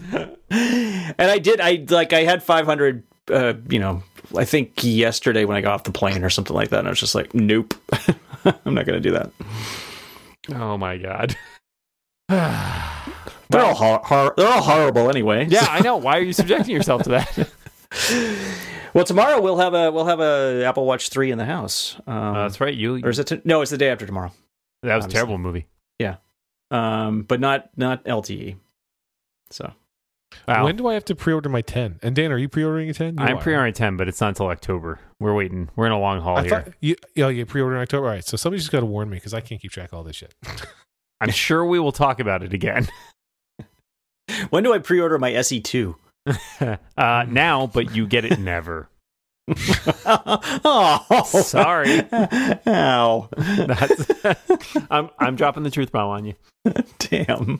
and 0.52 1.16
I 1.18 1.40
did. 1.40 1.62
I 1.62 1.86
like. 1.90 2.12
I 2.12 2.24
had 2.24 2.44
500. 2.44 3.02
Uh, 3.32 3.54
you 3.70 3.80
know, 3.80 4.04
I 4.36 4.44
think 4.44 4.84
yesterday 4.84 5.46
when 5.46 5.56
I 5.56 5.62
got 5.62 5.72
off 5.72 5.86
the 5.86 5.94
plane 5.94 6.22
or 6.22 6.30
something 6.30 6.54
like 6.54 6.68
that, 6.72 6.80
and 6.80 6.88
I 6.90 6.92
was 6.92 7.00
just 7.00 7.16
like, 7.16 7.34
nope, 7.34 7.76
I'm 8.44 8.74
not 8.74 8.86
going 8.86 9.02
to 9.02 9.10
do 9.10 9.12
that. 9.12 9.32
Oh 10.54 10.78
my 10.78 10.98
god. 10.98 11.38
They're 12.28 13.64
all 13.64 13.74
hor- 13.74 14.02
hor- 14.04 14.34
they're 14.36 14.50
all 14.50 14.62
horrible 14.62 15.10
anyway. 15.10 15.48
Yeah, 15.50 15.66
I 15.68 15.80
know. 15.80 15.96
Why 15.96 16.18
are 16.18 16.22
you 16.22 16.34
subjecting 16.34 16.76
yourself 16.76 17.04
to 17.04 17.10
that? 17.10 17.50
Well, 18.94 19.06
tomorrow 19.06 19.42
we'll 19.42 19.58
have 19.58 19.74
a 19.74 19.92
we'll 19.92 20.06
have 20.06 20.20
a 20.20 20.64
Apple 20.66 20.86
Watch 20.86 21.10
three 21.10 21.32
in 21.32 21.38
the 21.38 21.46
house. 21.46 21.96
Um, 22.08 22.14
Uh, 22.36 22.44
that's 22.44 22.60
right. 22.62 22.74
You. 22.74 23.02
or 23.04 23.10
is 23.10 23.20
it? 23.20 23.26
T- 23.28 23.42
no, 23.46 23.62
it's 23.62 23.72
the 23.72 23.78
day 23.78 23.90
after 23.90 24.06
tomorrow. 24.06 24.32
that 24.84 24.96
was 24.96 25.06
a 25.06 25.10
terrible 25.10 25.38
movie. 25.38 25.68
Yeah, 26.00 26.16
um, 26.72 27.24
but 27.24 27.40
not 27.40 27.70
not 27.78 28.04
LTE. 28.06 28.56
So 29.52 29.74
Wow. 30.48 30.66
When 30.66 30.76
do 30.76 30.88
I 30.88 30.94
have 30.94 31.06
to 31.06 31.16
pre-order 31.16 31.50
my 31.50 31.62
10? 31.62 32.00
And 32.04 32.16
Dan, 32.16 32.32
are 32.32 32.38
you 32.38 32.48
pre-ordering 32.48 32.88
a 32.90 32.94
10? 32.94 33.18
You 33.18 33.24
I'm 33.24 33.38
are. 33.38 33.42
pre-ordering 33.42 33.74
10, 33.74 33.98
but 33.98 34.08
it's 34.08 34.22
not 34.22 34.30
until 34.30 34.46
October. 34.48 35.00
We're 35.20 35.34
waiting. 35.34 35.70
We're 35.76 35.88
in 35.88 35.92
a 35.92 36.00
long 36.00 36.22
haul 36.22 36.38
I 36.38 36.42
here. 36.44 36.50
thought 36.50 36.74
you, 36.82 36.96
you, 37.16 37.24
know, 37.24 37.30
you 37.30 37.46
pre-order 37.48 37.76
in 37.78 37.82
October. 37.82 38.06
All 38.08 38.14
right, 38.14 38.24
so 38.24 38.38
somebody's 38.38 38.62
just 38.64 38.72
got 38.72 38.82
to 38.82 38.86
warn 38.86 39.10
me 39.10 39.18
because 39.18 39.34
I 39.34 39.42
can't 39.42 39.60
keep 39.60 39.72
track 39.72 39.92
of 39.92 39.98
all 39.98 40.04
this 40.04 40.16
shit. 40.18 40.36
I'm 41.22 41.32
sure 41.32 41.66
we 41.66 41.80
will 41.80 41.92
talk 41.92 42.20
about 42.20 42.44
it 42.44 42.54
again. 42.54 42.88
when 44.52 44.64
do 44.64 44.72
I 44.74 44.78
pre-order 44.78 45.18
my 45.18 45.34
SE 45.34 45.60
two? 45.62 45.96
uh, 46.98 47.26
now, 47.28 47.68
but 47.68 47.96
you 47.96 48.08
get 48.08 48.26
it 48.26 48.40
never. 48.40 48.90
oh, 50.06 51.24
Sorry. 51.44 52.02
Ow. 52.12 53.30
That's, 53.38 54.12
I'm 54.92 55.10
I'm 55.18 55.36
dropping 55.36 55.64
the 55.64 55.72
truth 55.72 55.92
bomb 55.92 56.10
on 56.10 56.26
you. 56.26 56.36
Damn. 57.00 57.60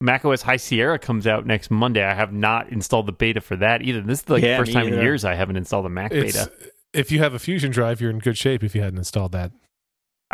macOS 0.00 0.42
High 0.42 0.56
Sierra 0.56 0.98
comes 0.98 1.26
out 1.26 1.46
next 1.46 1.70
Monday. 1.70 2.02
I 2.02 2.14
have 2.14 2.32
not 2.32 2.70
installed 2.70 3.06
the 3.06 3.12
beta 3.12 3.40
for 3.40 3.56
that 3.56 3.82
either. 3.82 4.00
This 4.00 4.20
is 4.22 4.28
like 4.28 4.42
Yeah, 4.42 4.52
the 4.56 4.62
first 4.62 4.68
me 4.68 4.74
time 4.74 4.88
in 4.92 5.00
years 5.00 5.24
I 5.24 5.34
haven't 5.34 5.56
installed 5.56 5.86
a 5.86 5.90
Mac 5.90 6.12
It's, 6.12 6.36
beta. 6.36 6.50
if 6.92 7.12
you 7.12 7.18
have 7.18 7.34
a 7.34 7.38
Fusion 7.38 7.70
drive, 7.70 8.00
you're 8.00 8.10
in 8.10 8.18
good 8.20 8.38
shape 8.38 8.64
if 8.64 8.74
you 8.74 8.80
hadn't 8.82 8.98
installed 8.98 9.32
that. 9.32 9.52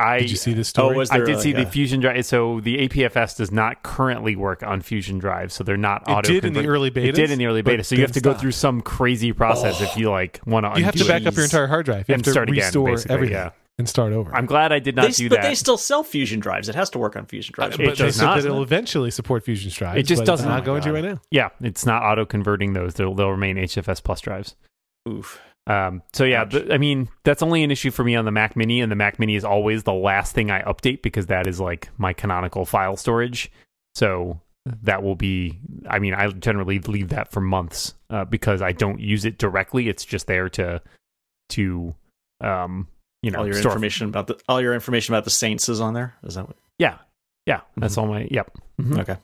I 0.00 0.20
Did 0.20 0.30
you 0.30 0.36
see 0.36 0.52
this 0.54 0.68
story? 0.68 0.94
Oh, 0.94 0.98
was 0.98 1.10
I 1.10 1.18
did 1.18 1.28
like 1.34 1.42
see 1.42 1.52
the 1.52 1.66
Fusion 1.66 2.00
drive. 2.00 2.24
So 2.24 2.60
the 2.60 2.88
APFS 2.88 3.36
does 3.36 3.52
not 3.52 3.82
currently 3.82 4.34
work 4.36 4.62
on 4.62 4.80
Fusion 4.80 5.18
drive, 5.18 5.52
so 5.52 5.62
they're 5.62 5.76
not 5.76 6.02
auto. 6.08 6.28
it 6.28 6.40
did 6.40 6.44
in 6.46 6.52
the 6.54 6.66
early 6.66 6.90
beta. 6.90 7.08
It 7.08 7.14
did 7.14 7.30
in 7.30 7.38
the 7.38 7.46
early 7.46 7.62
beta, 7.62 7.84
so 7.84 7.94
you 7.94 8.00
have 8.02 8.12
to 8.12 8.20
go 8.20 8.32
through 8.34 8.52
some 8.52 8.80
crazy 8.80 9.32
process 9.32 9.80
if 9.80 9.96
you 9.96 10.10
like 10.10 10.40
want 10.46 10.64
to. 10.66 10.78
You 10.78 10.84
have 10.84 10.94
to 10.96 11.04
back 11.04 11.26
up 11.26 11.34
your 11.34 11.44
entire 11.44 11.66
hard 11.66 11.84
drive. 11.86 12.08
You 12.08 12.14
have 12.14 12.22
to 12.22 12.30
start 12.30 12.48
again, 12.48 12.64
restore 12.64 12.90
basically, 12.90 13.14
everything 13.14 13.34
yeah. 13.36 13.50
and 13.78 13.88
start 13.88 14.12
over. 14.12 14.34
I'm 14.34 14.46
glad 14.46 14.72
I 14.72 14.78
did 14.78 14.96
not 14.96 15.06
They, 15.06 15.12
do 15.12 15.28
but 15.28 15.42
that. 15.42 15.48
they 15.48 15.54
still 15.54 15.76
sell 15.76 16.02
Fusion 16.02 16.40
drives. 16.40 16.68
It 16.68 16.74
has 16.74 16.88
to 16.90 16.98
work 16.98 17.16
on 17.16 17.26
Fusion 17.26 17.52
drives. 17.52 17.74
It 17.74 17.78
but 17.84 17.98
they 17.98 18.04
does 18.06 18.16
said 18.16 18.24
not. 18.24 18.36
that 18.36 18.46
it'll 18.46 18.62
eventually 18.62 19.10
support 19.10 19.44
Fusion 19.44 19.70
drives. 19.70 19.98
It 19.98 20.02
just 20.04 20.20
but 20.22 20.26
doesn't. 20.26 20.46
It's 20.46 20.50
not 20.50 20.56
Oh 20.56 20.60
my 20.60 20.64
going 20.66 20.82
to 20.82 20.92
right 20.92 21.04
now. 21.04 21.20
yeah, 21.30 21.50
it's 21.60 21.84
not 21.84 22.02
auto 22.02 22.24
converting 22.24 22.72
those. 22.72 22.94
They'll, 22.94 23.14
they'll 23.14 23.30
remain 23.30 23.56
HFS 23.56 24.02
plus 24.02 24.20
drives. 24.20 24.56
Oof. 25.08 25.40
Um, 25.66 26.02
so 26.12 26.24
yeah, 26.24 26.44
th- 26.44 26.70
I 26.70 26.78
mean 26.78 27.08
that's 27.24 27.42
only 27.42 27.62
an 27.62 27.70
issue 27.70 27.90
for 27.90 28.02
me 28.02 28.16
on 28.16 28.24
the 28.24 28.30
Mac 28.32 28.56
Mini, 28.56 28.80
and 28.80 28.90
the 28.90 28.96
Mac 28.96 29.18
Mini 29.18 29.36
is 29.36 29.44
always 29.44 29.82
the 29.84 29.92
last 29.92 30.34
thing 30.34 30.50
I 30.50 30.62
update 30.62 31.02
because 31.02 31.26
that 31.26 31.46
is 31.46 31.60
like 31.60 31.90
my 31.98 32.12
canonical 32.12 32.64
file 32.64 32.96
storage. 32.96 33.52
So 33.94 34.40
that 34.82 35.02
will 35.02 35.14
be. 35.16 35.58
I 35.88 35.98
mean, 35.98 36.14
I 36.14 36.28
generally 36.28 36.78
leave 36.80 37.10
that 37.10 37.30
for 37.30 37.40
months 37.40 37.94
uh, 38.08 38.24
because 38.24 38.62
I 38.62 38.72
don't 38.72 39.00
use 39.00 39.24
it 39.24 39.38
directly. 39.38 39.88
It's 39.88 40.04
just 40.04 40.26
there 40.26 40.48
to 40.50 40.80
to 41.50 41.94
um, 42.40 42.88
you 43.22 43.30
know 43.30 43.40
all 43.40 43.46
your 43.46 43.54
store- 43.54 43.72
information 43.72 44.08
about 44.08 44.26
the 44.28 44.40
all 44.48 44.60
your 44.60 44.74
information 44.74 45.14
about 45.14 45.24
the 45.24 45.30
Saints 45.30 45.68
is 45.68 45.80
on 45.80 45.94
there. 45.94 46.14
Is 46.24 46.34
that 46.34 46.46
what? 46.48 46.56
Yeah, 46.78 46.96
yeah, 47.46 47.60
that's 47.76 47.96
all 47.98 48.06
my. 48.06 48.26
Yep. 48.30 48.56
Mhm. 48.80 48.98
Okay. 49.00 49.16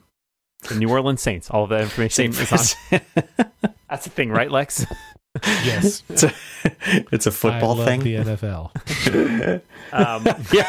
The 0.68 0.74
New 0.76 0.88
Orleans 0.90 1.22
Saints. 1.22 1.50
All 1.50 1.64
of 1.64 1.70
that 1.70 1.82
information 1.82 2.32
Saint 2.32 2.52
is 2.52 2.74
on. 2.92 3.00
That's 3.90 4.04
the 4.04 4.10
thing, 4.10 4.30
right, 4.30 4.50
Lex? 4.50 4.84
Yes, 5.64 6.02
It's 6.08 6.22
a, 6.24 6.32
it's 7.12 7.26
a 7.26 7.30
football 7.30 7.72
I 7.72 7.76
love 7.78 7.86
thing. 7.86 8.00
The 8.00 8.16
NFL. 8.16 9.62
Um, 9.92 10.26
yeah, 10.52 10.68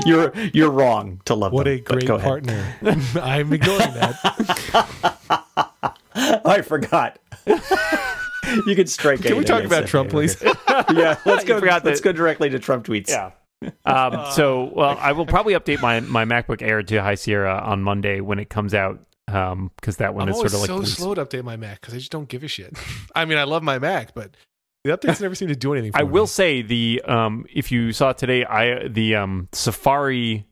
you're 0.06 0.32
you're 0.54 0.70
wrong 0.70 1.20
to 1.24 1.34
love 1.34 1.52
What 1.52 1.64
them, 1.64 1.74
a 1.74 1.80
great 1.80 2.06
partner. 2.06 2.76
I'm 3.20 3.52
ignoring 3.52 3.92
that. 3.94 4.20
I 6.44 6.62
forgot. 6.62 7.18
you 8.66 8.76
could 8.76 8.88
strike. 8.88 9.18
It. 9.20 9.28
Can 9.28 9.36
we 9.36 9.44
talk 9.44 9.64
about 9.64 9.88
Trump, 9.88 10.10
please? 10.10 10.40
yeah, 10.42 11.18
let's 11.26 11.42
go. 11.44 11.58
Let's 11.58 11.82
that- 11.84 12.02
go 12.02 12.12
directly 12.12 12.50
to 12.50 12.60
Trump 12.60 12.86
tweets. 12.86 13.08
Yeah. 13.08 13.32
Um, 13.84 14.26
so, 14.32 14.70
well, 14.74 14.96
I 15.00 15.12
will 15.12 15.26
probably 15.26 15.54
update 15.54 15.80
my, 15.80 16.00
my 16.00 16.24
MacBook 16.24 16.62
Air 16.62 16.82
to 16.82 17.02
High 17.02 17.14
Sierra 17.14 17.58
on 17.64 17.82
Monday 17.82 18.20
when 18.20 18.38
it 18.38 18.48
comes 18.48 18.74
out, 18.74 19.00
because 19.26 19.96
that 19.98 20.14
one 20.14 20.24
I'm 20.24 20.28
is 20.30 20.36
sort 20.36 20.52
of 20.52 20.60
like 20.60 20.66
so 20.66 20.82
slow 20.84 21.14
to 21.14 21.24
update 21.24 21.44
my 21.44 21.56
Mac 21.56 21.80
because 21.80 21.94
I 21.94 21.98
just 21.98 22.10
don't 22.12 22.28
give 22.28 22.42
a 22.44 22.48
shit. 22.48 22.76
I 23.14 23.24
mean, 23.24 23.38
I 23.38 23.44
love 23.44 23.62
my 23.62 23.78
Mac, 23.78 24.14
but 24.14 24.36
the 24.84 24.96
updates 24.96 25.20
never 25.20 25.34
seem 25.34 25.48
to 25.48 25.56
do 25.56 25.72
anything. 25.74 25.92
For 25.92 25.98
I 25.98 26.02
will 26.02 26.26
say 26.26 26.60
the 26.62 27.00
um, 27.06 27.46
if 27.52 27.70
you 27.72 27.92
saw 27.92 28.12
today, 28.12 28.44
I 28.44 28.88
the 28.88 29.14
um, 29.16 29.48
Safari 29.52 30.46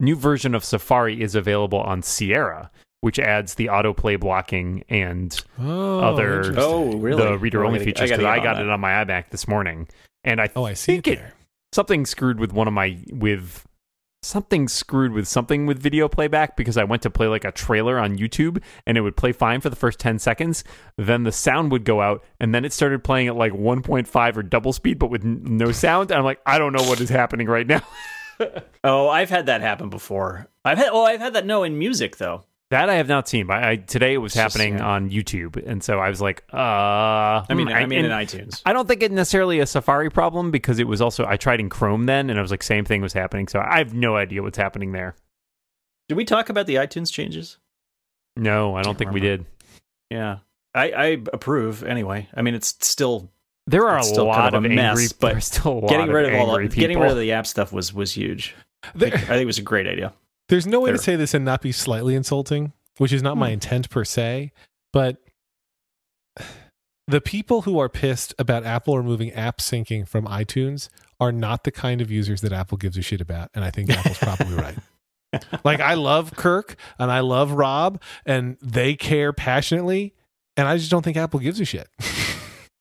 new 0.00 0.16
version 0.16 0.54
of 0.54 0.64
Safari 0.64 1.22
is 1.22 1.34
available 1.34 1.80
on 1.80 2.02
Sierra, 2.02 2.70
which 3.00 3.18
adds 3.18 3.54
the 3.54 3.66
autoplay 3.66 4.18
blocking 4.18 4.84
and 4.88 5.38
Oh, 5.60 6.00
other- 6.00 6.54
Oh, 6.58 6.92
really? 6.98 7.22
the 7.22 7.38
reader 7.38 7.64
only 7.64 7.80
I 7.80 7.84
features. 7.84 8.10
Because 8.10 8.24
I, 8.24 8.36
get 8.38 8.44
got 8.44 8.56
on 8.56 8.66
it 8.66 8.70
on 8.70 8.80
my 8.80 8.90
iMac 9.04 9.30
this 9.30 9.46
morning, 9.48 9.88
and 10.24 10.40
I 10.40 10.48
Oh, 10.56 10.64
I 10.64 10.74
see 10.74 10.92
think 10.94 11.06
it 11.08 11.12
it 11.12 11.16
there. 11.20 11.34
something 11.72 12.04
screwed 12.04 12.38
with 12.40 12.52
one 12.52 12.66
of 12.68 12.74
my 12.74 12.98
with 13.10 13.64
something 14.22 14.68
screwed 14.68 15.12
with 15.12 15.26
something 15.26 15.66
with 15.66 15.82
video 15.82 16.08
playback 16.08 16.56
because 16.56 16.76
I 16.76 16.84
went 16.84 17.02
to 17.02 17.10
play 17.10 17.26
like 17.26 17.44
a 17.44 17.50
trailer 17.52 17.98
on 17.98 18.16
YouTube 18.16 18.62
and 18.86 18.96
it 18.96 19.00
would 19.00 19.16
play 19.16 19.32
fine 19.32 19.60
for 19.60 19.68
the 19.68 19.76
first 19.76 19.98
10 19.98 20.18
seconds 20.20 20.62
then 20.96 21.24
the 21.24 21.32
sound 21.32 21.72
would 21.72 21.84
go 21.84 22.00
out 22.00 22.24
and 22.38 22.54
then 22.54 22.64
it 22.64 22.72
started 22.72 23.02
playing 23.02 23.26
at 23.28 23.34
like 23.36 23.52
1.5 23.52 24.36
or 24.36 24.42
double 24.42 24.72
speed 24.72 24.98
but 24.98 25.10
with 25.10 25.24
n- 25.24 25.40
no 25.42 25.72
sound 25.72 26.10
and 26.10 26.18
I'm 26.18 26.24
like 26.24 26.40
I 26.46 26.58
don't 26.58 26.72
know 26.72 26.84
what 26.84 27.00
is 27.00 27.08
happening 27.08 27.48
right 27.48 27.66
now 27.66 27.82
Oh, 28.84 29.08
I've 29.08 29.30
had 29.30 29.46
that 29.46 29.60
happen 29.60 29.88
before. 29.88 30.48
I've 30.64 30.78
had. 30.78 30.88
Oh, 30.90 31.04
I've 31.04 31.20
had 31.20 31.34
that. 31.34 31.46
No, 31.46 31.62
in 31.62 31.78
music 31.78 32.16
though. 32.16 32.44
That 32.72 32.90
I 32.90 32.94
have 32.96 33.06
not 33.08 33.28
seen 33.28 33.46
but 33.46 33.62
I, 33.62 33.76
today 33.76 34.14
it 34.14 34.18
was 34.18 34.32
It's 34.32 34.42
just, 34.42 34.56
happening 34.56 34.78
yeah. 34.78 34.86
on 34.86 35.08
YouTube 35.10 35.56
and 35.66 35.82
so 35.82 35.98
I 36.00 36.08
was 36.08 36.20
like 36.20 36.42
uh 36.52 36.56
I 36.56 37.46
mean, 37.54 37.68
hmm, 37.68 37.72
I 37.72 37.86
mean, 37.86 38.04
in 38.04 38.10
iTunes. 38.10 38.60
I 38.66 38.72
don't 38.72 38.88
think 38.88 39.02
it's 39.02 39.14
necessarily 39.14 39.60
a 39.60 39.66
Safari 39.66 40.10
problem 40.10 40.50
because 40.50 40.78
it 40.78 40.86
was 40.88 41.00
also 41.00 41.24
I 41.26 41.36
tried 41.36 41.60
in 41.60 41.68
Chrome 41.68 42.06
then 42.06 42.28
and 42.30 42.38
I 42.38 42.42
was 42.42 42.50
like 42.50 42.62
same 42.62 42.84
thing 42.84 43.00
was 43.00 43.12
happening 43.12 43.46
so 43.48 43.60
I 43.60 43.78
have 43.78 43.94
no 43.94 44.16
idea 44.16 44.42
what's 44.42 44.58
happening 44.58 44.92
there 44.92 45.14
Did 46.08 46.16
we 46.16 46.24
talk 46.24 46.48
about 46.50 46.66
the 46.66 46.74
iTunes 46.76 47.12
changes? 47.12 47.58
no 48.36 48.74
I 48.74 48.82
don't 48.82 48.98
think 48.98 49.12
we 49.12 49.20
did 49.20 49.44
Yeah, 50.10 50.38
I, 50.74 50.90
I 50.92 51.04
approve. 51.32 51.82
Anyway, 51.84 52.28
I 52.34 52.42
mean, 52.42 52.54
it's 52.54 52.68
still 52.80 53.30
There 53.66 53.86
are 53.86 53.98
a 53.98 54.04
lot 54.24 54.36
kind 54.36 54.54
of 54.54 54.64
of 54.64 54.70
a 54.70 54.74
angry, 54.74 55.04
mess, 55.04 55.12
but 55.24 55.42
still 55.42 55.72
a 55.72 55.80
lot 55.80 55.88
getting 55.90 56.08
rid 56.10 56.26
of 56.32 56.40
all 56.40 56.46
the 56.54 56.62
angry 56.62 56.68
getting 56.80 56.98
rid 56.98 57.10
of 57.10 57.18
the 57.18 57.32
app 57.32 57.46
stuff 57.46 57.72
was 57.72 57.92
was 57.92 58.12
huge. 58.12 58.54
I 58.82 58.88
There- 58.94 59.10
think, 59.10 59.22
I 59.24 59.26
think 59.34 59.42
it 59.42 59.46
was 59.46 59.58
a 59.58 59.62
great 59.62 59.86
idea. 59.86 60.12
There's 60.52 60.66
no 60.66 60.80
way 60.80 60.92
to 60.92 60.98
say 60.98 61.16
this 61.16 61.32
and 61.32 61.46
not 61.46 61.62
be 61.62 61.72
slightly 61.72 62.14
insulting, 62.14 62.74
which 62.98 63.10
is 63.10 63.22
not 63.22 63.38
my 63.38 63.46
Hmm. 63.48 63.52
intent 63.54 63.88
per 63.88 64.04
se, 64.04 64.52
but 64.92 65.16
the 67.08 67.22
people 67.22 67.62
who 67.62 67.78
are 67.78 67.88
pissed 67.88 68.34
about 68.38 68.62
Apple 68.62 68.98
removing 68.98 69.32
app 69.32 69.58
syncing 69.60 70.06
from 70.06 70.26
iTunes 70.26 70.90
are 71.18 71.32
not 71.32 71.64
the 71.64 71.70
kind 71.70 72.02
of 72.02 72.10
users 72.10 72.42
that 72.42 72.52
Apple 72.52 72.76
gives 72.76 72.98
a 72.98 73.02
shit 73.02 73.22
about, 73.22 73.48
and 73.54 73.64
I 73.64 73.70
think 73.70 73.88
Apple's 73.96 74.18
probably 74.18 74.54
right. 74.54 74.76
Like 75.64 75.80
I 75.80 75.94
love 75.94 76.36
Kirk 76.36 76.76
and 76.98 77.10
I 77.10 77.20
love 77.20 77.52
Rob 77.52 78.02
and 78.26 78.58
they 78.60 78.94
care 78.94 79.32
passionately, 79.32 80.12
and 80.58 80.68
I 80.68 80.76
just 80.76 80.90
don't 80.90 81.02
think 81.02 81.16
Apple 81.16 81.40
gives 81.40 81.60
a 81.60 81.64
shit. 81.64 81.88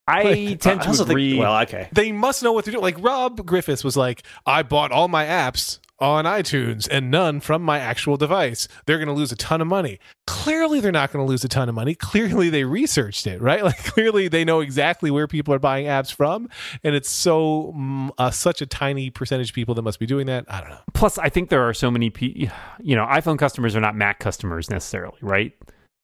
I 0.07 0.23
Like, 0.23 0.59
tend 0.59 0.81
to 0.81 0.87
also 0.89 1.05
agree. 1.05 1.31
Think, 1.31 1.41
well, 1.41 1.61
okay. 1.61 1.87
they 1.93 2.11
must 2.11 2.43
know 2.43 2.51
what 2.51 2.65
to 2.65 2.71
do. 2.71 2.81
Like 2.81 2.97
Rob 2.99 3.45
Griffiths 3.45 3.85
was 3.85 3.95
like, 3.95 4.23
I 4.45 4.61
bought 4.61 4.91
all 4.91 5.07
my 5.07 5.23
apps 5.23 5.79
on 6.01 6.25
iTunes 6.25 6.87
and 6.89 7.11
none 7.11 7.39
from 7.39 7.61
my 7.61 7.79
actual 7.79 8.17
device. 8.17 8.67
They're 8.85 8.97
going 8.97 9.07
to 9.07 9.13
lose 9.13 9.31
a 9.31 9.35
ton 9.35 9.61
of 9.61 9.67
money. 9.67 9.99
Clearly, 10.27 10.79
they're 10.79 10.91
not 10.91 11.13
going 11.13 11.23
to 11.25 11.29
lose 11.29 11.43
a 11.43 11.47
ton 11.47 11.69
of 11.69 11.75
money. 11.75 11.95
Clearly, 11.95 12.49
they 12.49 12.63
researched 12.63 13.27
it, 13.27 13.41
right? 13.41 13.61
Like, 13.71 13.77
clearly, 13.83 14.27
they 14.27 14.43
know 14.43 14.59
exactly 14.59 15.11
where 15.11 15.27
people 15.27 15.53
are 15.53 15.59
buying 15.59 15.85
apps 15.85 16.11
from. 16.11 16.49
And 16.83 16.95
it's 16.95 17.09
so, 17.09 17.73
mm, 17.77 18.09
uh, 18.17 18.31
such 18.31 18.61
a 18.61 18.65
tiny 18.65 19.11
percentage 19.11 19.49
of 19.49 19.55
people 19.55 19.75
that 19.75 19.83
must 19.83 19.99
be 19.99 20.07
doing 20.07 20.25
that. 20.27 20.45
I 20.49 20.61
don't 20.61 20.71
know. 20.71 20.79
Plus, 20.93 21.17
I 21.19 21.29
think 21.29 21.49
there 21.49 21.61
are 21.67 21.73
so 21.73 21.91
many 21.91 22.09
people. 22.09 22.51
You 22.81 22.95
know, 22.95 23.05
iPhone 23.05 23.37
customers 23.37 23.75
are 23.75 23.79
not 23.79 23.95
Mac 23.95 24.19
customers 24.19 24.69
necessarily, 24.69 25.17
right? 25.21 25.53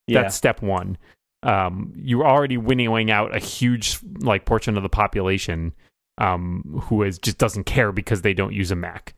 Yeah. 0.05 0.21
That's 0.21 0.35
step 0.35 0.61
one. 0.61 0.97
Um, 1.43 1.93
you're 1.95 2.25
already 2.25 2.57
winnowing 2.57 3.11
out 3.11 3.35
a 3.35 3.39
huge 3.39 3.99
like 4.19 4.45
portion 4.45 4.77
of 4.77 4.83
the 4.83 4.89
population 4.89 5.73
um, 6.17 6.81
who 6.85 7.03
is 7.03 7.19
just 7.19 7.37
doesn't 7.37 7.65
care 7.65 7.91
because 7.91 8.21
they 8.21 8.33
don't 8.33 8.53
use 8.53 8.71
a 8.71 8.75
Mac. 8.75 9.13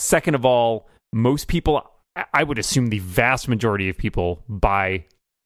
Second 0.00 0.34
of 0.34 0.46
all, 0.46 0.88
most 1.12 1.46
people, 1.46 1.86
I- 2.32 2.42
would 2.42 2.58
assume 2.58 2.88
the 2.88 3.00
vast 3.00 3.48
majority 3.48 3.88
of 3.90 3.98
people 3.98 4.42
buy 4.48 5.04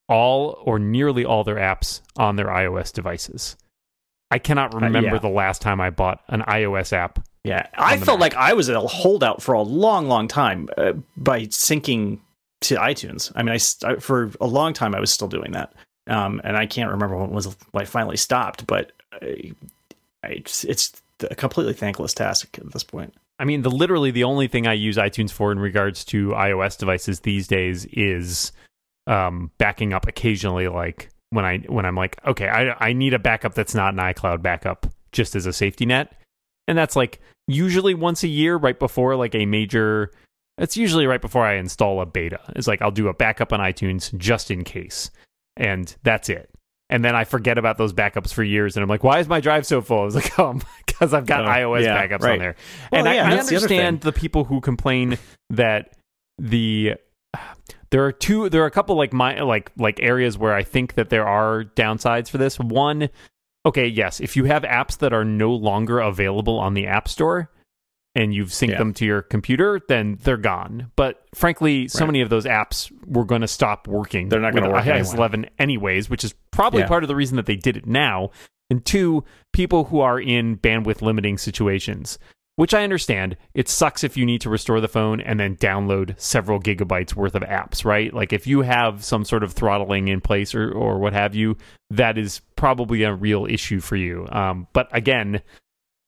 all 0.09 0.63
or 0.65 0.79
nearly 0.79 1.25
all 1.25 1.43
their 1.43 1.57
apps 1.57 2.03
on 2.17 2.37
their 2.37 2.47
iOS 2.47 2.93
devices. 2.93 3.57
I 4.31 4.39
cannot 4.39 4.73
remember 4.73 5.15
yeah. 5.15 5.19
the 5.19 5.29
last 5.29 5.61
time 5.61 5.81
I 5.81 5.91
bought 5.91 6.21
an 6.29 6.43
iOS 6.43 6.93
app. 6.93 7.19
Yeah, 7.43 7.67
I 7.75 7.97
felt 7.99 8.21
Mac. 8.21 8.35
like 8.35 8.43
I 8.43 8.53
was 8.55 8.69
a 8.69 8.81
holdout 8.81 9.43
for 9.43 9.55
a 9.55 9.63
long, 9.63 10.09
long 10.09 10.29
time 10.29 10.69
uh, 10.79 10.93
by 11.17 11.43
syncing 11.47 12.21
to 12.63 12.77
iTunes. 12.77 13.33
I 13.35 13.43
mean, 13.43 13.53
I, 13.55 13.89
I 13.89 13.97
for 13.97 14.31
a 14.41 14.47
long 14.47 14.73
time 14.73 14.95
I 14.95 15.01
was 15.01 15.13
still 15.13 15.29
doing 15.29 15.53
that, 15.53 15.75
um, 16.07 16.41
and 16.43 16.57
I 16.57 16.67
can't 16.67 16.91
remember 16.91 17.17
when 17.17 17.31
it 17.31 17.35
was 17.35 17.47
when 17.73 17.83
I 17.83 17.85
finally 17.85 18.17
stopped. 18.17 18.67
But 18.67 18.93
I, 19.13 19.53
I, 20.25 20.29
it's, 20.29 20.65
it's 20.65 21.03
a 21.23 21.35
completely 21.35 21.75
thankless 21.75 22.15
task 22.15 22.59
at 22.59 22.73
this 22.73 22.85
point. 22.85 23.15
I 23.39 23.45
mean, 23.45 23.63
the 23.63 23.71
literally 23.71 24.11
the 24.11 24.25
only 24.25 24.49
thing 24.49 24.67
I 24.67 24.75
use 24.75 24.97
iTunes 24.97 25.31
for 25.31 25.51
in 25.53 25.59
regards 25.59 26.05
to 26.07 26.29
iOS 26.29 26.79
devices 26.79 27.21
these 27.21 27.49
days 27.49 27.85
is 27.87 28.53
um, 29.07 29.51
backing 29.59 29.93
up 29.93 30.07
occasionally. 30.07 30.69
Like 30.69 31.11
when 31.31 31.45
I 31.45 31.59
when 31.59 31.85
I'm 31.85 31.97
like, 31.97 32.19
okay, 32.27 32.49
I 32.49 32.75
I 32.79 32.93
need 32.93 33.15
a 33.15 33.19
backup 33.19 33.55
that's 33.55 33.75
not 33.75 33.95
an 33.95 34.01
iCloud 34.01 34.43
backup, 34.43 34.87
just 35.13 35.35
as 35.35 35.47
a 35.47 35.53
safety 35.53 35.87
net, 35.87 36.15
and 36.69 36.79
that's 36.79 36.97
like 36.97 37.21
usually 37.49 37.95
once 37.95 38.23
a 38.23 38.29
year, 38.29 38.57
right 38.57 38.79
before 38.79 39.17
like 39.17 39.35
a 39.35 39.47
major. 39.47 40.13
It's 40.57 40.77
usually 40.77 41.09
right 41.09 41.21
before 41.21 41.45
I 41.45 41.55
install 41.55 42.01
a 42.01 42.07
beta. 42.07 42.39
It's 42.55 42.69
like 42.69 42.81
I'll 42.81 42.93
do 42.93 43.09
a 43.09 43.15
backup 43.15 43.53
on 43.53 43.59
iTunes 43.59 44.17
just 44.17 44.53
in 44.53 44.63
case, 44.63 45.11
and 45.57 45.95
that's 46.05 46.29
it. 46.29 46.54
And 46.91 47.05
then 47.05 47.17
I 47.17 47.25
forget 47.25 47.57
about 47.57 47.79
those 47.79 47.93
backups 47.93 48.33
for 48.33 48.43
years, 48.45 48.77
and 48.77 48.83
I'm 48.83 48.89
like, 48.89 49.03
"Why 49.03 49.19
is 49.19 49.27
my 49.27 49.41
drive 49.41 49.67
so 49.67 49.81
full?" 49.81 50.01
I 50.01 50.05
was 50.05 50.15
like, 50.15 50.31
"Oh, 50.39 50.61
because 50.87 51.15
I've 51.15 51.27
got 51.27 51.45
Oh, 51.45 51.49
iOS 51.49 51.83
yeah, 51.83 52.07
backups 52.07 52.21
right. 52.21 52.33
on 52.33 52.39
there." 52.39 52.57
Well, 52.93 53.01
and 53.01 53.09
I, 53.09 53.15
yeah, 53.15 53.27
I 53.27 53.31
the 53.31 53.57
understand 53.57 54.03
the, 54.03 54.13
people 54.13 54.45
who 54.45 54.61
complain 54.61 55.19
that 55.51 55.97
the 56.39 56.95
there 57.91 58.05
are 58.05 58.13
two 58.13 58.49
there 58.51 58.63
are 58.63 58.67
a 58.67 58.71
couple 58.71 58.97
like 58.97 59.13
my 59.13 59.41
like 59.41 59.73
like 59.79 59.99
areas 60.01 60.37
where 60.37 60.55
I 60.55 60.63
think 60.63 60.95
that 60.95 61.09
there 61.09 61.27
are 61.27 61.65
downsides 61.65 62.29
for 62.29 62.39
this. 62.39 62.59
One, 62.59 63.09
okay, 63.65 63.87
yes, 63.87 64.21
if 64.21 64.37
you 64.37 64.45
have 64.45 64.63
apps 64.63 64.99
that 64.99 65.13
are 65.15 65.25
no 65.25 65.53
longer 65.53 66.01
available 66.01 66.59
on 66.59 66.75
the 66.75 66.87
App 66.87 67.09
Store 67.09 67.51
and 68.15 68.33
you've 68.35 68.49
synced 68.51 68.71
Yeah. 68.71 68.79
them 68.79 68.95
to 68.95 69.05
your 69.05 69.23
computer, 69.23 69.81
then 69.89 70.19
they're 70.23 70.37
gone. 70.37 70.91
But 70.97 71.25
frankly, 71.35 71.89
so 71.89 72.01
Right. 72.01 72.07
many 72.07 72.21
of 72.21 72.31
those 72.31 72.45
apps 72.45 72.93
were 73.07 73.25
going 73.25 73.41
to 73.41 73.49
stop 73.49 73.89
working. 73.89 74.29
They're 74.29 74.41
not 74.41 74.55
gonna 74.55 74.67
with 74.67 74.75
work 74.77 74.85
iOS 74.85 74.91
anyway. 75.09 75.17
11 75.17 75.47
anyways, 75.59 76.09
which 76.11 76.23
is 76.25 76.35
probably 76.53 76.81
Yeah. 76.83 76.89
part 76.89 77.03
of 77.05 77.09
the 77.09 77.17
reason 77.17 77.37
that 77.37 77.47
they 77.47 77.57
did 77.57 77.77
it 77.77 77.87
now. 77.87 78.31
And 78.71 78.85
two, 78.85 79.25
people 79.53 79.85
who 79.85 80.01
are 80.01 80.19
in 80.21 80.57
bandwidth 80.57 81.03
limiting 81.03 81.39
situations, 81.39 82.19
which 82.57 82.73
I 82.73 82.85
understand. 82.85 83.37
It 83.53 83.69
sucks 83.69 84.05
if 84.05 84.17
you 84.17 84.25
need 84.25 84.41
to 84.43 84.49
restore 84.49 84.81
the 84.81 84.87
phone 84.89 85.21
and 85.21 85.41
then 85.41 85.57
download 85.57 86.15
several 86.19 86.61
gigabytes 86.61 87.15
worth 87.17 87.35
of 87.35 87.43
apps, 87.43 87.85
right? 87.85 88.15
Like 88.15 88.33
if 88.33 88.47
you 88.47 88.63
have 88.63 89.03
some 89.05 89.25
sort 89.25 89.43
of 89.43 89.53
throttling 89.53 90.07
in 90.07 90.21
place 90.21 90.55
or, 90.55 90.71
or 90.71 90.99
what 91.01 91.13
have 91.15 91.35
you, 91.35 91.57
that 91.91 92.17
is 92.17 92.41
probably 92.55 93.03
a 93.03 93.13
real 93.13 93.45
issue 93.47 93.81
for 93.81 93.97
you. 93.97 94.29
Um, 94.31 94.69
but 94.73 94.89
again, 94.93 95.43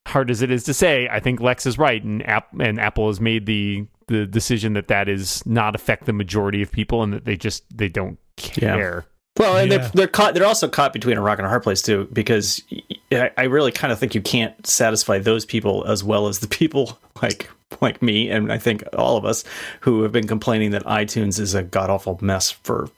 hard 0.07 0.31
as 0.31 0.41
it 0.43 0.51
is 0.51 0.65
to 0.65 0.75
say, 0.75 1.09
I 1.11 1.21
think 1.21 1.41
Lex 1.41 1.67
is 1.67 1.79
right, 1.79 2.03
and 2.03 2.27
App 2.29 2.49
and 2.59 2.81
Apple 2.81 3.09
has 3.09 3.21
made 3.21 3.47
the 3.47 3.87
the 4.09 4.25
decision 4.25 4.75
that 4.75 4.87
that 4.89 5.09
is 5.09 5.45
not 5.47 5.75
affect 5.75 6.07
the 6.07 6.13
majority 6.13 6.63
of 6.63 6.71
people, 6.71 7.03
and 7.03 7.13
that 7.13 7.25
they 7.25 7.37
just 7.37 7.65
they 7.77 7.89
don't 7.89 8.19
Yeah. 8.57 8.75
care. 8.77 9.05
Well, 9.39 9.57
and 9.59 9.71
Yeah. 9.71 9.79
they're 9.79 9.91
they're 9.95 10.07
caught. 10.09 10.35
They're 10.35 10.47
also 10.47 10.69
caught 10.69 10.93
between 10.93 11.17
a 11.19 11.21
rock 11.21 11.39
and 11.39 11.47
a 11.47 11.49
hard 11.49 11.63
place 11.63 11.83
too, 11.83 12.09
because 12.13 12.63
I, 13.13 13.31
I 13.37 13.43
really 13.45 13.73
kind 13.73 13.93
of 13.93 13.99
think 13.99 14.15
you 14.15 14.23
can't 14.23 14.67
satisfy 14.67 15.19
those 15.19 15.45
people 15.45 15.85
as 15.87 16.03
well 16.05 16.29
as 16.29 16.39
the 16.39 16.49
people 16.49 16.99
like 17.23 17.51
like 17.81 18.01
me, 18.01 18.31
and 18.31 18.53
I 18.53 18.59
think 18.59 18.85
all 18.97 19.17
of 19.17 19.25
us 19.25 19.45
who 19.81 20.03
have 20.03 20.13
been 20.13 20.27
complaining 20.29 20.71
that 20.71 20.85
iTunes 20.85 21.39
is 21.41 21.55
a 21.55 21.63
god 21.65 21.91
awful 21.91 22.17
mess 22.23 22.51
for 22.51 22.89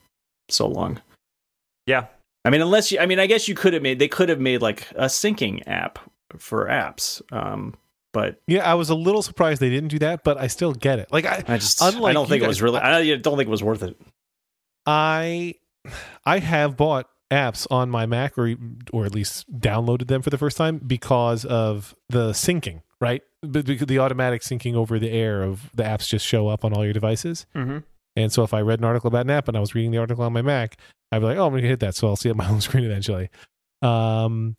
so 0.51 0.69
long. 0.69 1.01
Yeah, 1.87 2.05
I 2.45 2.51
mean, 2.51 2.61
unless 2.61 2.93
you, 2.93 2.99
I 2.99 3.07
mean, 3.07 3.19
I 3.19 3.27
guess 3.27 3.49
you 3.49 3.55
could 3.55 3.73
have 3.73 3.83
made 3.83 3.99
they 3.99 4.09
could 4.09 4.29
have 4.29 4.41
made 4.41 4.61
like 4.61 4.91
a 4.93 5.07
syncing 5.07 5.63
app 5.67 5.99
for 6.37 6.67
apps, 6.67 7.23
um, 7.33 7.75
but 8.13 8.41
Yeah, 8.47 8.69
I 8.71 8.75
was 8.75 8.91
a 8.91 8.95
little 8.95 9.23
surprised 9.23 9.61
they 9.61 9.71
didn't 9.71 9.89
do 9.89 9.99
that, 10.01 10.25
but 10.25 10.39
I 10.39 10.47
still 10.47 10.73
get 10.73 10.99
it. 10.99 11.13
Like 11.13 11.25
I, 11.25 11.45
I 11.47 11.59
just 11.59 11.83
I 11.83 11.91
don't 11.91 12.29
think 12.29 12.43
it 12.43 12.49
was 12.49 12.63
really. 12.63 12.79
I 12.79 13.17
don't 13.17 13.37
think 13.37 13.49
it 13.49 13.51
was 13.51 13.63
worth 13.63 13.83
it. 13.83 14.01
I 14.87 15.55
I 16.25 16.39
have 16.39 16.77
bought 16.77 17.09
apps 17.31 17.67
on 17.71 17.91
my 17.91 18.07
Mac, 18.07 18.39
or 18.39 18.55
or 18.93 19.05
at 19.05 19.15
least 19.15 19.51
downloaded 19.61 20.09
them 20.09 20.23
for 20.23 20.31
the 20.31 20.39
first 20.39 20.57
time 20.57 20.79
because 20.79 21.45
of 21.45 21.95
the 22.09 22.31
syncing, 22.31 22.83
right? 23.01 23.23
But 23.43 23.67
because 23.67 23.87
the 23.87 23.99
automatic 23.99 24.43
syncing 24.43 24.75
over 24.75 24.99
the 24.99 25.11
air 25.11 25.43
of 25.43 25.71
the 25.75 25.83
apps 25.83 26.09
just 26.09 26.27
show 26.27 26.49
up 26.49 26.65
on 26.65 26.73
all 26.73 26.85
your 26.85 26.95
devices. 26.95 27.47
Mm-hmm. 27.55 27.79
And 28.17 28.33
so 28.33 28.43
if 28.43 28.53
I 28.53 28.63
read 28.63 28.81
an 28.81 28.85
article 28.85 29.09
about 29.09 29.27
an 29.27 29.31
app 29.31 29.47
and 29.47 29.57
I 29.57 29.61
was 29.61 29.75
reading 29.75 29.93
the 29.93 29.99
article 29.99 30.25
on 30.25 30.33
my 30.33 30.43
Mac, 30.43 30.77
I'd 31.13 31.21
be 31.21 31.27
like, 31.27 31.37
oh, 31.37 31.47
I'm 31.47 31.53
going 31.53 31.63
to 31.63 31.69
hit 31.69 31.81
that. 31.81 31.95
So 31.95 32.09
I'll 32.09 32.17
see 32.17 32.29
it 32.29 32.33
on 32.33 32.39
my 32.39 32.45
home 32.45 32.61
screen 32.61 32.85
eventually. 32.85 33.31
Um, 33.81 34.57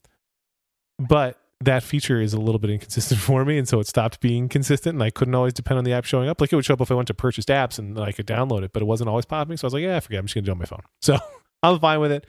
but 0.98 1.38
that 1.62 1.84
feature 1.84 2.22
is 2.22 2.34
a 2.34 2.40
little 2.40 2.60
bit 2.60 2.70
inconsistent 2.70 3.20
for 3.22 3.44
me. 3.46 3.58
And 3.58 3.68
so 3.68 3.80
it 3.80 3.88
stopped 3.88 4.20
being 4.20 4.50
consistent. 4.50 4.96
And 4.96 5.04
I 5.04 5.10
couldn't 5.10 5.36
always 5.36 5.54
depend 5.54 5.78
on 5.78 5.84
the 5.84 5.94
app 5.94 6.06
showing 6.06 6.30
up. 6.30 6.40
Like 6.40 6.52
it 6.52 6.56
would 6.56 6.66
show 6.66 6.74
up 6.74 6.82
if 6.82 6.92
I 6.92 6.96
went 6.96 7.08
to 7.08 7.14
purchase 7.14 7.46
apps 7.46 7.80
and 7.80 7.96
then 7.96 8.04
I 8.04 8.12
could 8.12 8.28
download 8.28 8.64
it, 8.64 8.74
but 8.74 8.82
it 8.82 8.86
wasn't 8.86 9.10
always 9.10 9.26
popping. 9.26 9.58
So 9.58 9.66
I 9.66 9.68
was 9.68 9.74
like, 9.74 9.84
yeah, 9.84 9.98
i 9.98 10.00
forget. 10.00 10.20
I'm 10.20 10.26
just 10.26 10.36
going 10.36 10.46
to 10.46 10.48
do 10.48 10.52
it 10.52 10.56
on 10.56 10.60
my 10.60 10.66
phone. 10.66 10.84
So 11.02 11.18
I'm 11.62 11.80
fine 11.80 12.00
with 12.00 12.14
it. 12.14 12.26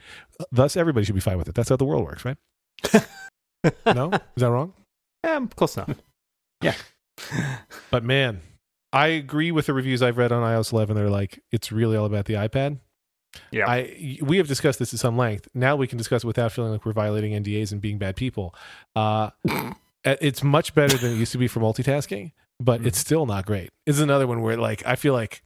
Thus, 0.51 0.75
everybody 0.75 1.05
should 1.05 1.15
be 1.15 1.21
fine 1.21 1.37
with 1.37 1.47
it. 1.47 1.55
That's 1.55 1.69
how 1.69 1.77
the 1.77 1.85
world 1.85 2.03
works, 2.03 2.25
right? 2.25 2.35
no? 3.85 4.11
Is 4.11 4.19
that 4.37 4.51
wrong? 4.51 4.73
Yeah, 5.23 5.45
close 5.55 5.77
enough. 5.77 5.95
Yeah. 6.61 6.75
But 7.91 8.03
man, 8.03 8.41
I 8.91 9.07
agree 9.07 9.51
with 9.51 9.67
the 9.67 9.73
reviews 9.73 10.01
I've 10.01 10.17
read 10.17 10.33
on 10.33 10.43
iOS 10.43 10.73
11. 10.73 10.95
They're 10.95 11.09
like, 11.09 11.41
it's 11.49 11.71
really 11.71 11.95
all 11.95 12.05
about 12.05 12.25
the 12.25 12.33
iPad. 12.33 12.79
Yeah. 13.51 13.69
I 13.69 14.17
we 14.21 14.37
have 14.37 14.47
discussed 14.47 14.79
this 14.79 14.93
at 14.93 14.99
some 14.99 15.17
length. 15.17 15.47
Now 15.53 15.75
we 15.75 15.87
can 15.87 15.97
discuss 15.97 16.23
it 16.23 16.27
without 16.27 16.51
feeling 16.51 16.71
like 16.71 16.85
we're 16.85 16.93
violating 16.93 17.31
NDAs 17.41 17.71
and 17.71 17.79
being 17.81 17.97
bad 17.97 18.15
people. 18.15 18.53
Uh, 18.95 19.29
it's 20.03 20.43
much 20.43 20.73
better 20.75 20.97
than 20.97 21.11
it 21.13 21.15
used 21.15 21.31
to 21.31 21.37
be 21.37 21.47
for 21.47 21.59
multitasking, 21.59 22.31
but 22.59 22.85
it's 22.85 22.97
still 22.97 23.25
not 23.25 23.45
great. 23.45 23.69
It's 23.85 23.99
another 23.99 24.27
one 24.27 24.41
where 24.41 24.57
like 24.57 24.85
I 24.85 24.95
feel 24.95 25.13
like 25.13 25.43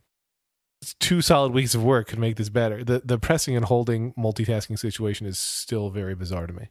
two 1.00 1.22
solid 1.22 1.52
weeks 1.52 1.74
of 1.74 1.84
work 1.84 2.08
could 2.08 2.20
make 2.20 2.36
this 2.38 2.50
better. 2.50 2.84
The 2.84 3.02
the 3.06 3.18
pressing 3.18 3.56
and 3.56 3.66
holding 3.66 4.14
multitasking 4.14 4.78
situation 4.80 5.26
is 5.28 5.38
still 5.38 5.90
very 5.90 6.16
bizarre 6.16 6.48
to 6.48 6.54
me. 6.54 6.70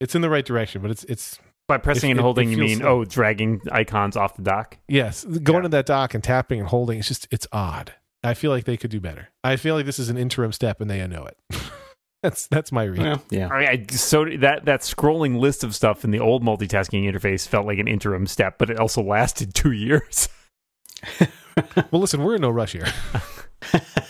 It's 0.00 0.14
in 0.14 0.22
the 0.22 0.30
right 0.30 0.44
direction, 0.44 0.82
but 0.82 0.90
it's 0.90 1.04
it's 1.04 1.38
By 1.68 1.78
pressing 1.78 2.10
It- 2.10 2.12
and 2.14 2.20
holding, 2.20 2.48
it 2.48 2.56
you 2.56 2.58
mean 2.58 2.78
slow. 2.78 3.00
oh, 3.00 3.04
dragging 3.04 3.60
icons 3.70 4.16
off 4.16 4.34
the 4.34 4.42
dock? 4.42 4.78
Yes, 4.88 5.24
going 5.24 5.58
Yeah. 5.58 5.62
to 5.62 5.68
that 5.68 5.86
dock 5.86 6.14
and 6.14 6.24
tapping 6.24 6.58
and 6.60 6.68
holding, 6.68 6.98
it's 6.98 7.08
just 7.08 7.28
it's 7.30 7.46
odd. 7.52 7.94
I 8.22 8.34
feel 8.34 8.50
like 8.50 8.64
they 8.64 8.76
could 8.76 8.90
do 8.90 9.00
better. 9.00 9.28
I 9.42 9.56
feel 9.56 9.74
like 9.74 9.86
this 9.86 9.98
is 9.98 10.08
an 10.08 10.18
interim 10.18 10.52
step 10.52 10.80
and 10.80 10.90
they 10.90 11.06
know 11.06 11.26
it. 11.26 11.36
that's 12.22 12.46
that's 12.48 12.70
my 12.70 12.84
read. 12.84 13.00
Well, 13.00 13.22
yeah. 13.30 13.48
I, 13.50 13.66
I 13.70 13.86
so 13.90 14.24
that 14.38 14.66
that 14.66 14.80
scrolling 14.80 15.38
list 15.38 15.64
of 15.64 15.74
stuff 15.74 16.04
in 16.04 16.10
the 16.10 16.20
old 16.20 16.42
multitasking 16.42 17.10
interface 17.10 17.48
felt 17.48 17.66
like 17.66 17.78
an 17.78 17.88
interim 17.88 18.26
step, 18.26 18.58
but 18.58 18.70
it 18.70 18.78
also 18.78 19.02
lasted 19.02 19.54
two 19.54 19.72
years. 19.72 20.28
Well, 21.90 22.00
listen, 22.00 22.22
we're 22.22 22.36
in 22.36 22.40
no 22.42 22.48
rush 22.48 22.72
here. 22.72 22.86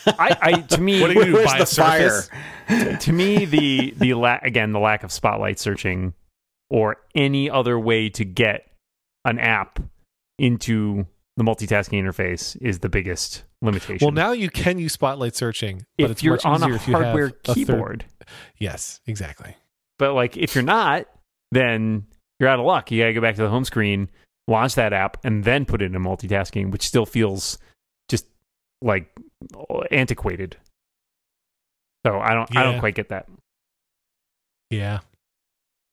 I, 0.07 0.37
I 0.41 0.53
to 0.61 0.81
me, 0.81 1.01
What 1.01 1.11
are 1.11 1.15
you 1.15 1.25
do? 1.25 1.33
Where's 1.33 1.47
Buy 1.47 1.59
the 1.59 1.65
Surface? 1.67 2.29
fire? 2.69 2.97
to 2.99 3.13
me 3.13 3.45
the 3.45 3.93
the 3.97 4.15
la- 4.15 4.39
again 4.43 4.73
the 4.73 4.79
lack 4.79 5.03
of 5.03 5.11
spotlight 5.11 5.59
searching 5.59 6.15
or 6.69 6.97
any 7.15 7.51
other 7.51 7.77
way 7.79 8.09
to 8.11 8.25
get 8.25 8.71
an 9.25 9.41
app 9.41 9.81
into 10.39 11.07
the 11.37 11.43
multitasking 11.43 12.01
interface 12.01 12.57
is 12.61 12.79
the 12.81 12.89
biggest 12.89 13.43
limitation. 13.63 13.99
Well, 14.05 14.13
now 14.13 14.33
you 14.33 14.51
can 14.51 14.79
use 14.79 14.93
spotlight 14.93 15.35
searching, 15.37 15.85
but 15.99 16.05
if 16.07 16.11
it's 16.13 16.23
you're 16.23 16.35
much 16.35 16.45
on 16.45 16.57
easier 16.63 16.73
a 16.73 16.77
if 16.77 16.89
you 16.89 16.95
have 16.95 17.03
hardware 17.05 17.27
a 17.27 17.31
third- 17.31 17.55
keyboard, 17.55 18.05
Yes, 18.59 19.01
exactly. 19.07 19.57
but 19.99 20.15
like 20.15 20.37
if 20.37 20.55
you're 20.55 20.65
not, 20.65 21.07
then 21.53 22.07
you're 22.39 22.49
out 22.49 22.59
of 22.61 22.67
luck. 22.67 22.91
You 22.91 23.01
gotta 23.03 23.13
go 23.13 23.21
back 23.21 23.37
to 23.37 23.43
the 23.43 23.49
home 23.49 23.65
screen, 23.65 24.09
launch 24.49 24.75
that 24.77 24.93
app, 24.93 25.19
and 25.25 25.45
then 25.45 25.65
put 25.65 25.83
it 25.83 25.87
in 25.95 26.03
multitasking, 26.03 26.71
which 26.71 26.87
still 26.87 27.05
feels 27.07 27.59
just 28.09 28.27
like 28.81 29.11
antiquated. 29.91 30.57
So 32.07 32.19
I 32.19 32.33
don't, 32.33 32.57
I 32.57 32.63
don't 32.63 32.79
quite 32.81 32.95
get 32.95 33.11
that. 33.11 33.29
Yeah. 34.71 35.01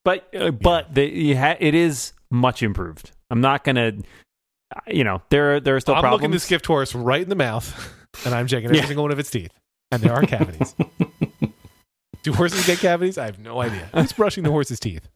but 0.05 0.33
uh, 0.35 0.51
but 0.51 0.93
the, 0.93 1.05
you 1.05 1.35
ha- 1.37 1.57
it 1.59 1.73
is 1.75 2.13
much 2.31 2.61
improved. 2.63 3.11
I'm 3.29 3.41
not 3.41 3.63
gonna, 3.63 3.93
you 4.87 5.03
know, 5.03 5.21
there 5.29 5.59
there 5.59 5.75
are 5.75 5.79
still 5.79 5.93
problems. 5.93 5.97
I'm 5.97 6.01
problems. 6.09 6.21
looking 6.21 6.31
this 6.31 6.47
gift 6.47 6.65
horse 6.65 6.93
right 6.95 7.21
in 7.21 7.29
the 7.29 7.35
mouth, 7.35 7.93
and 8.25 8.33
I'm 8.33 8.47
checking 8.47 8.65
every 8.65 8.77
Yeah. 8.77 8.85
single 8.85 9.03
one 9.03 9.11
of 9.11 9.19
its 9.19 9.29
teeth, 9.29 9.51
and 9.91 10.01
there 10.01 10.13
are 10.13 10.23
cavities. 10.23 10.75
Do 12.23 12.33
horses 12.33 12.65
get 12.65 12.79
cavities? 12.79 13.17
I 13.17 13.25
have 13.25 13.39
no 13.39 13.61
idea. 13.61 13.89
Who's 13.93 14.11
brushing 14.11 14.43
the 14.43 14.51
horse's 14.51 14.79
teeth? 14.79 15.07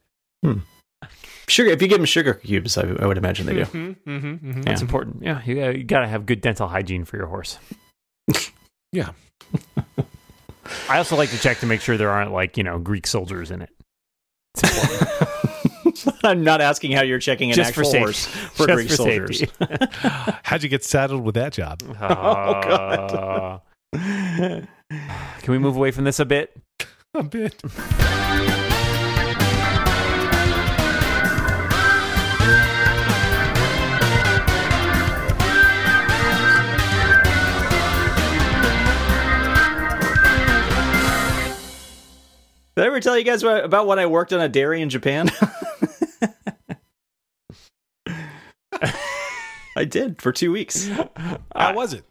Sugar. 1.48 1.70
If 1.72 1.82
you 1.82 1.88
give 1.90 1.98
them 1.98 2.06
sugar 2.06 2.36
cubes, 2.36 2.78
I, 2.78 2.84
I 2.84 3.06
would 3.06 3.18
imagine 3.18 3.46
they 3.48 3.56
do. 3.56 3.66
Mm-hmm, 3.66 4.10
mm-hmm, 4.10 4.28
mm-hmm. 4.28 4.52
Yeah. 4.60 4.62
That's 4.64 4.82
important. 4.82 5.22
Yeah, 5.24 5.44
you 5.44 5.70
you 5.72 5.84
gotta 5.84 6.08
have 6.08 6.26
good 6.26 6.40
dental 6.42 6.68
hygiene 6.70 7.04
for 7.06 7.18
your 7.18 7.28
horse. 7.28 7.58
Yeah. 8.94 9.12
I 10.90 10.98
also 10.98 11.16
like 11.16 11.30
to 11.30 11.40
check 11.40 11.60
to 11.60 11.66
make 11.66 11.80
sure 11.82 11.96
there 11.98 12.10
aren't 12.12 12.32
like 12.34 12.58
you 12.58 12.64
know 12.64 12.78
Greek 12.80 13.08
soldiers 13.08 13.52
in 13.52 13.62
it. 13.62 13.70
It's 15.92 16.06
important. 16.06 16.26
I'm 16.26 16.44
not 16.44 16.62
asking 16.62 16.92
how 16.94 17.02
you're 17.04 17.20
checking 17.20 17.50
an 17.52 17.56
Just 17.56 17.74
for 17.74 17.82
actual 17.82 17.92
safety. 17.92 18.00
horse 18.04 18.26
for 18.26 18.68
Just 18.68 18.76
Greek 18.76 18.90
for 18.90 18.96
soldiers. 18.96 19.40
safety. 19.40 19.88
How'd 20.44 20.64
you 20.64 20.70
get 20.70 20.84
saddled 20.84 21.24
with 21.24 21.36
that 21.36 21.54
job? 21.54 21.82
Oh, 22.02 22.62
God. 22.62 23.62
Can 23.94 25.52
we 25.52 25.58
move 25.58 25.76
away 25.76 25.92
from 25.92 26.06
this 26.06 26.20
a 26.20 26.26
bit? 26.26 26.56
A 27.14 27.24
bit. 27.24 27.62
Did 42.76 42.84
I 42.86 42.88
ever 42.88 43.00
tell 43.02 43.18
you 43.18 43.24
guys 43.26 43.44
about, 43.44 43.66
about 43.66 43.86
when 43.88 44.00
I 44.00 44.06
worked 44.06 44.32
on 44.32 44.40
a 44.40 44.48
dairy 44.48 44.82
in 44.82 44.90
Japan? 44.90 45.30
I 49.76 49.86
did 49.86 50.22
for 50.22 50.32
two 50.32 50.52
weeks. 50.52 50.88
How 51.56 51.74
was 51.74 51.94
it? 51.94 52.06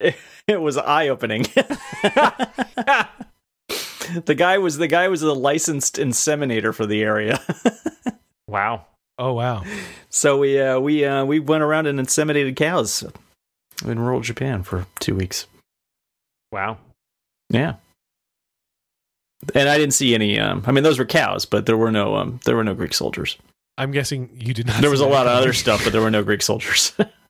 It 0.48 0.60
was 0.60 0.76
eye 0.76 1.06
opening. 1.06 1.42
the 4.24 4.34
guy 4.36 4.58
was 4.58 4.78
the 4.78 4.88
guy 4.88 5.06
was 5.06 5.22
a 5.22 5.32
licensed 5.32 5.94
inseminator 5.94 6.74
for 6.74 6.84
the 6.84 7.04
area. 7.04 7.38
wow. 8.48 8.86
Oh 9.18 9.34
wow. 9.34 9.62
So 10.10 10.38
we 10.38 10.60
uh, 10.60 10.80
we 10.80 11.04
uh, 11.04 11.24
we 11.24 11.38
went 11.38 11.62
around 11.62 11.86
and 11.86 12.00
inseminated 12.00 12.56
cows 12.56 13.04
in 13.84 14.00
rural 14.00 14.20
Japan 14.20 14.64
for 14.64 14.86
two 14.98 15.14
weeks. 15.14 15.46
Wow. 16.50 16.78
Yeah. 17.48 17.74
And 19.54 19.68
I 19.68 19.78
didn't 19.78 19.94
see 19.94 20.14
any. 20.14 20.40
Um, 20.40 20.64
I 20.66 20.72
mean, 20.72 20.84
those 20.84 20.98
were 20.98 21.04
cows, 21.04 21.46
but 21.46 21.66
there 21.66 21.76
were 21.76 21.92
no. 21.92 22.16
Um, 22.16 22.40
there 22.44 22.56
were 22.56 22.64
no 22.64 22.74
Greek 22.74 22.94
soldiers. 22.94 23.38
I'm 23.78 23.90
guessing 23.90 24.30
you 24.38 24.54
did 24.54 24.66
not. 24.66 24.80
There 24.80 24.90
was 24.90 25.00
a 25.00 25.06
lot 25.06 25.26
of 25.26 25.32
other 25.32 25.52
stuff, 25.52 25.84
but 25.84 25.92
there 25.92 26.02
were 26.02 26.10
no 26.10 26.22
Greek 26.22 26.42
soldiers. 26.42 26.92